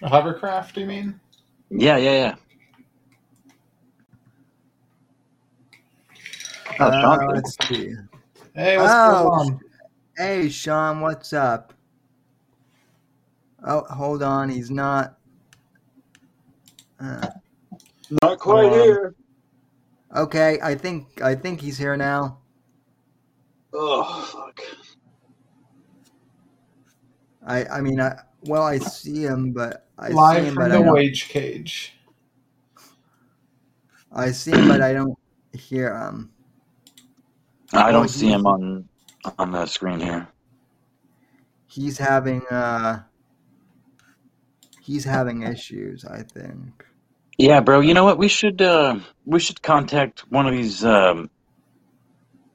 [0.02, 1.20] A hovercraft, you mean?
[1.70, 2.34] Yeah, yeah, yeah.
[6.80, 7.92] Oh, Uh, let's see.
[8.54, 9.60] Hey, what's Oh, going on?
[10.16, 11.72] Hey, Sean, what's up?
[13.64, 15.18] Oh, hold on, he's not.
[17.00, 17.28] Uh,
[18.22, 19.14] not quite Um, here.
[20.16, 22.38] okay, I think I think he's here now.
[23.72, 24.60] Oh, fuck.
[27.46, 30.78] I I mean, I well, I see him, but I see him, from but I
[30.78, 30.94] the don't.
[30.94, 31.94] wage cage.
[34.12, 35.18] I see him, but I don't
[35.52, 36.30] hear him.
[37.72, 38.88] I don't see him on
[39.38, 40.28] on the screen here.
[41.66, 43.02] He's having uh,
[44.80, 46.04] he's having issues.
[46.04, 46.84] I think.
[47.38, 47.80] Yeah, bro.
[47.80, 48.18] You know what?
[48.18, 51.30] We should uh, we should contact one of these um,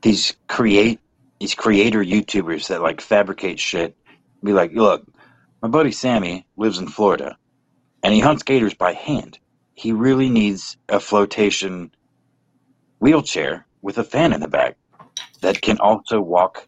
[0.02, 1.00] these create
[1.40, 3.96] these creator YouTubers that like fabricate shit.
[4.48, 5.06] Be like, look,
[5.62, 7.38] my buddy Sammy lives in Florida,
[8.04, 9.40] and he hunts gators by hand.
[9.76, 11.92] He really needs a flotation
[13.00, 14.78] wheelchair with a fan in the back
[15.42, 16.68] that can also walk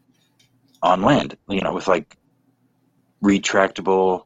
[0.84, 1.38] on land.
[1.50, 2.18] You know, with like
[3.24, 4.24] retractable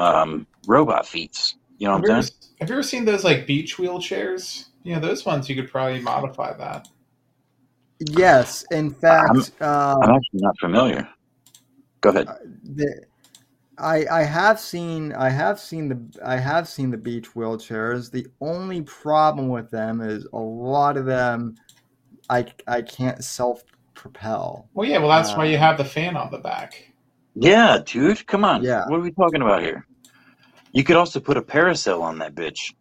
[0.00, 1.54] um, robot feet.
[1.78, 2.30] You know Have what you, I'm ever, saying?
[2.60, 4.66] have you ever seen those like beach wheelchairs?
[4.84, 6.88] You know, those ones you could probably modify that.
[8.00, 11.08] Yes, in fact, um, I'm actually not familiar.
[12.02, 12.28] Go ahead.
[12.62, 13.04] the,
[13.78, 18.10] I I have seen I have seen the I have seen the beach wheelchairs.
[18.10, 21.56] The only problem with them is a lot of them
[22.28, 23.62] I I can't self
[23.94, 24.68] propel.
[24.74, 26.92] Well, yeah, well, that's why you Um, have the fan on the back.
[27.34, 28.62] Yeah, dude, come on.
[28.62, 28.84] Yeah.
[28.88, 29.86] What are we talking about here?
[30.72, 32.74] You could also put a parasail on that bitch.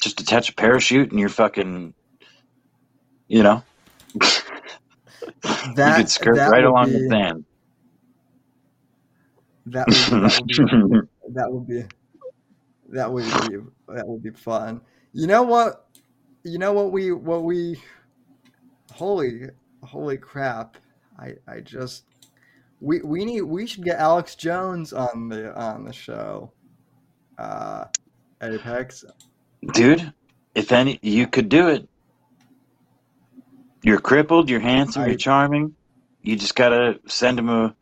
[0.00, 1.94] Just attach a parachute and you're fucking,
[3.26, 3.64] you know,
[5.74, 7.44] That you could skirt right along be, the sand.
[9.72, 11.02] That would, that would be
[11.34, 11.84] that would be
[12.90, 13.58] that would be
[13.88, 14.80] that would be fun.
[15.12, 15.86] You know what?
[16.44, 17.80] You know what we what we
[18.92, 19.42] holy
[19.82, 20.76] holy crap.
[21.18, 22.04] I I just
[22.80, 26.52] we we need we should get Alex Jones on the on the show.
[27.38, 27.84] Uh
[28.40, 29.04] Apex.
[29.72, 30.12] dude,
[30.54, 31.88] if any, you could do it.
[33.82, 35.74] You're crippled, you're handsome, I- you're charming.
[36.22, 37.74] You just gotta send him a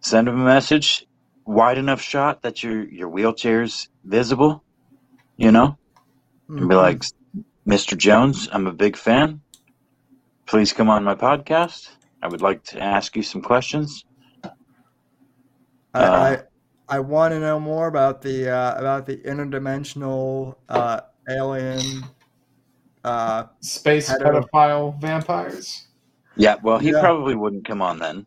[0.00, 1.06] send him a message,
[1.46, 4.64] wide enough shot that your your wheelchair's visible.
[5.36, 5.78] You know,
[6.48, 6.76] and be Mhm.
[6.76, 7.02] like,
[7.66, 7.96] Mr.
[7.96, 9.40] Jones, I'm a big fan.
[10.46, 11.90] Please come on my podcast.
[12.22, 14.04] I would like to ask you some questions.
[15.94, 16.42] I, uh,
[16.88, 21.00] I I want to know more about the uh, about the interdimensional uh,
[21.30, 22.02] alien
[23.04, 25.86] uh, Space Hetero- pedophile vampires.
[26.36, 27.00] Yeah, well, he Yeah.
[27.00, 28.26] probably wouldn't come on then.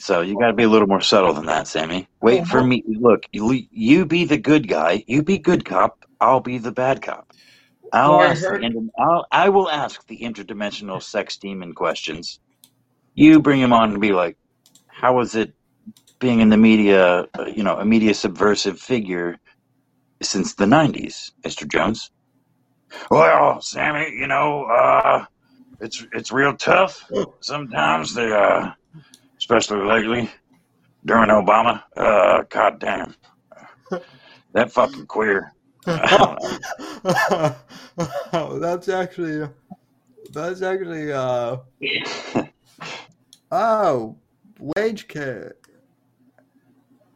[0.00, 2.08] So you got to be a little more subtle than that, Sammy.
[2.22, 2.84] Wait for me.
[2.88, 5.04] Look, you, you be the good guy.
[5.08, 6.04] You be good cop.
[6.20, 7.32] I'll be the bad cop.
[7.92, 8.46] I'll Well, ask.
[8.48, 12.40] The, heard- I'll, I will ask the interdimensional sex demon questions.
[13.14, 14.36] You bring him on and be like,
[14.88, 15.54] "How was it
[16.20, 19.38] being in the media, uh, you know, a media subversive figure
[20.22, 21.68] since the '90s, Mr.
[21.70, 22.10] Jones.
[23.10, 25.24] Well, Sammy, you know, uh,
[25.80, 27.04] it's it's real tough
[27.42, 28.14] sometimes.
[28.14, 28.72] They, uh,
[29.50, 30.30] especially lately
[31.04, 31.82] during Obama.
[31.96, 33.16] Uh, God damn,
[34.52, 35.52] that fucking queer.
[35.86, 36.36] oh,
[38.60, 39.48] that's actually
[40.32, 41.56] that's actually uh
[43.50, 44.16] oh
[44.60, 45.56] wage cut.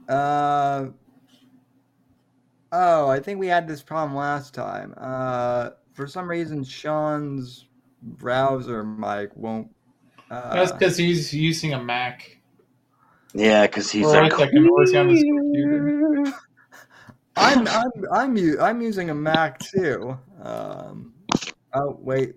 [0.08, 0.86] Uh
[2.72, 4.92] oh, I think we had this problem last time.
[4.96, 7.66] Uh, for some reason, Sean's
[8.02, 9.73] browser mic won't.
[10.30, 12.38] Uh, That's because he's using a Mac.
[13.34, 16.32] Yeah, because he's Or a a second, or on his computer?
[17.36, 20.16] I'm I'm I'm u- I'm using a Mac too.
[20.42, 21.14] Um,
[21.74, 22.36] oh wait,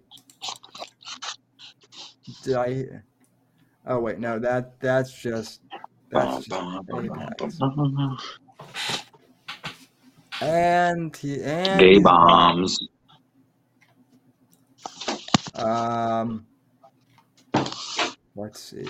[2.43, 2.85] did I?
[3.85, 5.61] Oh wait, no that that's just
[6.09, 6.49] that's just
[6.95, 7.59] Apex.
[10.41, 12.79] And he and gay bombs.
[15.55, 16.45] Um,
[18.37, 18.87] let's see.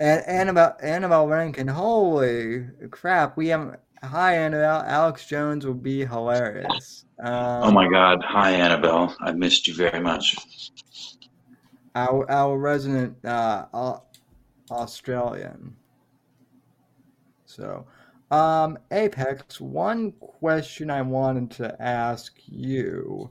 [0.00, 3.36] And Annabelle Annabelle Rankin, holy crap!
[3.36, 4.82] We have hi Annabelle.
[4.86, 7.04] Alex Jones will be hilarious.
[7.20, 8.22] Um, Oh my God!
[8.26, 9.14] Hi, Annabelle.
[9.20, 10.36] I missed you very much.
[11.94, 13.66] our our resident uh,
[14.70, 15.76] Australian.
[17.46, 17.86] So,
[18.32, 19.60] um, Apex.
[19.60, 23.30] One question I wanted to ask you.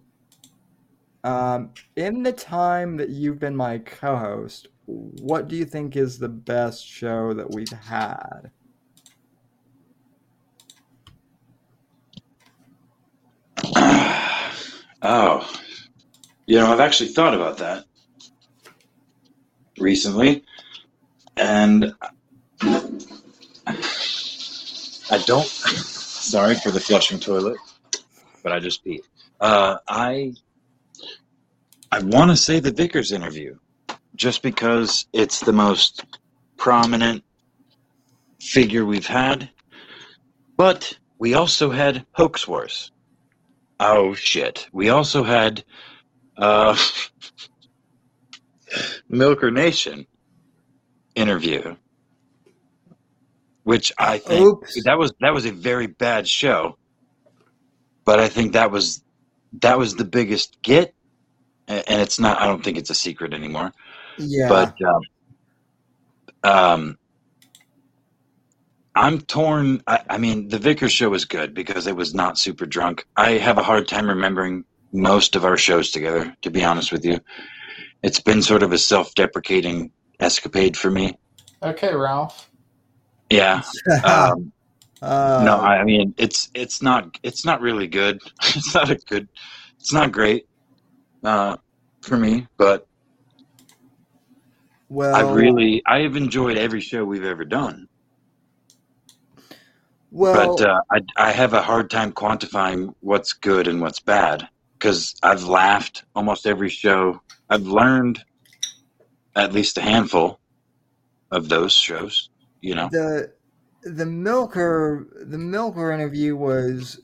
[1.25, 6.29] Um, in the time that you've been my co-host, what do you think is the
[6.29, 8.51] best show that we've had?
[15.05, 15.45] Oh,
[16.45, 17.83] you know, I've actually thought about that
[19.77, 20.45] recently,
[21.35, 21.93] and
[22.61, 22.87] I
[25.25, 25.45] don't.
[26.23, 27.57] Sorry for the flushing toilet,
[28.43, 29.01] but I just peed.
[29.41, 30.33] Uh, I
[31.91, 33.57] I want to say the Vickers interview,
[34.15, 36.05] just because it's the most
[36.57, 37.23] prominent
[38.39, 39.49] figure we've had,
[40.57, 42.91] but we also had Hoax Wars.
[43.79, 44.67] Oh shit.
[44.71, 45.63] We also had
[46.37, 46.77] uh
[49.09, 50.05] Milker Nation
[51.15, 51.75] interview.
[53.63, 54.83] Which I think Oops.
[54.83, 56.77] that was that was a very bad show.
[58.05, 59.03] But I think that was
[59.61, 60.93] that was the biggest get
[61.67, 63.71] and it's not I don't think it's a secret anymore.
[64.17, 64.49] Yeah.
[64.49, 65.01] But um,
[66.43, 66.97] um
[68.95, 69.81] I'm torn.
[69.87, 73.07] I, I mean, the Vickers show was good because it was not super drunk.
[73.17, 77.03] I have a hard time remembering most of our shows together, to be honest with
[77.03, 77.19] you.
[78.03, 81.17] It's been sort of a self deprecating escapade for me.
[81.63, 82.49] Okay, Ralph.
[83.29, 83.63] Yeah.
[84.05, 84.51] Um,
[85.01, 88.21] uh, no, I, I mean, it's it's not it's not really good.
[88.55, 89.27] it's not a good.
[89.77, 90.47] It's not great
[91.25, 91.57] uh,
[92.01, 92.87] for me, but
[94.93, 97.87] well, I've really I've enjoyed every show we've ever done.
[100.11, 104.47] well, but uh, I, I have a hard time quantifying what's good and what's bad
[104.77, 107.19] because I've laughed almost every show.
[107.49, 108.23] I've learned
[109.35, 110.39] at least a handful
[111.31, 112.29] of those shows.
[112.61, 113.33] You know, the
[113.83, 117.01] the milker the milker interview was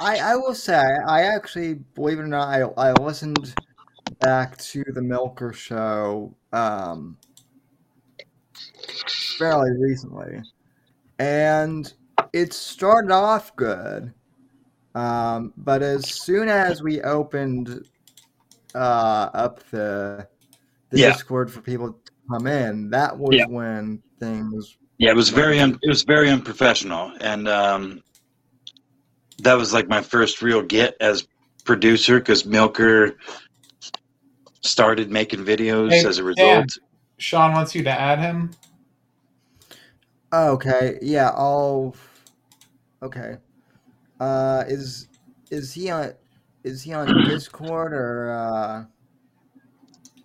[0.00, 3.54] i i will say i actually believe it or not i i listened
[4.20, 7.16] back to the milker show um
[9.38, 10.40] fairly recently
[11.18, 11.94] and
[12.32, 14.12] it started off good
[14.94, 17.86] um but as soon as we opened
[18.74, 20.26] uh up the
[20.90, 21.12] the Yeah.
[21.12, 23.46] discord for people to come in that was Yeah.
[23.46, 28.02] when things yeah, it was very un- it was very unprofessional, and um,
[29.38, 31.24] that was like my first real get as
[31.64, 33.16] producer because Milker
[34.62, 36.26] started making videos Hey, as a Dan.
[36.26, 36.78] result.
[37.18, 38.50] Sean wants you to add him.
[40.32, 41.94] Okay, yeah, I'll.
[43.02, 43.36] Okay,
[44.20, 45.08] uh, is
[45.50, 46.12] is he on?
[46.64, 48.30] Is he on Discord or?
[48.32, 48.84] Uh,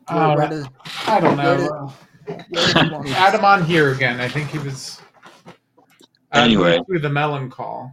[0.07, 0.67] Uh, where does,
[1.07, 1.57] I don't where know.
[1.57, 1.91] does-
[2.25, 4.19] where does he want me to- Add him on here again.
[4.19, 4.99] I think he was.
[6.33, 6.79] add Anyway.
[6.85, 7.91] through the melon call.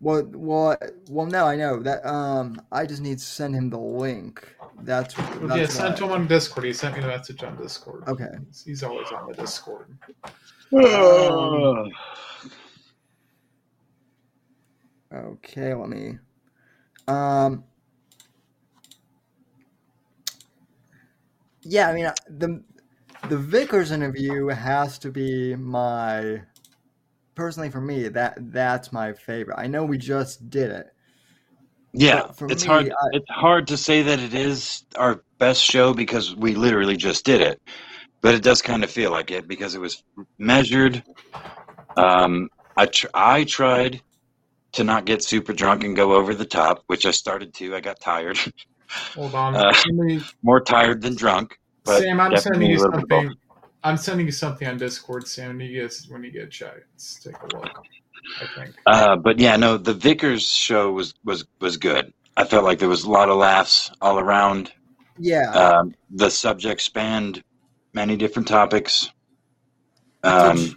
[0.00, 0.76] Well, well,
[1.08, 1.26] well.
[1.26, 2.06] No, I know that.
[2.06, 4.46] Um, I just need to send him the link.
[4.82, 6.66] That's that's yeah, sent what to him on Discord.
[6.66, 8.04] He sent me the message on Discord.
[8.06, 8.28] Okay.
[8.48, 9.96] He's, he's always on the Discord.
[10.72, 11.90] Um,
[15.14, 16.18] Okay, let me.
[17.08, 17.64] Um.
[21.62, 22.62] Yeah, I mean uh, the
[23.28, 26.42] the Vickers interview has to be my
[27.36, 29.58] personally for me that that's my favorite.
[29.58, 30.86] I know we just did it.
[31.92, 32.90] Yeah, for it's me, hard.
[32.90, 37.24] I- It's hard to say that it is our best show because we literally just
[37.24, 37.60] did it,
[38.22, 40.02] but it does kind of feel like it because it was
[40.38, 41.02] measured.
[41.96, 44.02] Um, I tr- I tried
[44.72, 47.74] to not get super drunk and go over the top, which I started to.
[47.74, 48.38] I got tired,
[49.14, 49.56] Hold on.
[49.56, 51.56] Uh, me- more tired than drunk.
[51.84, 53.22] But Sam, I'm sending definitely you a little bit both.
[53.22, 53.38] something.
[53.86, 55.56] I'm sending you something on Discord, Sam.
[55.56, 57.70] When you get when you get a chance, take a look.
[58.42, 58.74] I think.
[58.86, 62.12] Uh, but yeah, no, the Vickers show was was was good.
[62.36, 64.72] I felt like there was a lot of laughs all around.
[65.18, 65.50] Yeah.
[65.52, 67.42] Um, the subject spanned
[67.94, 69.10] many different topics.
[70.24, 70.74] Did Um, you-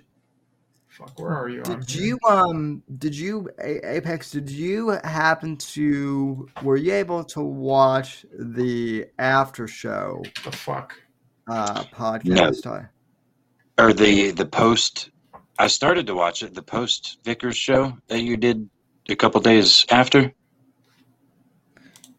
[0.88, 6.76] Fuck, where are you Did you um did you Apex did you happen to were
[6.76, 11.00] you able to watch the after show The fuck.
[11.50, 12.68] uh podcast?
[12.68, 12.88] I-
[13.80, 15.12] or the the post.
[15.60, 16.54] I started to watch it.
[16.56, 18.70] The post Vickers show that you did
[19.10, 20.34] a couple days after.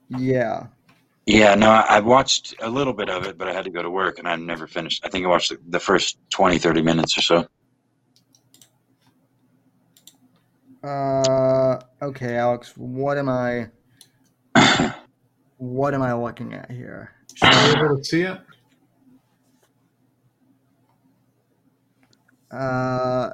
[0.09, 0.67] Yeah.
[1.27, 3.83] Yeah, no, I, I watched a little bit of it, but I had to go
[3.83, 5.05] to work and I never finished.
[5.05, 7.49] I think I watched the, the first 20, 30 minutes or so.
[10.83, 13.69] Uh okay, Alex, what am I
[15.59, 17.13] what am I looking at here?
[17.43, 18.39] Are you able to see it?
[22.51, 23.31] Uh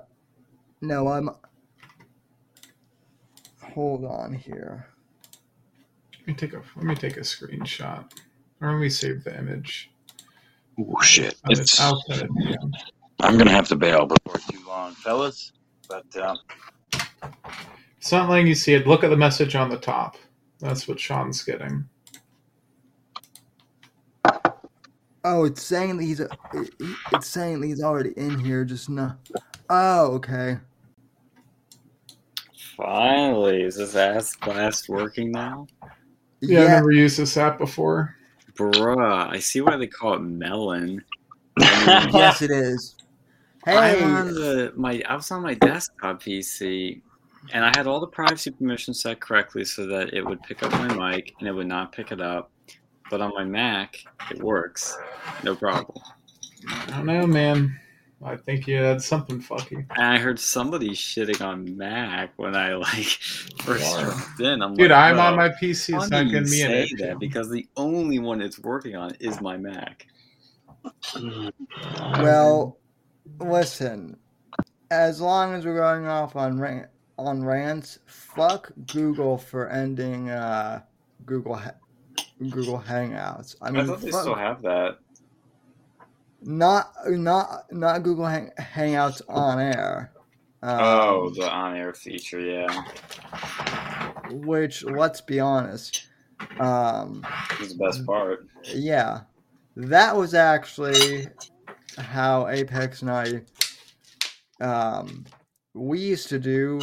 [0.80, 1.30] no, I'm
[3.76, 4.86] Hold on here.
[6.18, 8.10] Let me take a let me take a screenshot,
[8.62, 9.90] or let me save the image.
[10.80, 11.36] Oh shit!
[11.44, 12.30] I'll, it's, I'll it
[13.20, 15.52] I'm gonna have to bail before too long, fellas.
[15.88, 16.38] But um,
[17.98, 18.86] It's not letting you see it.
[18.86, 20.16] Look at the message on the top.
[20.58, 21.86] That's what Sean's getting.
[25.28, 26.30] Oh, it's saying that he's it-
[27.12, 29.16] it's saying that he's already in here just now.
[29.68, 30.58] Oh, okay.
[32.76, 35.66] Finally, is this ass blast working now?
[36.40, 38.14] Yeah, I've never used this app before.
[38.54, 41.02] Bruh, I see why they call it melon.
[41.58, 42.94] yes, it is.
[43.64, 47.00] Hey, I'm on the my I was on my desktop PC
[47.52, 50.70] and I had all the privacy permissions set correctly so that it would pick up
[50.70, 52.52] my mic and it would not pick it up.
[53.10, 54.96] But on my Mac, it works.
[55.44, 56.02] No problem.
[56.68, 57.78] I don't know, man.
[58.24, 59.84] I think you had something fucky.
[59.90, 63.04] I heard somebody shitting on Mac when I like
[63.62, 64.04] first Wow.
[64.04, 64.62] dropped in.
[64.62, 65.92] I'm Dude, like, I'm on my PC.
[65.92, 66.96] how It's not you giving me an say issue.
[66.98, 70.06] that because the only one it's working on is my Mac.
[72.20, 72.78] well,
[73.38, 74.16] listen.
[74.90, 76.88] As long as we're going off on ran-
[77.18, 80.82] on rants, fuck Google for ending uh,
[81.24, 81.74] Google ha-
[82.38, 83.56] Google Hangouts.
[83.62, 84.98] I mean, I, thought they fuck- still have that.
[86.42, 90.12] not not not Google hang- Hangouts on air.
[90.62, 92.82] Um, oh, the on-air feature, yeah.
[94.30, 96.08] which let's be honest,
[96.58, 97.24] um,
[97.60, 98.46] is the best part.
[98.64, 99.20] yeah,
[99.76, 101.28] that was actually
[101.98, 103.42] how Apex and I
[104.60, 105.24] um,
[105.74, 106.80] we used to do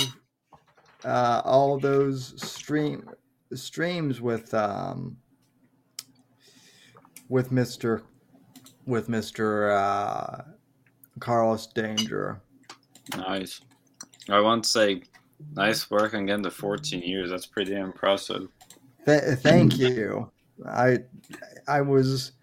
[1.04, 3.10] uh, all those stream
[3.54, 5.18] streams with um,
[7.30, 8.04] with Mister
[8.86, 10.44] with Mister uh,
[11.20, 12.42] Carlos Danger.
[13.16, 13.62] Nice.
[14.30, 15.02] I want to say,
[15.54, 17.30] nice work on getting to 14 years.
[17.30, 18.48] That's pretty impressive.
[19.06, 20.32] Th- thank you.
[20.68, 21.00] I
[21.68, 22.34] I was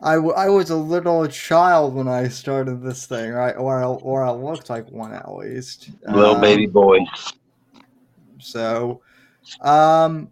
[0.00, 3.56] I, w- I was a little child when I started this thing, right?
[3.56, 5.90] Or I, or I looked like one at least.
[6.06, 6.98] little Um, baby boy.
[8.38, 9.00] So,
[9.62, 10.30] um,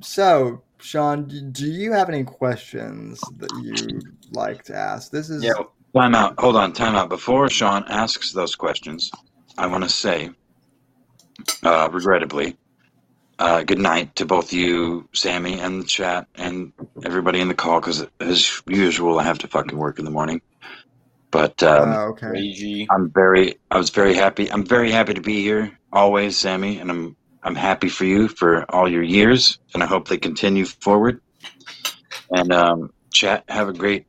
[0.00, 5.12] so Sean, do, do you have any questions that you'd like to ask?
[5.12, 5.52] This is Yeah.
[5.96, 6.34] Time out.
[6.40, 6.72] Hold on.
[6.72, 7.08] Time out.
[7.10, 9.14] Before Sean asks those questions,
[9.58, 10.30] I want to say,
[11.64, 12.56] uh, regrettably,
[13.38, 16.72] uh, good night to both you, Sammy, and the chat, and
[17.04, 17.80] everybody in the call.
[17.80, 20.42] Because as usual, I have to fucking work in the morning.
[21.32, 22.32] But um, Oh, okay.
[22.90, 24.50] I'm very, I was very happy.
[24.50, 28.64] I'm very happy to be here always, Sammy, and I'm I'm happy for you for
[28.70, 31.20] all your years, and I hope they continue forward.
[32.30, 34.06] And um, chat, have a great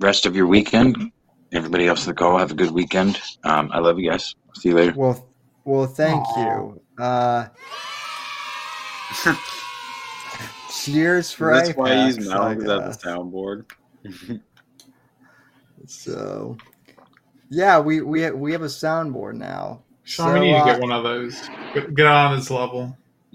[0.00, 1.12] rest of your weekend.
[1.52, 3.20] Everybody else in the call, have a good weekend.
[3.44, 4.34] Um, I love you guys.
[4.56, 4.96] See you later.
[4.96, 5.28] Well,
[5.64, 6.80] well, thank you.
[6.98, 7.48] Uh,
[10.70, 13.64] cheers for That's why he's Apex, I at the soundboard.
[15.86, 16.58] So,
[17.50, 19.84] yeah, we we we have a soundboard now.
[20.08, 21.48] Sean, So, we need to uh, get one of those.
[21.74, 22.96] Get, get on his level.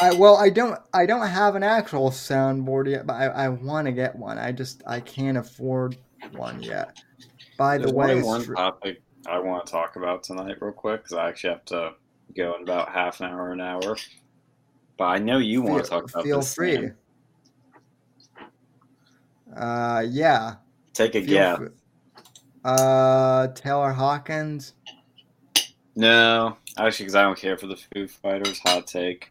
[0.00, 3.86] I well, I don't I don't have an actual soundboard yet, but I, I want
[3.86, 4.38] to get one.
[4.38, 5.96] I just I can't afford
[6.32, 6.98] one yet.
[7.58, 11.18] By the way, one str- topic I want to talk about tonight, real quick, because
[11.18, 11.92] I actually have to
[12.34, 13.96] go in about half an hour, an hour.
[14.96, 16.54] But I know you want to talk about feel this.
[16.54, 16.74] free.
[16.76, 16.96] Sam.
[19.54, 20.54] Uh, yeah.
[20.94, 21.58] Take a Feel guess.
[21.58, 21.66] fr-
[22.64, 24.72] Uh, Taylor Hawkins.
[25.96, 28.58] No, actually, because I don't care for the Foo Fighters.
[28.60, 29.30] Hot take.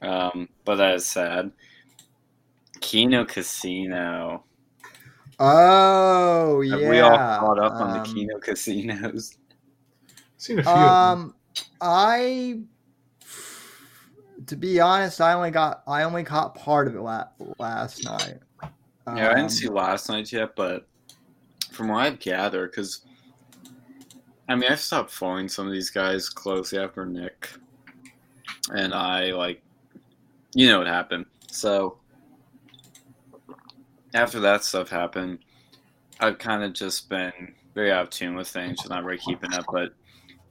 [0.00, 1.50] Um, but that is sad.
[2.80, 4.44] Kino Casino.
[5.38, 6.88] Oh yeah.
[6.88, 9.36] We all caught up on the um, Kino casinos?
[10.36, 10.72] Seen a few.
[10.72, 11.34] Um,
[11.80, 12.60] I,
[14.46, 17.28] to be honest, I only got I only caught part of it la-
[17.58, 18.38] last night.
[18.62, 18.68] Yeah,
[19.06, 20.86] I didn't Um, see last night yet, but
[21.70, 23.02] from what I've gathered, because
[24.48, 27.50] I mean, I've stopped following some of these guys closely after Nick,
[28.70, 29.62] and I like,
[30.54, 31.26] you know what happened.
[31.50, 31.98] So
[34.14, 35.40] after that stuff happened,
[36.20, 39.52] I've kind of just been very out of tune with things, just not really keeping
[39.52, 39.66] up.
[39.70, 39.92] But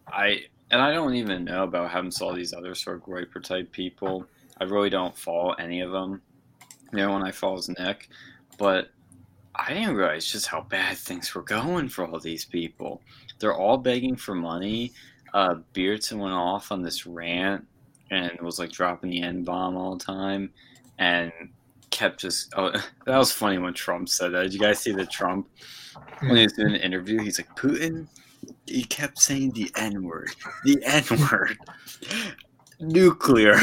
[0.08, 3.72] I and I don't even know about having saw these other sort of Groyper type
[3.72, 4.26] people.
[4.60, 6.22] I really don't follow any of them.
[6.92, 8.10] You know, when I follow Nick,
[8.58, 8.90] but
[9.56, 13.02] I didn't realize just how bad things were going for all these people.
[13.40, 14.94] They're all begging for money.
[15.34, 17.66] Uh, Beardson went off on this rant
[18.12, 20.52] and was like dropping the N bomb all the time,
[21.00, 21.32] and
[21.90, 22.54] kept just.
[22.58, 22.72] Oh,
[23.06, 24.44] that was funny when Trump said that.
[24.44, 25.48] Did you guys see the Trump
[26.22, 27.20] when he was doing an interview?
[27.20, 28.08] He's like Putin.
[28.66, 30.30] He kept saying the N word,
[30.64, 31.58] the N word,
[32.80, 33.56] nuclear.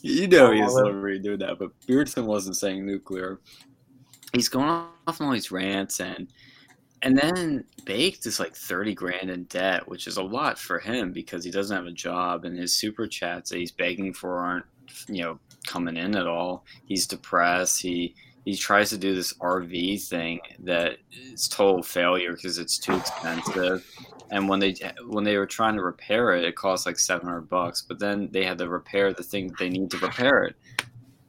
[0.00, 3.40] you know he's already doing that, but Beardson wasn't saying nuclear.
[4.32, 6.28] He's going off on all these rants and
[7.04, 11.12] and then Baked is like thirty grand in debt, which is a lot for him
[11.12, 14.64] because he doesn't have a job and his super chats that he's begging for aren't
[15.08, 16.64] you know coming in at all.
[16.86, 17.80] He's depressed.
[17.82, 18.14] He
[18.44, 20.98] he tries to do this RV thing that
[21.32, 23.86] is total failure because it's too expensive.
[24.30, 24.74] And when they
[25.06, 27.82] when they were trying to repair it, it cost like seven hundred bucks.
[27.82, 30.56] But then they had to repair the thing that they need to repair it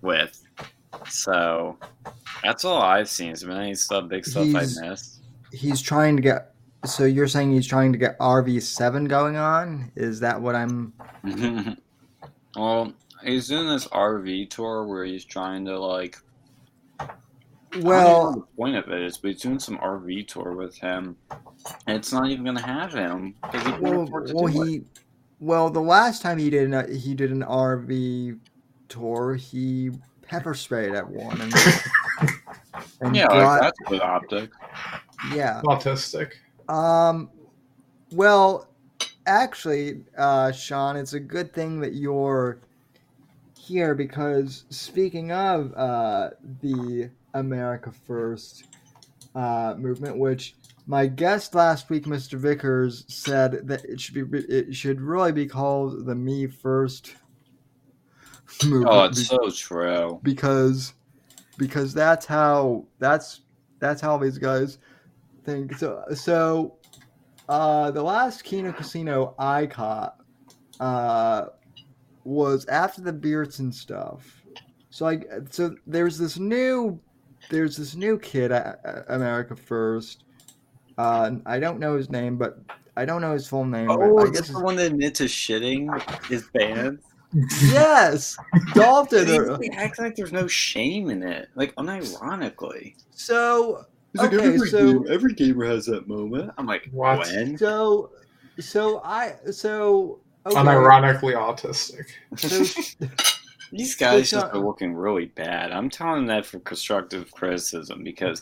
[0.02, 0.42] with.
[1.10, 1.78] So
[2.44, 3.32] that's all I've seen.
[3.32, 5.15] Is there any stuff, big stuff He's- I missed?
[5.56, 6.52] He's trying to get.
[6.86, 9.92] So you're saying he's trying to get RV seven going on?
[9.96, 10.94] Is that what I'm?
[12.56, 16.18] well, he's doing this RV tour where he's trying to like.
[17.00, 17.08] I
[17.74, 20.78] don't know Well, the point of it is, but he's doing some RV tour with
[20.78, 21.18] him,
[21.88, 24.54] and it's not even going to have him because he well, well, it.
[24.54, 24.82] he.
[25.40, 28.40] Well, the last time he did an, he did an RV
[28.88, 29.92] tour, he
[30.22, 31.54] pepper sprayed at one and,
[33.02, 34.52] and Yeah, brought- like, that's good optic.
[35.34, 35.62] Yeah.
[35.64, 36.34] Autistic.
[36.70, 37.30] Um,
[38.12, 38.68] well,
[39.26, 42.60] actually, uh, Sean, it's a good thing that you're
[43.58, 46.30] here because speaking of uh,
[46.62, 48.66] the America First
[49.34, 50.56] uh, movement, which
[50.88, 52.38] my guest last week, Mr.
[52.38, 57.16] Vickers, said that it should be it should really be called the Me First
[58.64, 58.88] movement.
[58.90, 60.20] Oh, it's be- so true.
[60.24, 60.94] because
[61.58, 63.42] because that's how that's
[63.80, 64.78] that's how these guys
[65.46, 65.78] think.
[65.78, 66.76] So so
[67.48, 70.18] uh the last Kino Casino I caught
[70.80, 71.48] uh
[72.24, 74.44] was after the Beardson stuff.
[74.90, 77.00] So like so there's this new
[77.50, 80.24] there's this new kid at at America First.
[80.98, 82.60] Uh I don't know his name, but
[82.98, 83.90] I don't know his full name.
[83.92, 87.00] Oh, I guess this the his- one that admits to shitting his band?
[87.64, 88.38] yes,
[88.74, 89.62] Dalton.
[89.62, 92.96] He acts like there's no shame in it, like unironically.
[93.12, 93.86] So
[94.16, 96.52] He's like, okay, every, so game, every gamer has that moment.
[96.58, 97.28] I'm like, What?
[97.28, 97.58] when?
[97.58, 98.12] So,
[98.60, 100.56] so I so okay.
[100.56, 102.06] Unironically autistic.
[102.38, 103.08] So,
[103.72, 105.74] These guys So, just are looking really bad.
[105.74, 108.42] I'm telling that for constructive criticism because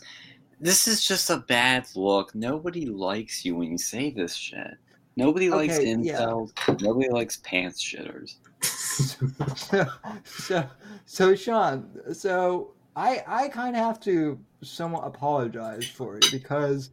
[0.60, 2.32] this is just a bad look.
[2.36, 4.76] Nobody likes you when you say this shit.
[5.16, 6.44] Nobody likes Okay, yeah.
[6.80, 8.36] Nobody likes pants shitters.
[9.56, 9.86] so,
[10.24, 10.68] so,
[11.06, 12.14] so, Sean.
[12.14, 16.90] So I I kind of have to somewhat apologize for it because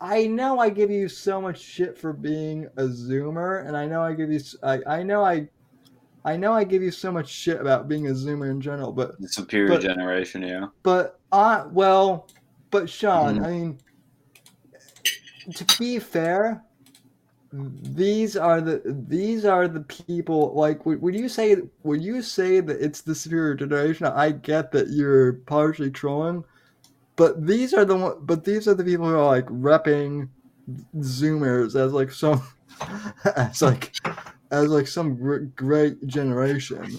[0.00, 4.02] I know I give you so much shit for being a Zoomer, and I know
[4.02, 5.48] I give you I know I.
[6.24, 9.16] I know I give you so much shit about being a Zoomer in general, but
[9.20, 10.66] The superior But- generation, yeah.
[10.82, 12.26] But uh well,
[12.72, 13.44] but Sean, Mhm.
[13.46, 13.78] I mean
[15.54, 16.64] to be fair,
[17.52, 22.58] these are the these are the people like would, would you say would you say
[22.60, 24.06] that it's the superior generation?
[24.06, 26.42] I get that you're partially trolling,
[27.16, 30.28] but these are the one but these are the people who are like repping
[30.98, 32.42] zoomers as like some
[33.36, 33.94] as like
[34.50, 36.96] as like some gr- great generation,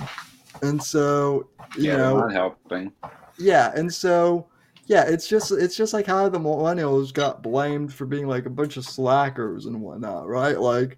[0.61, 2.91] and so you yeah, know not helping.
[3.38, 4.48] yeah, and so
[4.85, 8.49] yeah, it's just it's just like how the millennials got blamed for being like a
[8.49, 10.60] bunch of slackers and whatnot, right?
[10.60, 10.98] Like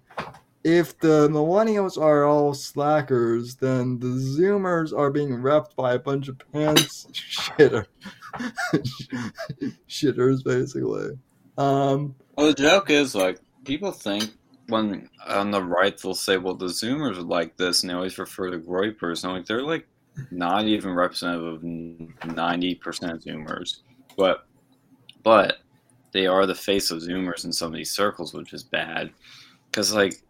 [0.64, 6.28] if the millennials are all slackers, then the zoomers are being repped by a bunch
[6.28, 7.86] of pants shitter
[9.88, 11.18] shitters basically.
[11.56, 14.32] Um Well, the joke is like people think
[14.70, 18.18] when on the right they'll say, "Well, the Zoomers are like this," and they always
[18.18, 19.24] refer to Groypers.
[19.24, 19.86] And like, they're like
[20.30, 21.62] not even representative of
[22.34, 23.78] ninety percent Zoomers,
[24.16, 24.46] but
[25.22, 25.58] but
[26.12, 29.10] they are the face of Zoomers in some of these circles, which is bad.
[29.66, 30.22] Because like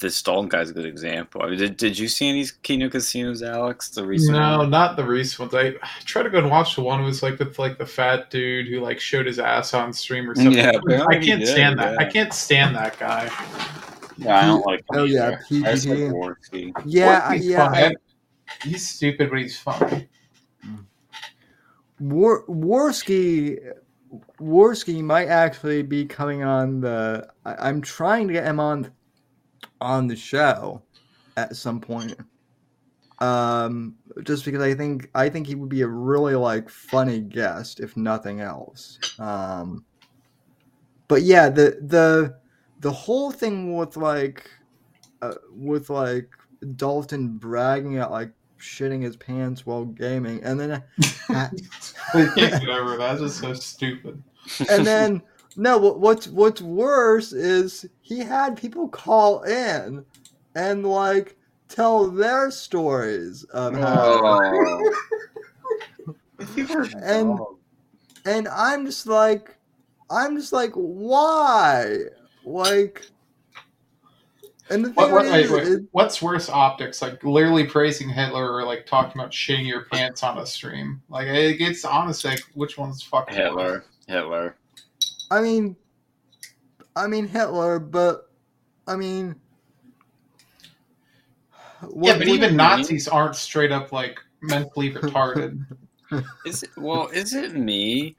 [0.00, 1.42] this Dalton guy's a good example.
[1.42, 3.88] I mean, did, did you see any Kino Casinos, Alex?
[3.90, 4.70] The recent No, one?
[4.70, 5.54] not the recent ones.
[5.54, 7.86] I, I tried to go and watch the one who was like with like the
[7.86, 10.52] fat dude who like showed his ass on stream or something.
[10.52, 10.72] Yeah,
[11.08, 11.98] I can't did, stand that.
[11.98, 13.30] I can't stand that guy.
[14.18, 14.80] Yeah, I don't like.
[14.80, 15.68] him Oh, yeah, either.
[15.68, 16.72] I just like PGD.
[16.86, 17.84] Yeah, I- He's yeah, funny.
[17.86, 20.08] I- he's stupid, but he's funny.
[22.00, 23.58] War Warski
[24.40, 27.28] Warski might actually be coming on the.
[27.44, 28.90] I, I'm trying to get him on
[29.84, 30.82] on the show
[31.36, 32.16] at some point.
[33.20, 33.94] Um,
[34.24, 37.96] just because I think I think he would be a really like funny guest, if
[37.96, 38.98] nothing else.
[39.18, 39.84] Um,
[41.06, 42.36] but yeah, the the
[42.80, 44.50] the whole thing with like
[45.22, 46.30] uh, with like
[46.76, 50.82] Dalton bragging at like shitting his pants while gaming, and then I
[51.28, 52.98] can't get over that.
[52.98, 54.22] That's just so stupid.
[54.68, 55.22] and then
[55.56, 60.04] no what, what's what's worse is he had people call in
[60.54, 61.36] and like
[61.68, 64.92] tell their stories of how Oh.
[67.02, 67.38] and
[68.26, 69.56] and i'm just like
[70.10, 71.96] i'm just like why
[72.44, 73.02] like
[74.70, 75.68] and the thing What, what, is, wait, wait.
[75.68, 77.02] is- What's worse optics?
[77.02, 81.02] Like literally praising Hitler or like talking about shitting your pants on a stream?
[81.10, 83.84] Like it gets honestly, like, which one's fucking worse?
[84.08, 84.56] Hitler.
[85.34, 85.38] Hitler.
[85.38, 85.76] i mean
[86.96, 88.30] i mean hitler but
[88.86, 89.34] i mean
[91.82, 91.88] Yeah,
[92.18, 95.64] but what- even Nazis aren't straight up like mentally retarded.
[96.46, 98.14] Is it, well, is it me?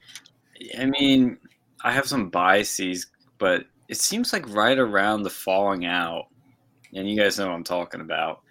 [0.78, 1.38] I mean,
[1.84, 6.26] I have some biases, but it seems like right around the falling out,
[6.94, 8.42] and you guys know what I'm talking about.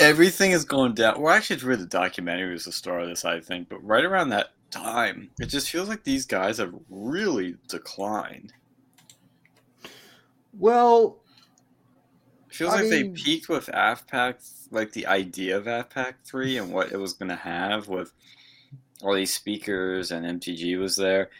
[0.00, 1.20] Everything is going down.
[1.20, 3.68] Well, actually, it's really the documentary was the start of this, I think.
[3.68, 8.52] But right around that time, it just feels like these guys have really declined.
[10.52, 11.18] well
[12.48, 16.58] It feels I like mean- they peaked with AFPAC, like the idea of AFPAC 3
[16.58, 18.12] and what it was going to have with
[19.02, 21.30] all these speakers and MTG was there.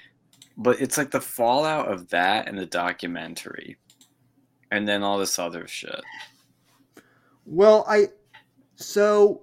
[0.57, 3.77] But it's like the fallout of that and the documentary.
[4.71, 6.01] And then all this other shit.
[7.47, 8.09] Well, I
[8.77, 9.43] so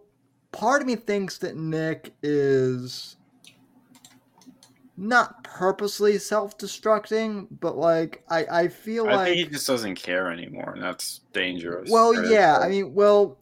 [0.51, 3.15] part of me thinks that Nick is
[4.97, 10.31] not purposely self-destructing, but like I I feel I like think he just doesn't care
[10.31, 11.89] anymore, and that's dangerous.
[11.89, 12.25] well, Right?
[12.29, 13.39] yeah, I mean, well,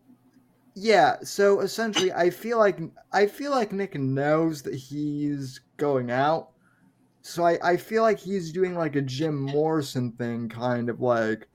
[0.75, 1.17] yeah.
[1.23, 2.79] So essentially, I feel like
[3.11, 6.51] I feel like Nick knows that he's going out.
[7.23, 11.47] So I, I feel like he's doing like a Jim Morrison thing, kind of like,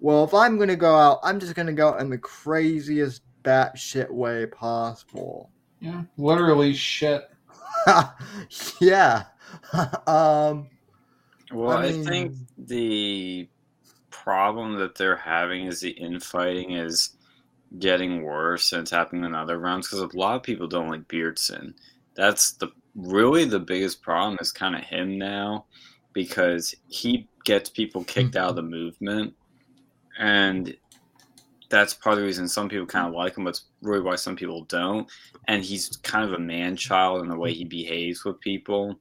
[0.00, 4.10] well, if I'm gonna go out, I'm just gonna go out in the craziest batshit
[4.10, 5.52] way possible.
[5.80, 7.22] Yeah, literally shit.
[8.80, 9.24] yeah.
[10.06, 10.68] um.
[11.52, 13.48] Well, I I, think the
[14.10, 17.10] problem that they're having is the infighting is
[17.78, 21.06] getting worse and it's happening in other rounds because a lot of people don't like
[21.06, 21.74] Beardson.
[22.14, 25.66] That's the really the biggest problem is kind of him now
[26.12, 29.34] because he gets people kicked out of the movement
[30.18, 30.74] and
[31.68, 34.16] that's part of the reason some people kind of like him, but it's really why
[34.16, 35.08] some people don't.
[35.48, 38.98] And he's kind of a man child in the way he behaves with people.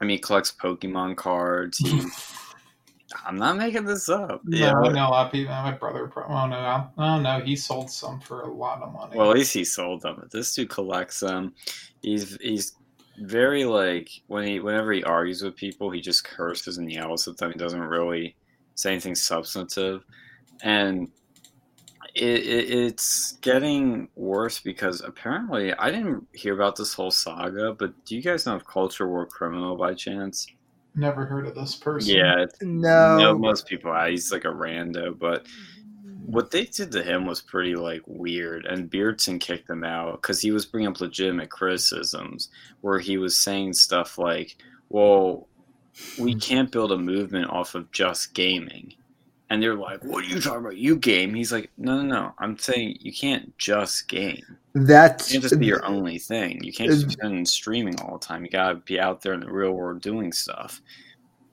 [0.00, 1.78] I mean, he collects Pokemon cards.
[1.78, 2.02] He,
[3.26, 4.40] I'm not making this up.
[4.44, 4.72] No, Yeah.
[4.74, 5.52] I know a lot of people.
[5.54, 9.16] My brother, pro- oh no, oh no, he sold some for a lot of money.
[9.16, 10.16] Well, at least he sold them.
[10.18, 11.54] But this dude collects them.
[12.02, 12.72] He's he's
[13.18, 17.36] very like when he whenever he argues with people, he just curses and yells at
[17.36, 17.52] them.
[17.52, 18.34] He doesn't really
[18.74, 20.04] say anything substantive,
[20.62, 21.08] and
[22.14, 27.72] it, it it's getting worse because apparently I didn't hear about this whole saga.
[27.72, 30.46] But do you guys know of Culture War Criminal by chance?
[30.96, 32.14] Never heard of this person.
[32.14, 33.18] Yeah, No.
[33.18, 33.90] no, most people.
[33.90, 35.44] uh, He's like a rando, but
[36.26, 38.64] what they did to him was pretty like weird.
[38.66, 42.48] And Beardson kicked him out because he was bringing up legitimate criticisms,
[42.80, 44.56] where he was saying stuff like,
[44.88, 45.48] "Well,
[46.18, 48.94] we can't build a movement off of just gaming."
[49.50, 50.76] And they're like, "What are you talking about?
[50.76, 52.34] You game?" He's like, "No, no, no.
[52.38, 54.56] I'm saying you can't just game.
[54.74, 56.64] That's It can't just be your only thing.
[56.64, 58.44] You can't just be streaming all the time.
[58.44, 60.80] You gotta be out there in the real world doing stuff."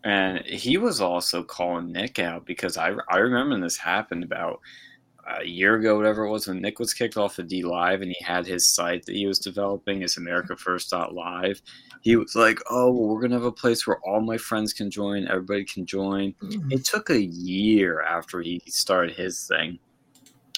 [0.04, 4.62] And he was also calling Nick out because I I remember this happened about
[5.40, 8.24] a year ago, whatever it was, when Nick was kicked off of DLive and he
[8.24, 11.62] had his site that he was developing, his America First Live.
[12.02, 14.90] He was like, "Oh, well, we're gonna have a place where all my friends can
[14.90, 16.72] join, everybody can join." Mm-hmm.
[16.72, 19.78] It took a year after he started his thing,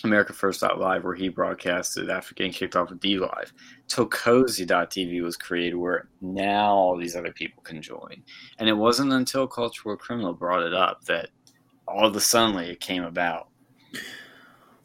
[0.03, 3.51] America First Live, where he broadcasted after getting kicked off of DLive,
[3.87, 8.23] till Cozy.tv was created, where now all these other people can join.
[8.59, 11.29] And it wasn't until Cultural Criminal brought it up that
[11.87, 13.49] all of a sudden it came about.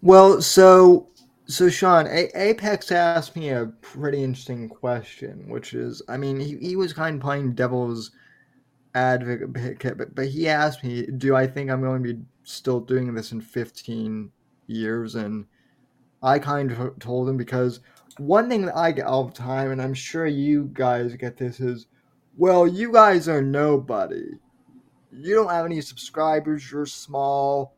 [0.02, 1.08] Well, so
[1.46, 6.56] so Sean, a- Apex asked me a pretty interesting question, which is, I mean, he,
[6.58, 8.10] he was kind of playing devil's
[8.94, 13.14] advocate, but, but he asked me, do I think I'm going to be still doing
[13.14, 14.30] this in 15
[14.66, 15.14] years?
[15.14, 15.46] And
[16.22, 17.80] I kind of told him because
[18.18, 21.60] one thing that I get all the time, and I'm sure you guys get this,
[21.60, 21.86] is,
[22.36, 24.32] well, you guys are nobody.
[25.12, 26.70] You don't have any subscribers.
[26.70, 27.77] You're small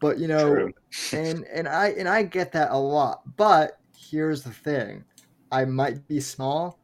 [0.00, 0.68] but you know
[1.12, 3.78] and and i and i get that a lot but
[4.10, 5.04] here's the thing.
[5.50, 6.78] I might be small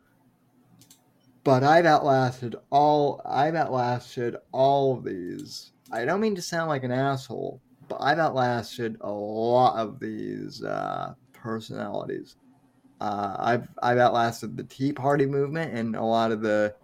[1.44, 5.72] but i've outlasted all i've outlasted all of these.
[5.90, 10.62] I don't mean to sound like an asshole but i've outlasted a lot of these
[10.62, 12.36] uh, personalities.
[13.00, 16.74] Uh, i've i've outlasted the tea party movement and a lot of the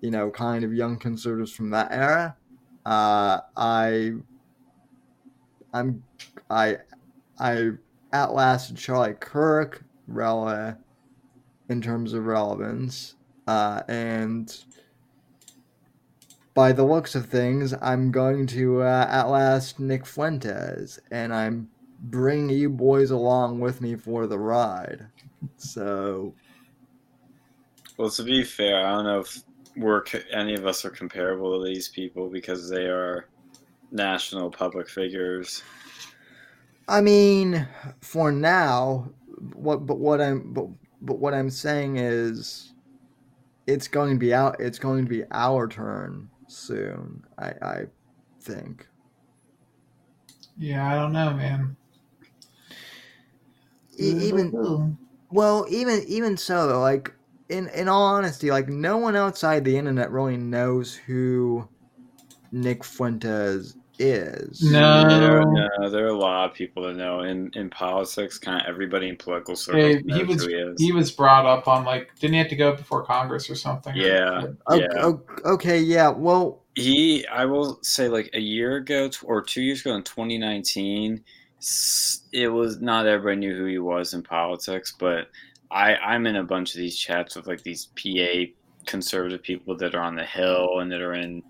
[0.00, 2.36] you know kind of young conservatives from that era.
[2.86, 4.12] Uh, i
[5.72, 6.02] I'm
[6.48, 6.78] I
[7.38, 7.70] I
[8.12, 10.76] outlasted Charlie Kirk rele-
[11.68, 13.14] in terms of relevance,
[13.46, 14.64] uh, and
[16.54, 21.70] by the looks of things, I'm going to uh, outlast Nick Fuentes, and I'm
[22.02, 25.06] bringing you boys along with me for the ride.
[25.56, 26.34] So
[27.96, 29.42] Well, to be fair, I don't know if
[29.76, 30.02] we're
[30.32, 33.28] any of us are comparable to these people because they are
[33.90, 35.62] national public figures.
[36.88, 37.66] I mean,
[38.00, 39.10] for now,
[39.54, 40.66] what but what I'm but,
[41.02, 42.72] but what I'm saying is,
[43.66, 44.56] it's going to be out.
[44.60, 47.22] It's going to be our turn soon.
[47.38, 47.84] I I
[48.40, 48.86] think.
[50.58, 51.76] Yeah, I don't know, man.
[53.98, 54.98] E- even
[55.30, 57.12] well, even even so, though, like
[57.48, 61.68] in in all honesty, like no one outside the internet really knows who
[62.52, 64.62] Nick Fuentes is.
[64.62, 65.04] No.
[65.08, 68.66] There, no, there are a lot of people that know in, in politics, kind of
[68.68, 70.80] everybody in political circles Hey, knows he was who he is.
[70.80, 73.94] he was brought up on like didn't he have to go before Congress or something?
[73.96, 74.88] yeah, O- yeah.
[74.96, 76.08] o- okay, yeah.
[76.08, 81.22] Well, He, I will say, like a year ago or two years ago in 2019,
[82.32, 85.28] it was not everybody knew who he was in politics, but
[85.70, 88.50] I, I'm in a bunch of these chats with like these PA
[88.86, 91.42] conservative people that are on the Hill and that are in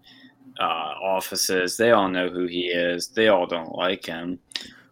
[0.61, 1.77] uh, offices.
[1.77, 3.09] They all know who he is.
[3.09, 4.39] They all don't like him.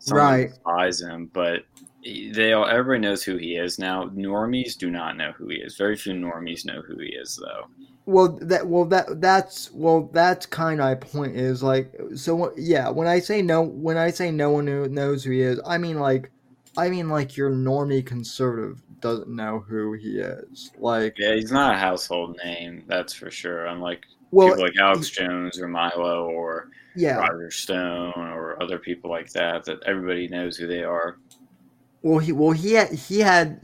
[0.00, 0.50] Some Right.
[0.50, 1.62] despise him, but
[2.04, 4.04] they all everybody knows who he is now.
[4.06, 5.76] Normies do not know who he is.
[5.76, 7.68] Very few normies know who he is, though.
[8.06, 12.88] Well, that well that that's well that's kind of my point is like so yeah
[12.88, 15.76] when I say no when I say no one who knows who he is I
[15.76, 16.30] mean like
[16.76, 21.74] I mean like your normie conservative doesn't know who he is like Yeah, he's not
[21.74, 23.66] a household name, that's for sure.
[23.66, 27.18] Unlike Well, people like Alex Jones or Milo or Yeah.
[27.18, 31.18] Roger Stone or other people like that that everybody knows who they are.
[32.02, 33.60] well he well he had he had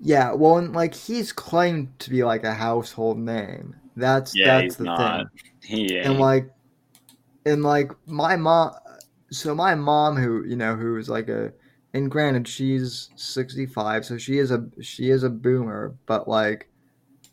[0.00, 4.76] yeah well and like he's claimed to be like a household name that's Yeah, that's
[4.76, 5.26] the not.
[5.26, 5.28] thing
[5.62, 6.06] He ain't.
[6.06, 6.50] and like
[7.46, 8.72] and like my mom
[9.30, 11.52] so my mom who you know who is like a
[11.94, 16.70] and granted she's 65 so she is a she is a boomer but like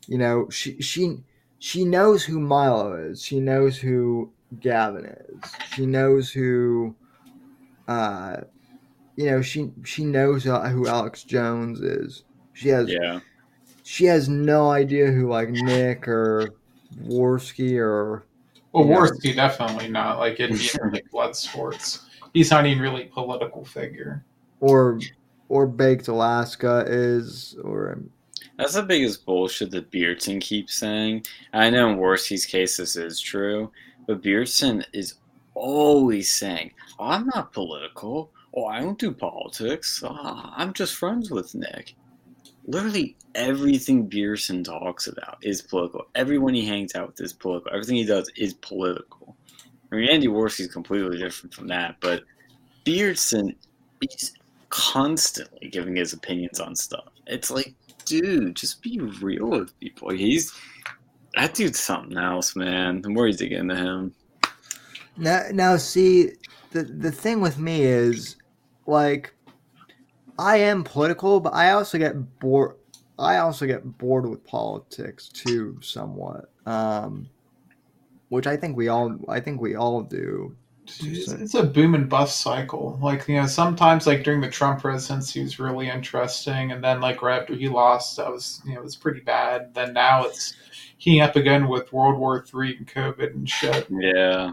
[0.08, 1.18] you know she she
[1.66, 4.30] she knows who milo is she knows who
[4.60, 6.94] gavin is she knows who
[7.88, 8.36] uh
[9.16, 12.22] you know she she knows who who alex jones is
[12.52, 13.18] she has yeah.
[13.82, 16.54] she has no idea who like nick or
[17.02, 18.24] Warski or
[18.70, 20.18] Well, you know, Warski definitely not.
[20.18, 22.06] Like it'd be like blood sports.
[22.32, 24.24] He's not even really a political figure.
[24.60, 25.00] or
[25.48, 28.00] or baked Alaska is or
[28.58, 31.26] That's the biggest bullshit that Beardson keeps saying.
[31.52, 33.70] I know in Warski's case this is true,
[34.06, 35.14] but Beardson is
[35.54, 38.30] always saying, I'm not political.
[38.54, 40.02] Oh, I don't do politics.
[40.04, 41.94] Ah, I'm just friends with Nick.
[42.66, 46.06] Literally everything Beardson talks about is political.
[46.14, 47.72] Everyone he hangs out with is political.
[47.72, 49.36] Everything he does is political.
[49.92, 52.24] I mean, Andy Warski's completely different from that, but
[52.84, 53.54] Beardson,
[54.00, 54.32] he's
[54.70, 57.08] constantly giving his opinions on stuff.
[57.26, 57.74] It's like,
[58.06, 60.10] dude, just be real with people.
[60.10, 60.52] He's
[61.34, 63.02] that dude's something else, man.
[63.02, 64.14] The more you dig into him,
[65.16, 66.32] Now, now, see,
[66.72, 68.36] the the thing with me is,
[68.86, 69.34] like,
[70.38, 72.76] I am political, but I also get bored.
[73.18, 76.50] I also get bored with politics too, somewhat.
[76.66, 77.28] Um,
[78.28, 80.54] which I think we all, I think we all do.
[81.00, 82.98] It's, it's a boom and bust cycle.
[83.02, 87.00] Like you know, sometimes like during the Trump presidency, he was really interesting, and then
[87.00, 89.74] like right after he lost, that was you know it was pretty bad.
[89.74, 90.54] Then now it's
[90.98, 93.86] heating up again with World War Three and COVID and shit.
[93.90, 94.52] yeah.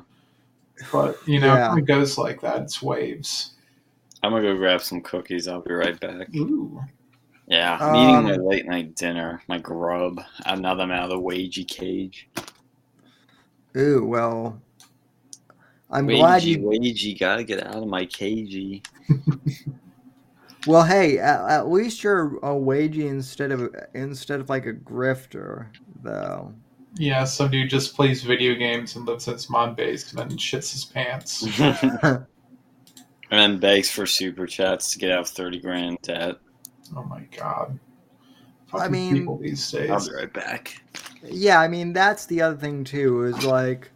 [0.92, 1.76] But you know, Yeah.
[1.78, 2.62] it goes like that.
[2.64, 3.52] It's waves.
[4.24, 5.48] I'm gonna go grab some cookies.
[5.48, 6.34] I'll be right back.
[6.36, 6.82] Ooh.
[7.48, 10.22] Yeah, I'm eating my Um, late night dinner, my grub.
[10.46, 12.30] Now that I'm out of the wagey cage.
[13.76, 14.62] Ooh, well,
[15.94, 16.60] I'm glad Wagey, you.
[16.60, 18.84] wagey, gotta get out of my cagey.
[20.66, 25.68] Well, hey, at, at least you're a wagey instead of instead of like a grifter,
[26.02, 26.54] though.
[26.96, 30.38] Yeah, some dude just plays video games and lives in his mom basement and then
[30.38, 31.44] shits his pants.
[31.60, 32.26] and
[33.32, 36.36] then begs for super chats to get out of 30 grand debt.
[36.96, 37.80] Oh my god.
[38.74, 39.90] I mean- people these days.
[39.90, 40.82] I'll be right back.
[41.24, 43.90] Yeah, I mean that's the other thing too is like,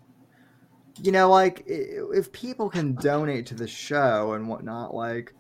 [1.01, 5.33] you know, like if people can donate to the show and whatnot, like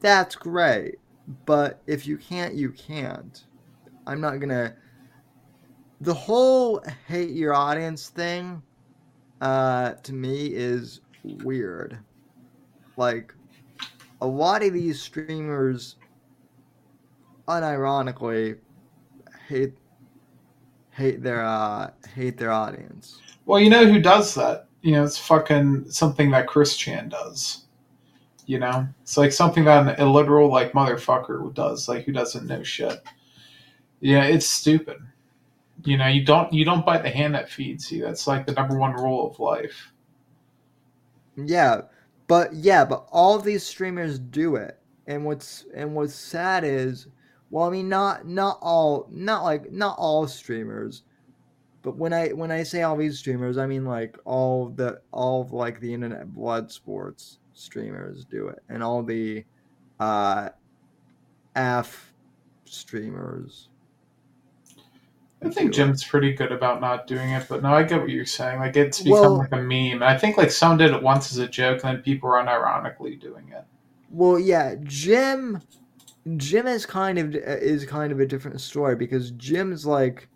[0.00, 0.96] that's great.
[1.46, 3.44] But if you can't, you can't.
[4.06, 4.74] I'm not gonna.
[6.00, 8.62] The whole hate your audience thing,
[9.40, 11.98] uh, to me is weird.
[12.96, 13.34] Like,
[14.20, 15.96] a lot of these streamers,
[17.48, 18.58] unironically,
[19.48, 19.74] hate
[20.90, 23.20] hate their uh hate their audience.
[23.46, 24.68] Well, you know who does that?
[24.84, 27.64] You know, it's fucking something that Chris Chan does.
[28.44, 31.88] You know, it's like something that an illiteral like motherfucker does.
[31.88, 33.02] Like who doesn't know shit?
[34.00, 34.98] Yeah, it's stupid.
[35.84, 38.02] You know, you don't you don't bite the hand that feeds you.
[38.02, 39.90] That's like the number one rule of life.
[41.34, 41.80] Yeah,
[42.26, 44.78] but yeah, but all these streamers do it.
[45.06, 47.06] And what's and what's sad is,
[47.48, 51.04] well, I mean, not not all, not like not all streamers,
[51.84, 55.42] but when I when I say all these streamers, I mean like all the all
[55.42, 59.44] of like the internet blood sports streamers do it, and all the
[60.00, 60.48] uh,
[61.54, 62.12] AF
[62.64, 63.68] streamers.
[65.42, 65.72] I think do it.
[65.74, 68.60] Jim's pretty good about not doing it, but no, I get what you're saying.
[68.60, 70.02] Like it's become Well- like a meme.
[70.02, 73.20] I think like some did it once as a joke, and then people are unironically
[73.20, 73.64] doing it.
[74.10, 75.60] Well, yeah, Jim.
[76.38, 80.28] Jim is kind of is kind of a different story because Jim's like.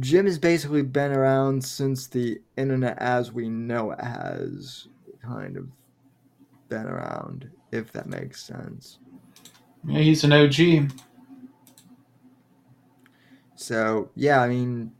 [0.00, 4.86] Jim has basically been around since the internet as we know it has
[5.22, 5.66] kind of
[6.68, 8.98] been around, if that makes sense.
[9.86, 10.92] Yeah, he's an OG.
[13.56, 14.92] So yeah, I mean,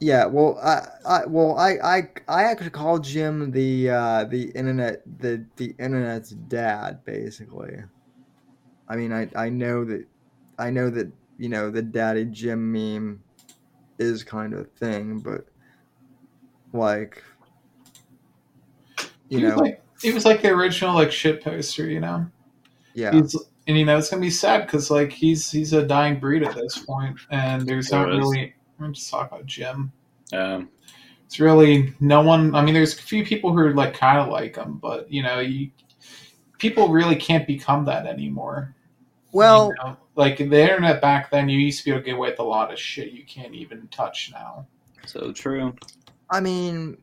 [0.00, 0.24] yeah.
[0.26, 5.44] Well, I, I well, I, I, I actually call Jim the uh, the internet the
[5.56, 7.76] the internet's dad, basically.
[8.88, 10.06] I mean, I I know that
[10.58, 13.22] I know that you know the daddy Jim meme
[13.98, 15.46] is kind of a thing, but
[16.72, 17.22] like
[19.28, 22.26] you he know, like he was like the original like shit poster, you know.
[22.94, 23.12] yeah.
[23.12, 26.42] He's, and you know it's gonna be sad because like he's he's a dying breed
[26.42, 28.18] at this point, and there's not is.
[28.18, 28.54] really.
[28.80, 29.92] I'm just talking about Jim.
[30.32, 30.68] Um,
[31.26, 32.54] It's really no one.
[32.54, 35.22] I mean, there's a few people who are like kind of like him, but you
[35.22, 35.70] know, you
[36.58, 38.74] people really can't become that anymore.
[39.32, 39.96] Well, You know?
[40.14, 42.44] Like the internet back then, you used to be able to get away with a
[42.44, 44.66] lot of shit you can't even touch now.
[45.06, 45.74] so true.
[46.30, 46.98] I mean,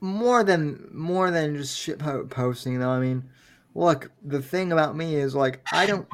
[0.00, 2.90] more than more than just shit po- posting though.
[2.90, 3.28] I mean,
[3.74, 6.08] look, the thing about me is like I don't,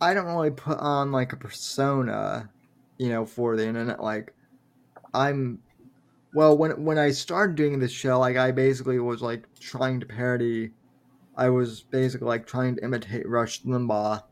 [0.00, 2.50] I don't really put on like a persona,
[2.98, 4.02] you know, for the internet.
[4.02, 4.32] Like,
[5.12, 5.58] I'm,
[6.34, 10.06] well, when when I started doing this show, like I basically was like trying to
[10.06, 10.70] parody.
[11.36, 14.22] I was basically like trying to imitate Rush Limbaugh,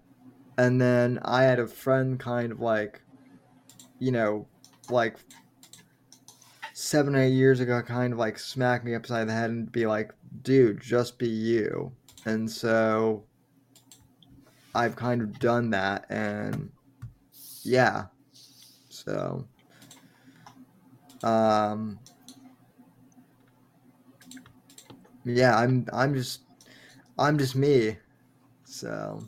[0.59, 3.01] and then I had a friend kind of like,
[3.98, 4.47] you know,
[4.89, 5.16] like
[6.72, 9.86] seven or eight years ago kind of like smack me upside the head and be
[9.86, 10.12] like,
[10.43, 11.93] dude, just be you.
[12.24, 13.24] And so
[14.74, 16.70] I've kind of done that and
[17.62, 18.06] yeah.
[18.89, 19.47] So
[21.22, 21.98] um
[25.24, 26.40] yeah, I'm I'm just
[27.18, 27.97] I'm just me.
[28.64, 29.22] So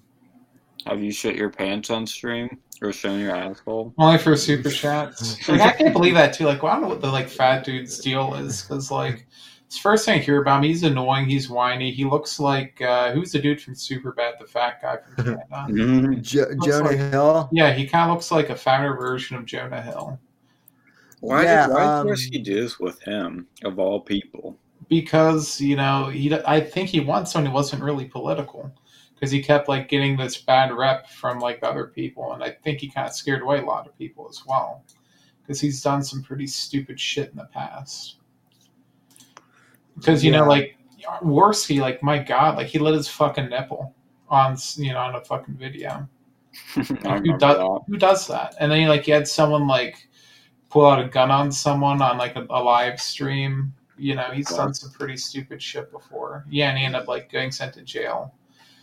[0.87, 2.59] Have you shit your pants on stream?
[2.81, 3.95] Or shown your asshole.
[3.97, 5.39] Only for super chats.
[5.49, 6.47] Like I can't believe that too.
[6.47, 9.27] Like well, I don't know what the like fat dude's deal is because like
[9.67, 10.65] it's the first thing I hear about him.
[10.65, 11.27] He's annoying.
[11.29, 11.93] He's whiny.
[11.93, 15.45] He looks like uh, who's the dude from Super Superbad, the fat guy from Canada.
[15.53, 16.21] Mm-hmm.
[16.23, 17.49] Jo- Jonah like- Hill.
[17.53, 20.19] Yeah, he kind of looks like a fatter version of Jonah Hill
[21.21, 24.59] Why Yeah, did why um, does he do this with him of all people?
[24.89, 26.35] because you know he.
[26.47, 28.71] I think he once when he wasn't really political
[29.23, 32.81] because he kept like getting this bad rep from like other people, and I think
[32.81, 34.85] he kind of scared away a lot of people as well
[35.41, 38.17] because he's done some pretty stupid shit in the past.
[39.97, 40.49] Because you know, Yeah.
[40.49, 40.77] like
[41.23, 43.95] Warski, like my god, like he lit his fucking nipple
[44.29, 46.09] on you know on a fucking video.
[46.77, 47.81] Like, who, does, that.
[47.87, 48.57] who does that?
[48.59, 50.09] And then he like you had someone like
[50.69, 53.73] pull out a gun on someone on like a, a live stream.
[53.97, 56.45] You know, he's done some pretty stupid shit before.
[56.51, 58.35] Yeah, and he ended up like getting sent to jail.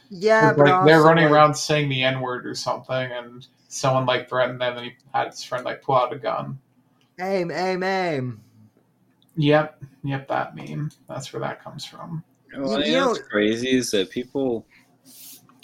[0.09, 4.05] Yeah, but like they're running like, around saying the N word or something, and someone
[4.05, 6.57] like threatened them, and he had his friend like pull out a gun.
[7.19, 8.41] Aim, aim, aim.
[9.35, 10.91] Yep, yep, that meme.
[11.07, 12.23] That's where that comes from.
[12.57, 14.65] Well, You you know know- what's crazy is that people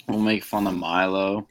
[0.08, 1.48] will make fun of Milo.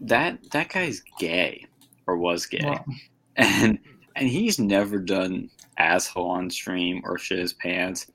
[0.00, 1.66] That that guy's gay
[2.06, 2.84] or was gay, Well,
[3.36, 3.78] and
[4.16, 8.06] and he's never done asshole on stream or shit his pants.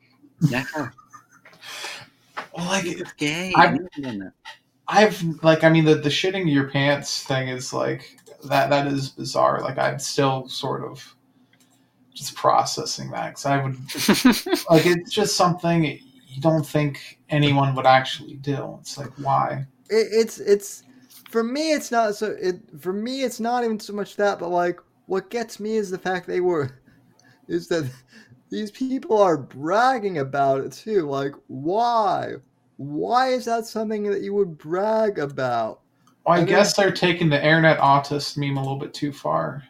[0.49, 0.93] Never.
[2.55, 3.53] Well, like it's gay.
[3.55, 4.33] I've- I've never done that.
[4.87, 9.09] I've like I mean the the shitting your pants thing is like that that is
[9.09, 9.61] bizarre.
[9.61, 11.15] Like I'm still sort of
[12.13, 13.75] just processing that because I would
[14.69, 18.77] like it's just something you don't think anyone would actually do.
[18.81, 19.65] It's like why?
[19.89, 20.83] It, it's it's
[21.31, 21.73] for me.
[21.73, 22.35] It's not so.
[22.39, 23.23] It for me.
[23.23, 26.41] It's not even so much that, but like what gets me is the fact they
[26.41, 26.79] were
[27.47, 27.89] is that
[28.55, 31.09] these people are bragging about it too.
[31.09, 32.35] Like why?
[32.77, 35.81] Why is that something that you would brag about?
[36.25, 39.11] Well, I And then- guess they're taking the internet autist meme a little bit too
[39.11, 39.61] far.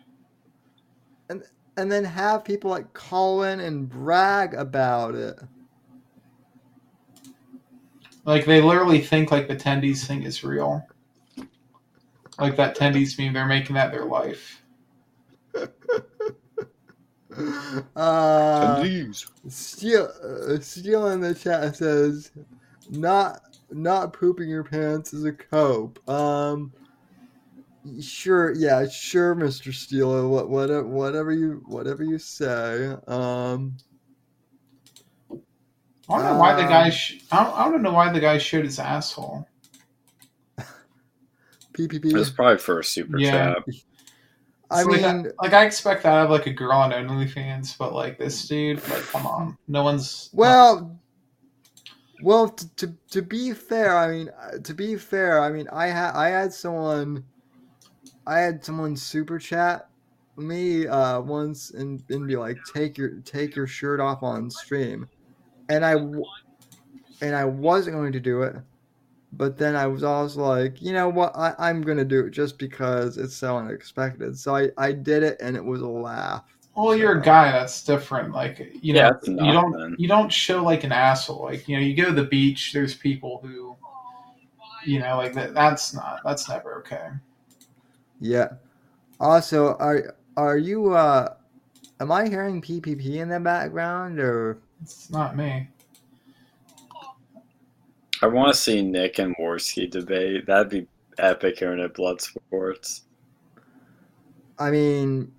[1.30, 1.44] And
[1.78, 5.40] and then have people like call in and brag about it.
[8.24, 10.86] Like they literally think like the tendies thing is real.
[12.38, 14.62] Like that tendies meme, they're making that their life.
[17.96, 18.84] Uh,
[19.50, 22.32] Steel, uh, Steel in the chat says,
[22.90, 23.42] "Not
[23.72, 26.72] not pooping your pants is a cope." Um,
[28.02, 30.30] sure, yeah, sure, Mister Steele.
[30.30, 32.96] What whatever whatever you whatever you say.
[33.08, 33.78] Um,
[36.10, 36.86] I don't know why the guy.
[36.86, 39.48] Um, Sh- I, don't, I don't know why the guy showed his asshole.
[41.74, 42.06] PPP.
[42.06, 43.56] It was probably for a super Yeah.
[43.56, 43.64] chat.
[44.72, 48.18] I like, mean, like I expect that of like a girl on OnlyFans, but like
[48.18, 50.30] this dude, like come on, no one's.
[50.34, 51.00] Well,
[52.22, 55.88] well, t- to to be fair, I mean, uh, to be fair, I mean, I
[55.88, 57.24] had I had someone,
[58.26, 59.90] I had someone super chat
[60.38, 65.08] me uh once and and be like, take your take your shirt off on stream,
[65.70, 65.94] and I,
[67.22, 68.56] and I wasn't going to do it,
[69.38, 72.58] but then I was also like, you know what, I I'm gonna do it just
[72.58, 74.38] because it's so unexpected.
[74.38, 76.44] So I I did it, and it was a laugh.
[76.76, 77.52] Well, you're a guy.
[77.52, 78.34] That's different.
[78.34, 79.96] Like you know, Yeah, you don't then.
[79.98, 81.44] you don't show like an asshole.
[81.44, 82.74] Like you know, you go to the beach.
[82.74, 83.76] There's people who,
[84.86, 85.54] you know, like that.
[85.54, 86.20] That's not.
[86.26, 87.08] That's never okay.
[88.20, 88.50] Yeah.
[89.20, 91.34] Also, are are you uh
[92.02, 95.70] am I hearing PPP in the background or It's not me.
[98.22, 100.46] I want to see Nick and Warski debate.
[100.46, 100.88] That'd be
[101.18, 103.04] epic here at Blood Sports.
[104.58, 105.32] I mean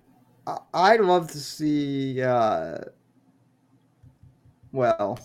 [0.73, 2.77] I'd love to see uh
[4.71, 5.19] well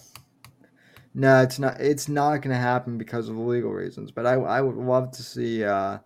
[1.14, 4.60] no, it's not it's not going to happen because of legal reasons, but I I
[4.62, 5.98] would love to see uh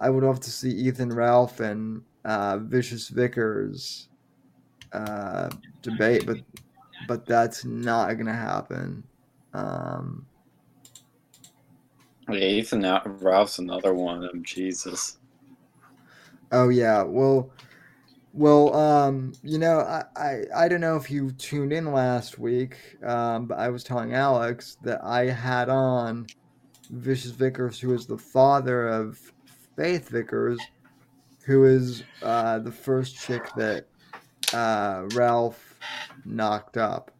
[0.00, 4.08] I would love to see Ethan Ralph and uh Vicious Vickers
[4.92, 5.50] uh
[5.82, 6.38] debate, but
[7.08, 9.02] but that's not going to happen.
[9.58, 10.26] Um
[12.28, 14.42] Yeah, Ethan Al- Ralph's another one of.
[14.42, 15.16] Jesus.
[16.52, 17.50] Oh yeah, well,
[18.32, 22.76] well, um, you know, I, I, I don't know if you tuned in last week,
[23.02, 26.26] um, but I was telling Alex that I had on
[26.90, 29.18] Vicious Vickers, who is the father of
[29.76, 30.60] Faith Vickers,
[31.46, 33.86] who is uh, the first chick that
[34.54, 35.74] uh, Ralph
[36.24, 37.10] knocked up.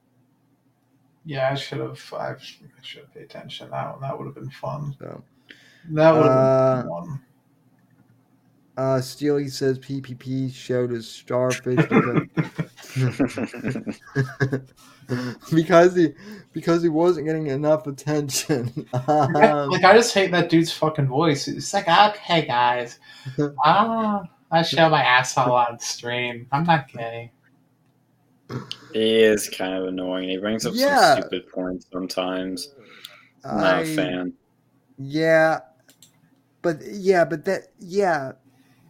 [1.28, 2.00] Yeah, I should have.
[2.14, 2.36] I
[2.80, 3.68] should have paid attention.
[3.70, 4.00] That one.
[4.00, 4.96] That would have been fun.
[4.98, 5.22] So,
[5.90, 7.20] That would have Uh, been fun.
[8.78, 11.76] uh, Steely says PPP showed his starfish.
[11.86, 12.22] because-
[15.52, 16.14] because he
[16.54, 18.86] because he wasn't getting enough attention.
[19.06, 21.46] Um, like I just hate that dude's fucking voice.
[21.48, 23.00] It's like, okay, guys,
[23.64, 26.46] ah, I show my asshole on stream.
[26.52, 27.32] I'm not gay.
[28.92, 30.28] He is kind of annoying.
[30.28, 31.14] He brings up Yeah.
[31.14, 32.74] some stupid points sometimes.
[33.44, 34.32] I'm not a I- fan.
[34.98, 35.60] Yeah,
[36.62, 38.32] but yeah, but that yeah,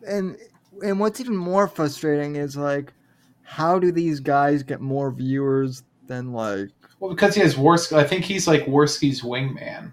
[0.06, 0.36] and
[0.82, 2.94] and what's even more frustrating is like,
[3.42, 6.70] how do these guys get more viewers than like?
[7.00, 7.96] Well, because he has Warski.
[7.96, 9.92] I think he's like Warski's wingman.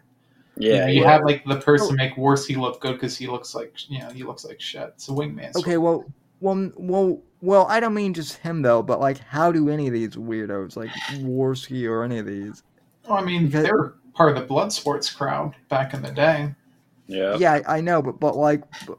[0.57, 1.11] Yeah, you yeah.
[1.11, 1.95] have like the person oh.
[1.95, 4.93] make Warski look good because he looks like you know he looks like shit.
[4.95, 5.53] It's a wingman.
[5.55, 6.05] Okay, well,
[6.39, 7.65] well, well, well.
[7.67, 10.89] I don't mean just him though, but like, how do any of these weirdos like
[11.13, 12.63] Warski or any of these?
[13.07, 16.53] Well, I mean, Because- they're part of the blood sports crowd back in the day.
[17.07, 17.35] Yeah.
[17.38, 18.97] Yeah, I I know, but but like, but,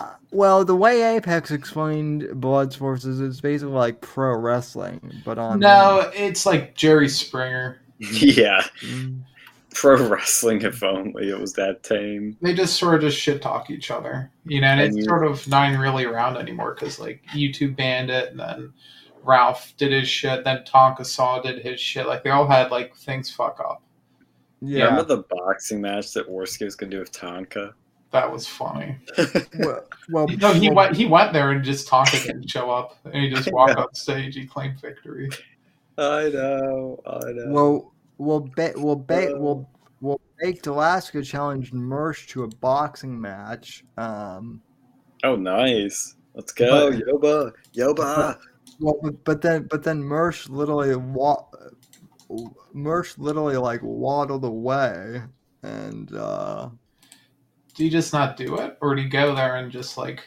[0.00, 5.60] uh, well, the way Apex explained Blood Sports is basically like pro wrestling, but on
[5.60, 7.80] No, it's like Jerry Springer.
[7.98, 8.62] yeah.
[8.80, 9.20] Mm.
[9.74, 12.36] Pro wrestling, if only it was that tame.
[12.40, 15.04] They just sort of just shit talk each other, you know, and, And it's you-
[15.04, 18.72] sort of not even really around anymore because like YouTube banned it, and then
[19.22, 22.06] Ralph did his shit, then Tonka Saw did his shit.
[22.06, 23.82] Like they all had like things fuck up.
[24.60, 24.84] Yeah.
[24.84, 27.72] Remember the boxing match that Warski was going to do with Tonka?
[28.12, 28.96] That was funny.
[29.58, 30.96] well, well, No, he well, went.
[30.96, 34.36] He went there and just Tonka didn't show up, and he just walked up stage.
[34.36, 35.30] He claimed victory.
[35.98, 37.44] I know, I know.
[37.48, 39.68] Well, well, ba- well, ba- well,
[40.00, 43.84] well, Baked Alaska challenged Mersh to a boxing match.
[43.96, 44.60] Um,
[45.22, 46.16] oh, nice.
[46.34, 48.38] Let's go, But- Yoba, Yoba.
[48.80, 51.44] well, but, but then, but then Mersh literally wa-
[52.74, 55.22] Mersh literally like waddled away,
[55.62, 56.68] and uh,
[57.74, 60.26] Did he just not do it, or did he go there and just like?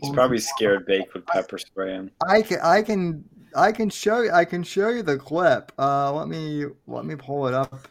[0.00, 2.10] He's probably scared Bake would pepper spray him.
[2.28, 3.24] I can, I can,
[3.56, 5.72] I can show you, I can show you the clip.
[5.78, 7.88] Uh, let me, let me pull it up.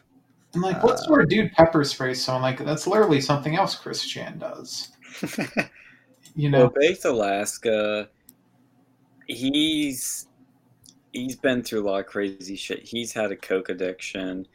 [0.54, 2.42] I'm like, what sort of dude pepper sprays someone?
[2.42, 4.92] Like that's literally something else Chris Chan does.
[6.36, 8.08] You know, Well, Baked Alaska,
[9.26, 10.26] he's
[11.12, 12.80] he's been through a lot of crazy shit.
[12.80, 14.46] He's had a coke addiction.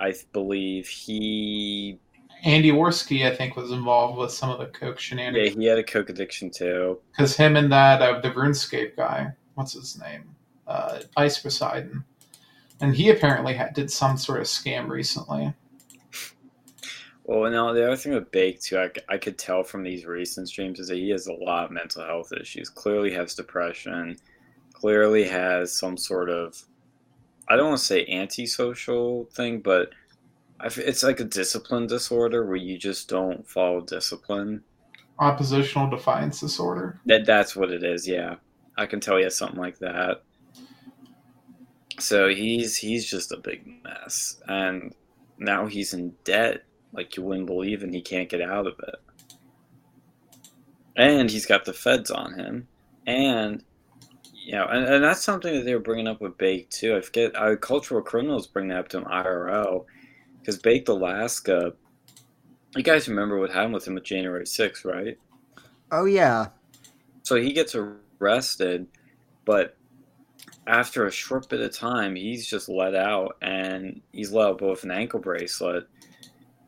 [0.00, 2.00] I believe he
[2.42, 5.36] Andy Warski, I think, was involved with some of the coke shenanigans.
[5.36, 6.98] yeah shenanigans he had a coke addiction too.
[7.12, 10.24] because him and that uh, the RuneScape guy, what's his name,
[10.70, 12.04] uh, Ice Poseidon,
[12.80, 15.52] and he apparently had, did some sort of scam recently.
[17.24, 20.48] Well, now the other thing with Bake too, I, I could tell from these recent
[20.48, 22.68] streams is that he has a lot of mental health issues.
[22.68, 24.16] Clearly has depression.
[24.72, 26.60] Clearly has some sort of,
[27.48, 29.90] I don't want to say antisocial thing, but
[30.60, 34.62] I it's like a discipline disorder where you just don't follow discipline.
[35.18, 37.00] Oppositional defiance disorder.
[37.06, 38.08] That that's what it is.
[38.08, 38.36] Yeah,
[38.76, 40.22] I can tell you has something like that.
[42.00, 44.94] So he's he's just a big mess, and
[45.38, 48.96] now he's in debt like you wouldn't believe, and he can't get out of it.
[50.96, 52.68] And he's got the feds on him,
[53.06, 53.62] and
[54.32, 56.96] you know, and, and that's something that they were bringing up with Bake too.
[56.96, 59.84] I forget, uh, cultural criminals bring that up to him IRL
[60.40, 61.74] because Baked Alaska.
[62.76, 65.18] You guys remember what happened with him with January 6th, right?
[65.92, 66.46] Oh yeah,
[67.22, 68.86] So he gets arrested,
[69.44, 69.76] but
[70.66, 74.84] after a short bit of time, he's just let out, and he's let out both
[74.84, 75.88] an ankle bracelet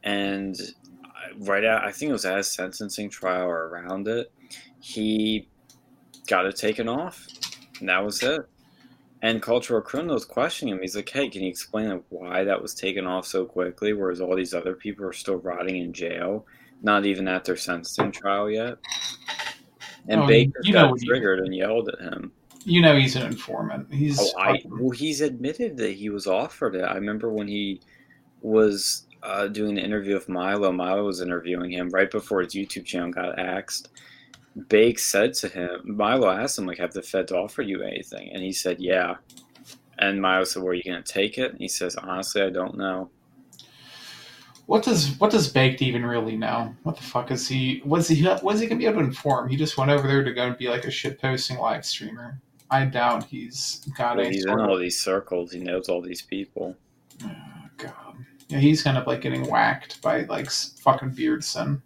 [0.03, 0.59] and
[1.05, 1.85] uh, right out.
[1.85, 4.33] I think it was at his sentencing trial or around it.
[4.81, 5.49] He
[6.27, 7.27] got it taken off,
[7.81, 8.41] and that was it.
[9.23, 10.81] And cultural criminals questioning him.
[10.81, 14.35] He's like, "Hey, can you explain why that was taken off so quickly, whereas all
[14.35, 16.45] these other people are still rotting in jail,
[16.83, 18.79] not even at their sentencing trial yet?"
[20.09, 22.33] And Oh, Baker you got triggered and yelled at him.
[22.65, 23.93] You know, he's an informant.
[23.93, 26.83] He's Oh, I well, he's admitted that he was offered it.
[26.85, 27.81] I remember when he
[28.41, 30.73] was uh, doing an interview with Milo.
[30.73, 33.89] Milo was interviewing him right before his YouTube channel got axed.
[34.69, 38.43] Bake said to him, Milo asked him like, "Have the feds offered you anything?" And
[38.43, 39.17] he said, "Yeah."
[39.99, 42.51] And Milo said, where are you going to take it?" And he says, "Honestly, I
[42.51, 43.11] don't know."
[44.67, 46.75] What does what does Baked even really know?
[46.85, 47.83] What the fuck is he?
[47.85, 48.27] Was he?
[48.43, 49.49] Was he gonna be able to inform?
[49.49, 52.41] He just went over there to go and be like a shit posting live streamer.
[52.73, 54.81] I doubt he's got Well, any he's in all of.
[54.81, 55.53] these circles.
[55.53, 56.75] He knows all these people.
[57.77, 57.93] God,
[58.49, 61.83] yeah, he's kind of like getting whacked by like s- fucking Beardson,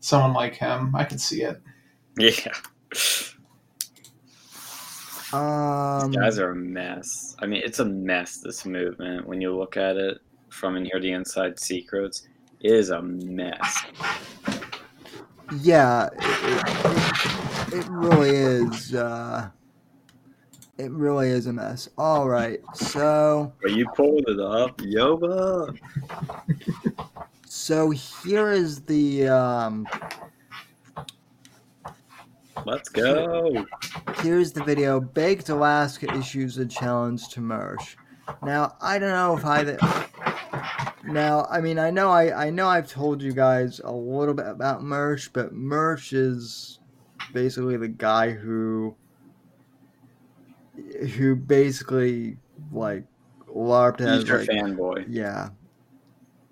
[0.00, 0.94] someone like him.
[0.94, 1.60] I could see it.
[2.18, 2.52] Yeah,
[5.32, 7.34] um, these guys are a mess.
[7.38, 8.38] I mean, it's a mess.
[8.38, 10.18] This movement, when you look at it
[10.50, 12.28] from in here, the inside secrets,
[12.60, 13.84] it is a mess.
[15.62, 18.94] yeah, it, it, it really is.
[18.94, 19.48] Uh,
[20.78, 21.88] It really is a mess.
[21.98, 25.78] All right, so Are you pulling it up, Yoba.
[27.46, 29.86] so here is the um,
[32.64, 33.66] Let's go.
[34.22, 34.98] here's the video.
[35.00, 37.96] Baked Alaska issues a challenge to Mersh.
[38.42, 40.86] Now I don't know if I.
[41.04, 44.46] Now I mean I know I I know I've told you guys a little bit
[44.46, 46.78] about Mersh, but Mersh is
[47.34, 48.94] basically the guy who
[51.08, 52.36] who basically
[52.72, 53.04] like
[53.48, 55.04] LARPed He's as your like fanboy.
[55.08, 55.50] yeah.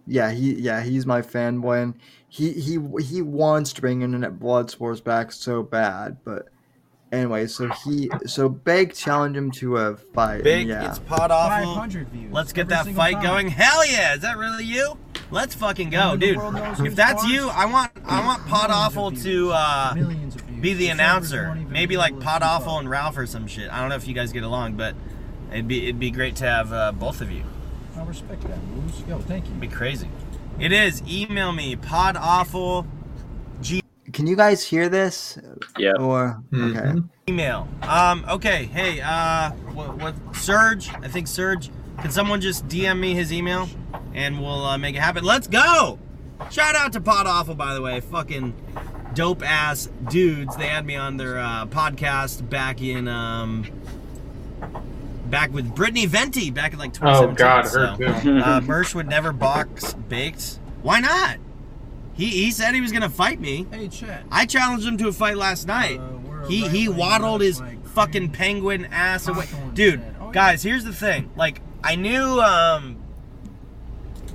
[0.07, 1.95] Yeah, he yeah, he's my fanboy and
[2.29, 6.49] he he he wants to bring Internet Blood Sports back so bad, but
[7.13, 10.43] anyway, so he so Bake challenged him to a fight.
[10.43, 10.89] Big, yeah.
[10.89, 11.75] it's Pod Awful.
[11.75, 13.23] 500 views Let's get that fight time.
[13.23, 13.49] going.
[13.49, 14.15] Hell yeah!
[14.15, 14.97] Is that really you?
[15.31, 16.39] Let's fucking go, dude.
[16.85, 20.50] If that's you, I want I want Pot Millions Awful to uh, Millions of views.
[20.61, 21.55] Be the The announcer.
[21.69, 23.71] Maybe like able to Pod Awful and Ralph or some shit.
[23.71, 24.95] I don't know if you guys get along, but
[25.51, 27.45] it'd be it'd be great to have uh, both of you.
[27.97, 29.03] I respect that, Moose.
[29.09, 29.51] Yo, thank you.
[29.51, 30.09] It'd be crazy.
[30.59, 31.03] It is.
[31.09, 32.87] Email me Pod Awful
[34.13, 35.39] Can you guys hear this?
[35.79, 35.93] Yeah.
[35.99, 37.01] Or okay.
[37.29, 37.69] email.
[37.83, 38.25] Um.
[38.29, 38.65] Okay.
[38.67, 39.01] Hey.
[39.01, 39.51] Uh.
[39.73, 39.97] What?
[39.99, 40.91] what Serge?
[40.95, 41.71] I think Serge.
[42.01, 43.69] Can someone just DM me his email,
[44.15, 45.23] and we'll uh, make it happen.
[45.25, 45.99] Let's go.
[46.51, 48.01] Shout out to Pod Awful, by the way.
[48.01, 48.55] Fucking
[49.15, 50.57] dope ass dudes.
[50.57, 53.67] They had me on their uh, podcast back in um.
[55.27, 57.31] Back with Brittany Venti back in like 2017.
[57.31, 58.39] Oh God, her so, too.
[58.39, 60.59] uh, Mersh would never box baked.
[60.83, 61.37] Why not?
[62.15, 63.67] He he said he was gonna fight me.
[63.71, 64.25] Hey, Chet.
[64.31, 66.01] I challenged him to a fight last night.
[66.01, 69.47] Uh, he he waddled his like fucking penguin ass away.
[69.73, 70.17] Dude, said.
[70.21, 70.33] Oh, yeah.
[70.33, 71.31] guys, here's the thing.
[71.37, 72.97] Like I knew um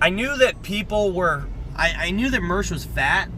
[0.01, 1.45] I knew that people were
[1.75, 3.29] I, I knew that Mersh was fat.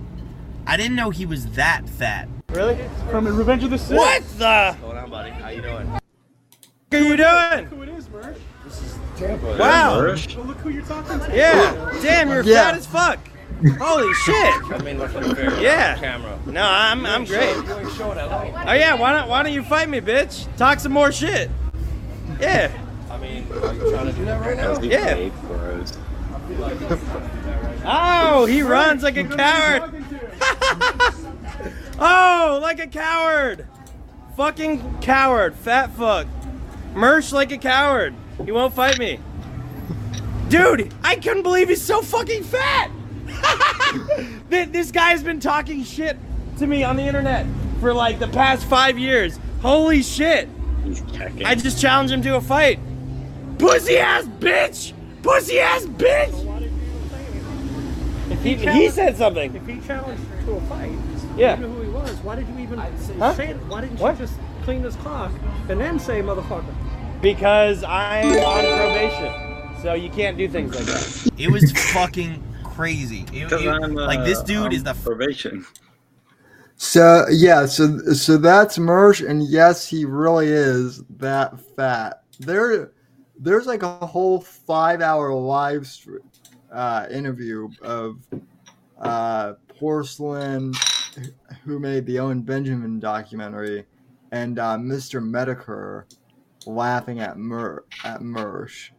[0.67, 2.27] I didn't know he was that fat.
[2.49, 2.77] Really?
[3.09, 3.97] From the Revenge of the Sith.
[3.97, 5.31] What the Hold on, buddy.
[5.31, 5.87] How you doing?
[5.89, 6.01] What
[6.93, 7.65] are you doing?
[7.65, 8.37] Who it is, Mersh?
[8.65, 9.57] This is Tampa.
[9.57, 9.99] Wow.
[10.03, 11.35] Well, look who you're talking to.
[11.35, 11.97] Yeah.
[12.01, 12.65] Damn, you're Yeah.
[12.65, 13.19] fat as fuck.
[13.79, 14.35] Holy shit.
[14.71, 15.59] I mean, look unfair.
[15.59, 15.97] Yeah.
[15.97, 16.37] Camera.
[16.45, 17.55] No, I'm I'm great.
[17.55, 18.53] You ain't showing that light.
[18.67, 20.47] Oh yeah, why don't why don't you fight me, bitch?
[20.57, 21.49] Talk some more shit.
[22.39, 22.71] Yeah.
[23.09, 24.79] I mean, are you trying to do that right now?
[24.81, 25.29] Yeah.
[27.85, 29.96] Oh, he runs like a coward.
[31.99, 33.67] oh, like a coward.
[34.35, 35.55] Fucking coward.
[35.55, 36.27] Fat fuck.
[36.93, 38.15] Mersh like a coward.
[38.45, 39.19] He won't fight me.
[40.49, 42.91] Dude, I couldn't believe he's so fucking fat.
[44.49, 46.17] This guy's been talking shit
[46.59, 47.45] to me on the internet
[47.81, 49.37] for like the past five years.
[49.61, 50.47] Holy shit.
[51.43, 52.79] I just challenged him to a fight.
[53.59, 54.93] Pussy ass bitch!
[55.21, 56.56] Pussy ass bitch!
[58.43, 59.55] If He, he said something.
[59.55, 60.91] If he challenged to a fight,
[61.35, 61.55] Yeah.
[61.59, 62.11] you knew who he was.
[62.23, 63.33] Why did you even say, Huh?
[63.33, 63.57] say it?
[63.67, 64.19] Why didn't What?
[64.19, 65.31] you just clean this clock
[65.69, 66.73] and then say motherfucker?
[67.21, 69.33] Because I'm on probation.
[69.81, 71.31] So you can't do things like that.
[71.37, 73.25] It was fucking crazy.
[73.33, 75.65] It- it- I'm uh, like this dude on is the probation.
[76.77, 82.21] So yeah, so so that's Mersh, and yes, he really is that fat.
[82.39, 82.91] There,
[83.39, 86.17] there's like a whole five-hour live str-
[86.71, 88.17] uh, interview of
[88.99, 90.73] uh, Porcelain,
[91.63, 93.85] who made the Owen Benjamin documentary,
[94.31, 95.21] and uh, Mr.
[95.23, 96.03] Metokur
[96.65, 98.89] laughing at Mer at Mersh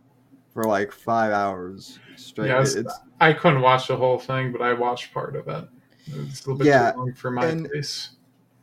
[0.55, 2.49] for like five hours straight.
[2.49, 5.69] Yes, It's I couldn't watch the whole thing, but I watched part of it.
[6.07, 8.13] It was a little bit Yeah, too long for my and- taste.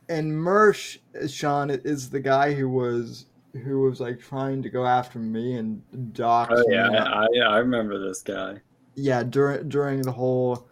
[0.08, 3.26] and Mersh, Sean, is the guy who was
[3.64, 5.80] who was like trying to go after me and
[6.12, 6.48] Doc.
[6.52, 8.60] Oh yeah, I, I I remember this guy.
[8.96, 10.66] Yeah during during the whole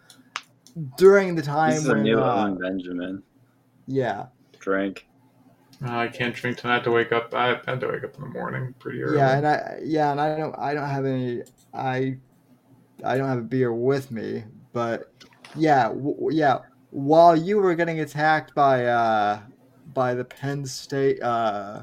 [0.96, 3.22] during the time This is a when new uh, Owen Benjamin.
[3.86, 4.26] yeah
[4.58, 5.06] Drink.
[5.84, 6.84] Uh, I can't drink tonight.
[6.84, 7.34] To wake up.
[7.34, 9.16] I had to wake up in the morning pretty early.
[9.16, 11.42] yeah and I yeah and I don't I don't have any
[11.74, 12.16] I
[13.04, 15.12] I don't have a beer with me but
[15.56, 16.58] yeah w- yeah
[16.90, 19.40] while you were getting attacked by uh
[19.92, 21.82] by the Penn State uh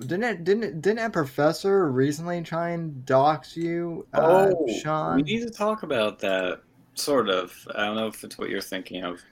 [0.00, 5.22] didn't it, didn't didn't a professor recently try and dox you uh, oh, Sean we
[5.22, 6.60] need to talk about that.
[6.94, 7.52] Sort of.
[7.74, 9.22] I don't know if it's what you're thinking of,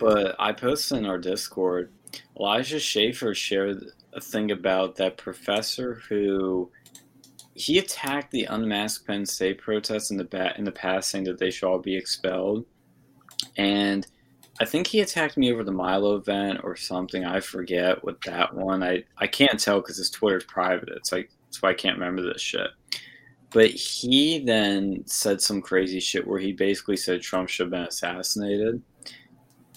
[0.00, 1.92] but I posted in our Discord.
[2.38, 3.84] Elijah Schaffer shared
[4.14, 6.70] a thing about that professor who
[7.54, 11.38] he attacked the unmasked Penn State protests in the ba- in the past, saying that
[11.38, 12.64] they should all be expelled,
[13.56, 14.06] and
[14.60, 17.24] I think he attacked me over the Milo event or something.
[17.24, 18.82] I forget what that one.
[18.82, 20.90] I I can't tell because his Twitter's private.
[20.90, 22.68] It's like that's why I can't remember this shit.
[23.50, 27.82] But he then said some crazy shit where he basically said Trump should have been
[27.82, 28.80] assassinated,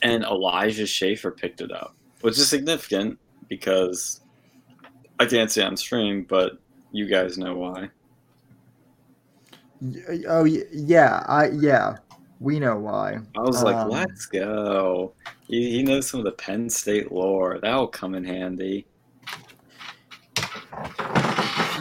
[0.01, 4.21] and Elijah Schaffer picked it up, which is significant because
[5.19, 6.59] I can't say on stream, but
[6.91, 7.89] you guys know why.
[10.27, 11.97] Oh yeah, I yeah,
[12.39, 13.19] we know why.
[13.35, 15.14] I was like, Um, let's go.
[15.47, 17.59] He, he knows some of the Penn State lore.
[17.61, 18.85] That'll come in handy.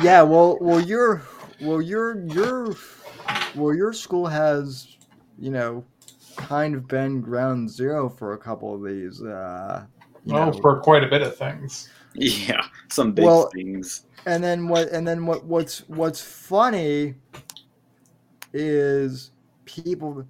[0.03, 1.23] Yeah, well, well, your,
[1.61, 2.75] well, your, your,
[3.55, 4.97] well, your school has,
[5.39, 5.85] you know,
[6.37, 9.23] kind of been ground zero for a couple of these.
[9.23, 9.85] Uh,
[10.25, 11.89] you Well, know, for quite a bit of things.
[12.15, 14.07] Yeah, some big Well- things.
[14.27, 14.89] and then what?
[14.91, 15.45] And then what?
[15.45, 17.15] What's what's funny
[18.53, 19.33] is
[19.65, 20.25] people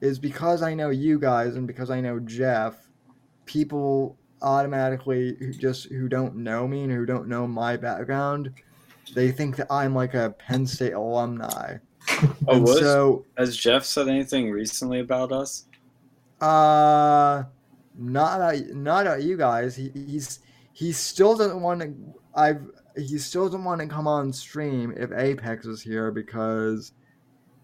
[0.00, 2.88] is because I know you guys and because I know Jeff,
[3.46, 8.52] people automatically who just who don't know me and who don't know my background,
[9.14, 11.78] they think that I'm like a Penn State alumni.
[12.48, 15.66] Oh, was so has Jeff said anything recently about us?
[16.40, 17.44] Uh,
[17.96, 19.76] not about not about you guys.
[19.76, 20.40] He, he's
[20.72, 21.94] he still doesn't want to.
[22.34, 22.62] I've
[22.96, 26.92] he still doesn't want to come on stream if Apex is here because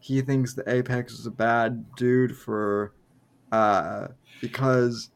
[0.01, 2.93] he thinks the Apex is a bad dude for
[3.53, 4.09] uh
[4.41, 5.11] because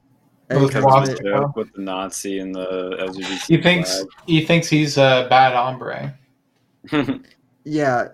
[0.50, 3.46] Apex Ross- made- Joke with the Nazi and the LGBT.
[3.46, 6.18] He thinks he thinks he's a bad hombre.
[7.64, 8.08] yeah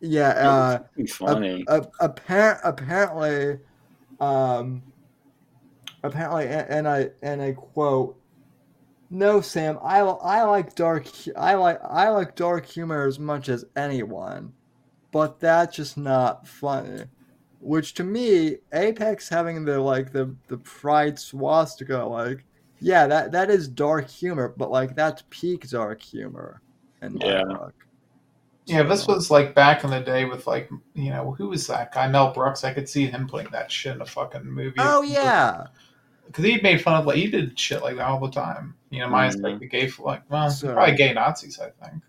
[0.00, 1.64] yeah uh funny.
[1.68, 3.58] A, a, appar- apparently,
[4.18, 4.82] um,
[6.02, 8.18] apparently, and, and I and I quote,
[9.10, 13.48] "No, Sam, I I like dark hu- I like I like dark humor as much
[13.50, 14.52] as anyone,
[15.12, 17.04] but that's just not funny."
[17.60, 22.44] Which to me, Apex having the like the the pride swastika, like,
[22.80, 26.62] yeah, that that is dark humor, but like that's peak dark humor.
[27.02, 27.42] In my Yeah.
[27.44, 27.74] book.
[28.66, 31.92] Yeah, this was like back in the day with like you know who was that
[31.92, 32.62] guy Mel Brooks?
[32.64, 34.76] I could see him putting that shit in a fucking movie.
[34.78, 35.66] Oh yeah.
[36.26, 38.74] because he made fun of like he did shit like that all the time.
[38.90, 41.58] You know, minus like the gay like well So- probably gay Nazis.
[41.60, 42.02] I think.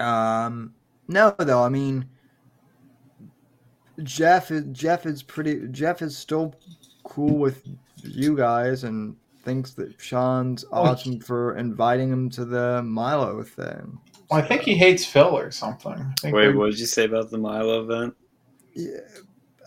[0.00, 0.74] Um,
[1.12, 1.62] no, though.
[1.62, 2.06] I mean,
[4.02, 5.68] Jeff is Jeff is pretty.
[5.70, 6.54] Jeff is still
[7.04, 7.66] cool with
[8.02, 13.98] you guys and thinks that Sean's Oh, awesome for inviting him to the Milo thing.
[14.30, 15.92] Well, I think he hates Phil or something.
[15.92, 18.14] I think Wait, they're- what did you say about the Milo event?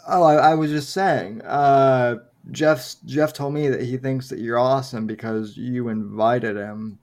[0.08, 1.42] Oh, I, I was just saying.
[1.44, 2.16] Uh,
[2.52, 6.98] Jeff Jeff told me that he thinks that you're awesome because you invited him.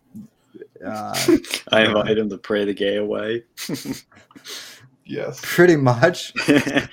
[0.84, 1.14] Uh,
[1.72, 3.44] I invite him to pray the gay away.
[5.04, 5.40] yes.
[5.42, 6.32] pretty much.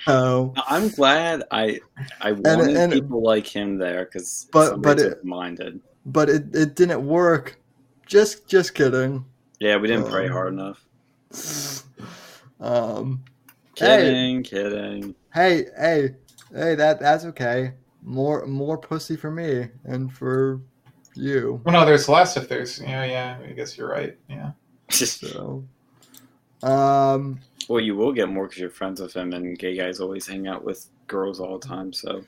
[0.04, 1.80] So, I'm glad I
[2.20, 5.80] I wanted and- people like him there because But- but it- minded.
[6.06, 7.58] but it, it didn't work.
[8.06, 9.24] Just just kidding.
[9.60, 11.84] Yeah, we didn't pray Um, hard enough.
[12.60, 13.24] Um,
[13.76, 15.14] hey, Kidding, kidding.
[15.32, 16.10] hey, hey,
[16.52, 17.72] hey, that that's okay.
[18.02, 20.60] More more pussy for me and for
[21.20, 21.60] you.
[21.64, 23.38] Well, no, there's less if there's yeah yeah.
[23.48, 24.16] I guess you're right.
[24.28, 24.52] Yeah.
[24.90, 25.64] So,
[26.64, 30.26] um, Well, you will get more because you're friends with him, and gay guys always
[30.26, 31.92] hang out with girls all the time.
[31.92, 32.24] So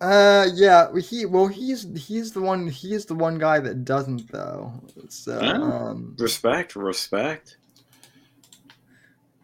[0.00, 4.72] uh, yeah, he well, he's he's the one he's the one guy that doesn't though.
[5.08, 5.52] So, Yeah.
[5.60, 7.56] um, respect, respect.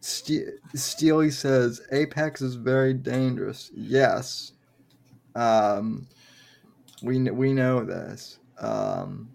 [0.01, 3.71] Ste- Steely says Apex is very dangerous.
[3.75, 4.53] Yes.
[5.35, 6.07] Um,
[7.03, 8.39] we we know this.
[8.59, 9.31] Um,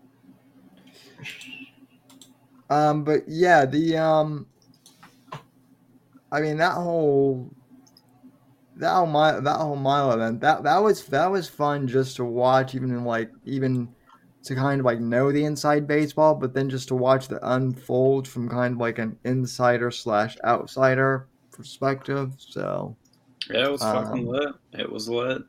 [2.70, 4.48] um, but yeah, the um,
[6.32, 7.50] I mean that whole
[8.78, 12.26] that whole mile that whole mile event that that was that was fun just to
[12.26, 13.94] watch even in like even
[14.44, 18.28] to kind of like know the inside baseball but then just to watch the unfold
[18.28, 22.96] from kind of like an insider slash outsider perspective so
[23.50, 24.56] Yeah, it was fucking Um, lit.
[24.74, 25.44] It was lit.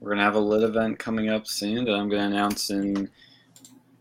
[0.00, 3.10] We're gonna have a lit event coming up soon that I'm gonna announce in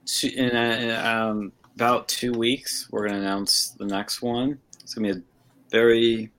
[0.06, 2.88] two, in, uh, in um, about two weeks.
[2.90, 4.60] We're gonna announce the next one.
[4.82, 5.24] It's gonna be a
[5.70, 6.32] very.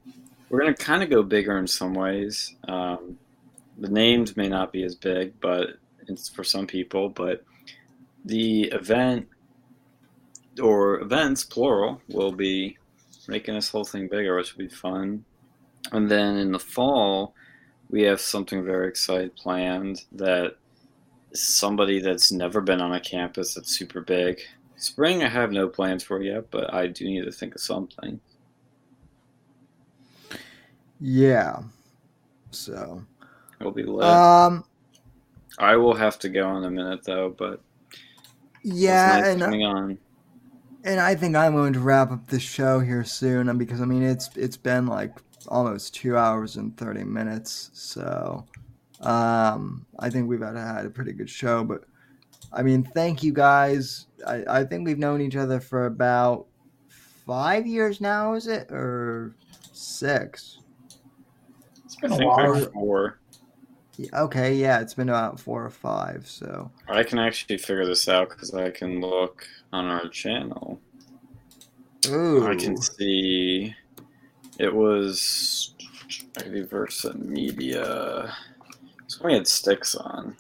[0.49, 2.55] We're gonna kind of go bigger in some ways.
[2.67, 3.19] Um,
[3.79, 5.77] the names may not be as big, but
[6.09, 7.11] it's for some people.
[7.11, 7.45] But
[8.25, 9.29] the event
[10.61, 12.79] or events plural will be
[13.29, 15.25] making this whole thing bigger, which will be fun.
[15.93, 17.35] And then in the fall,
[17.91, 20.57] we have something very exciting planned that
[21.35, 24.41] somebody that's never been on a campus that's super big.
[24.77, 28.21] Spring, I have no plans for yet, but I do need to think of something.
[31.01, 31.61] yeah
[32.51, 33.03] so
[33.61, 34.05] It'll be lit.
[34.05, 34.65] um
[35.59, 37.61] I will have to go in a minute though, but
[38.63, 39.99] yeah and coming on.
[40.85, 44.03] and I think I'm going to wrap up the show here soon because I mean
[44.03, 45.13] it's it's been like
[45.49, 48.45] almost two hours and thirty minutes, so
[49.01, 51.65] um, I think we've had had a pretty good show.
[51.65, 51.85] But
[52.53, 54.07] I mean, thank you guys.
[54.27, 56.47] I, I think we've known each other for about
[57.27, 58.71] five years now, is it?
[58.71, 59.35] Or
[59.73, 60.59] six?
[61.85, 62.61] It's been I a think while.
[62.61, 63.19] like four.
[63.97, 66.27] Yeah, Okay, yeah, it's been about four or five.
[66.27, 70.81] So, I can actually figure this out because I can look on our channel.
[72.09, 73.75] ooh, I can see
[74.61, 75.75] it was
[76.39, 78.35] maybe Versa Media.
[79.07, 80.37] So we had sticks on.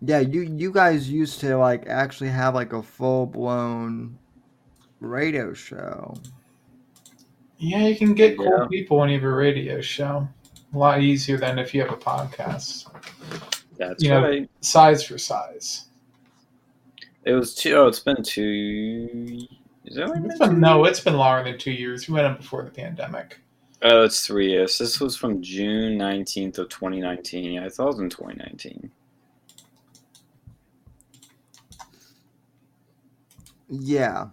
[0.00, 4.18] yeah, you you guys used to like actually have like a full blown
[5.00, 6.14] radio show.
[7.58, 8.66] Yeah, you can get cool Yeah.
[8.68, 10.28] people when you have a radio show.
[10.74, 12.90] A lot easier than if you have a podcast.
[13.78, 14.48] That's You know, right.
[14.60, 15.86] size for size.
[17.24, 19.46] It was two oh it's been two.
[19.84, 22.08] Is it only It's been, no, it's been longer than two years.
[22.08, 23.40] We went in before the pandemic.
[23.82, 24.78] Oh, it's three years.
[24.78, 27.54] This was from June nineteenth of twenty nineteen.
[27.54, 28.90] Yeah, I thought it was in twenty nineteen.
[33.68, 34.26] Yeah.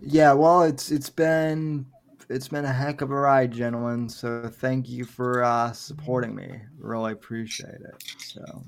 [0.00, 1.84] Yeah, well, it's it's been
[2.30, 4.08] it's been a heck of a ride, gentlemen.
[4.08, 6.60] So thank you for uh, supporting me.
[6.78, 8.02] Really appreciate it.
[8.18, 8.62] So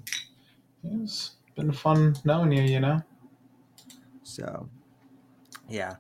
[0.85, 3.01] It's been fun knowing you, you know?
[4.25, 4.69] so
[5.73, 5.97] yeah.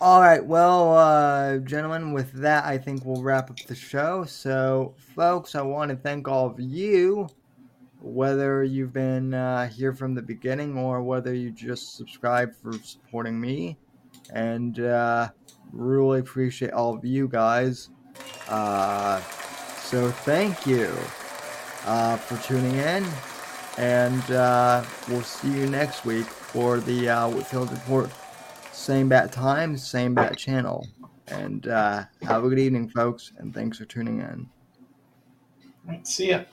[0.00, 4.24] All right, well, uh, gentlemen, with that, I think we'll wrap up the show.
[4.24, 7.28] So, folks, I want to thank all of you,
[8.00, 13.40] whether you've been uh, here from the beginning or whether you just subscribed for supporting
[13.40, 13.76] me.
[14.32, 15.30] And uh,
[15.72, 17.90] really appreciate all of you guys.
[18.48, 19.20] Uh,
[19.82, 20.92] so, thank you
[21.86, 23.04] uh, for tuning in.
[23.78, 28.10] And uh, we'll see you next week for the uh, Whitfield Report.
[28.78, 30.86] Same bat time, same bat channel.
[31.26, 34.48] And uh, have a good evening, folks, and thanks for tuning in.
[35.84, 36.44] All right, see ya.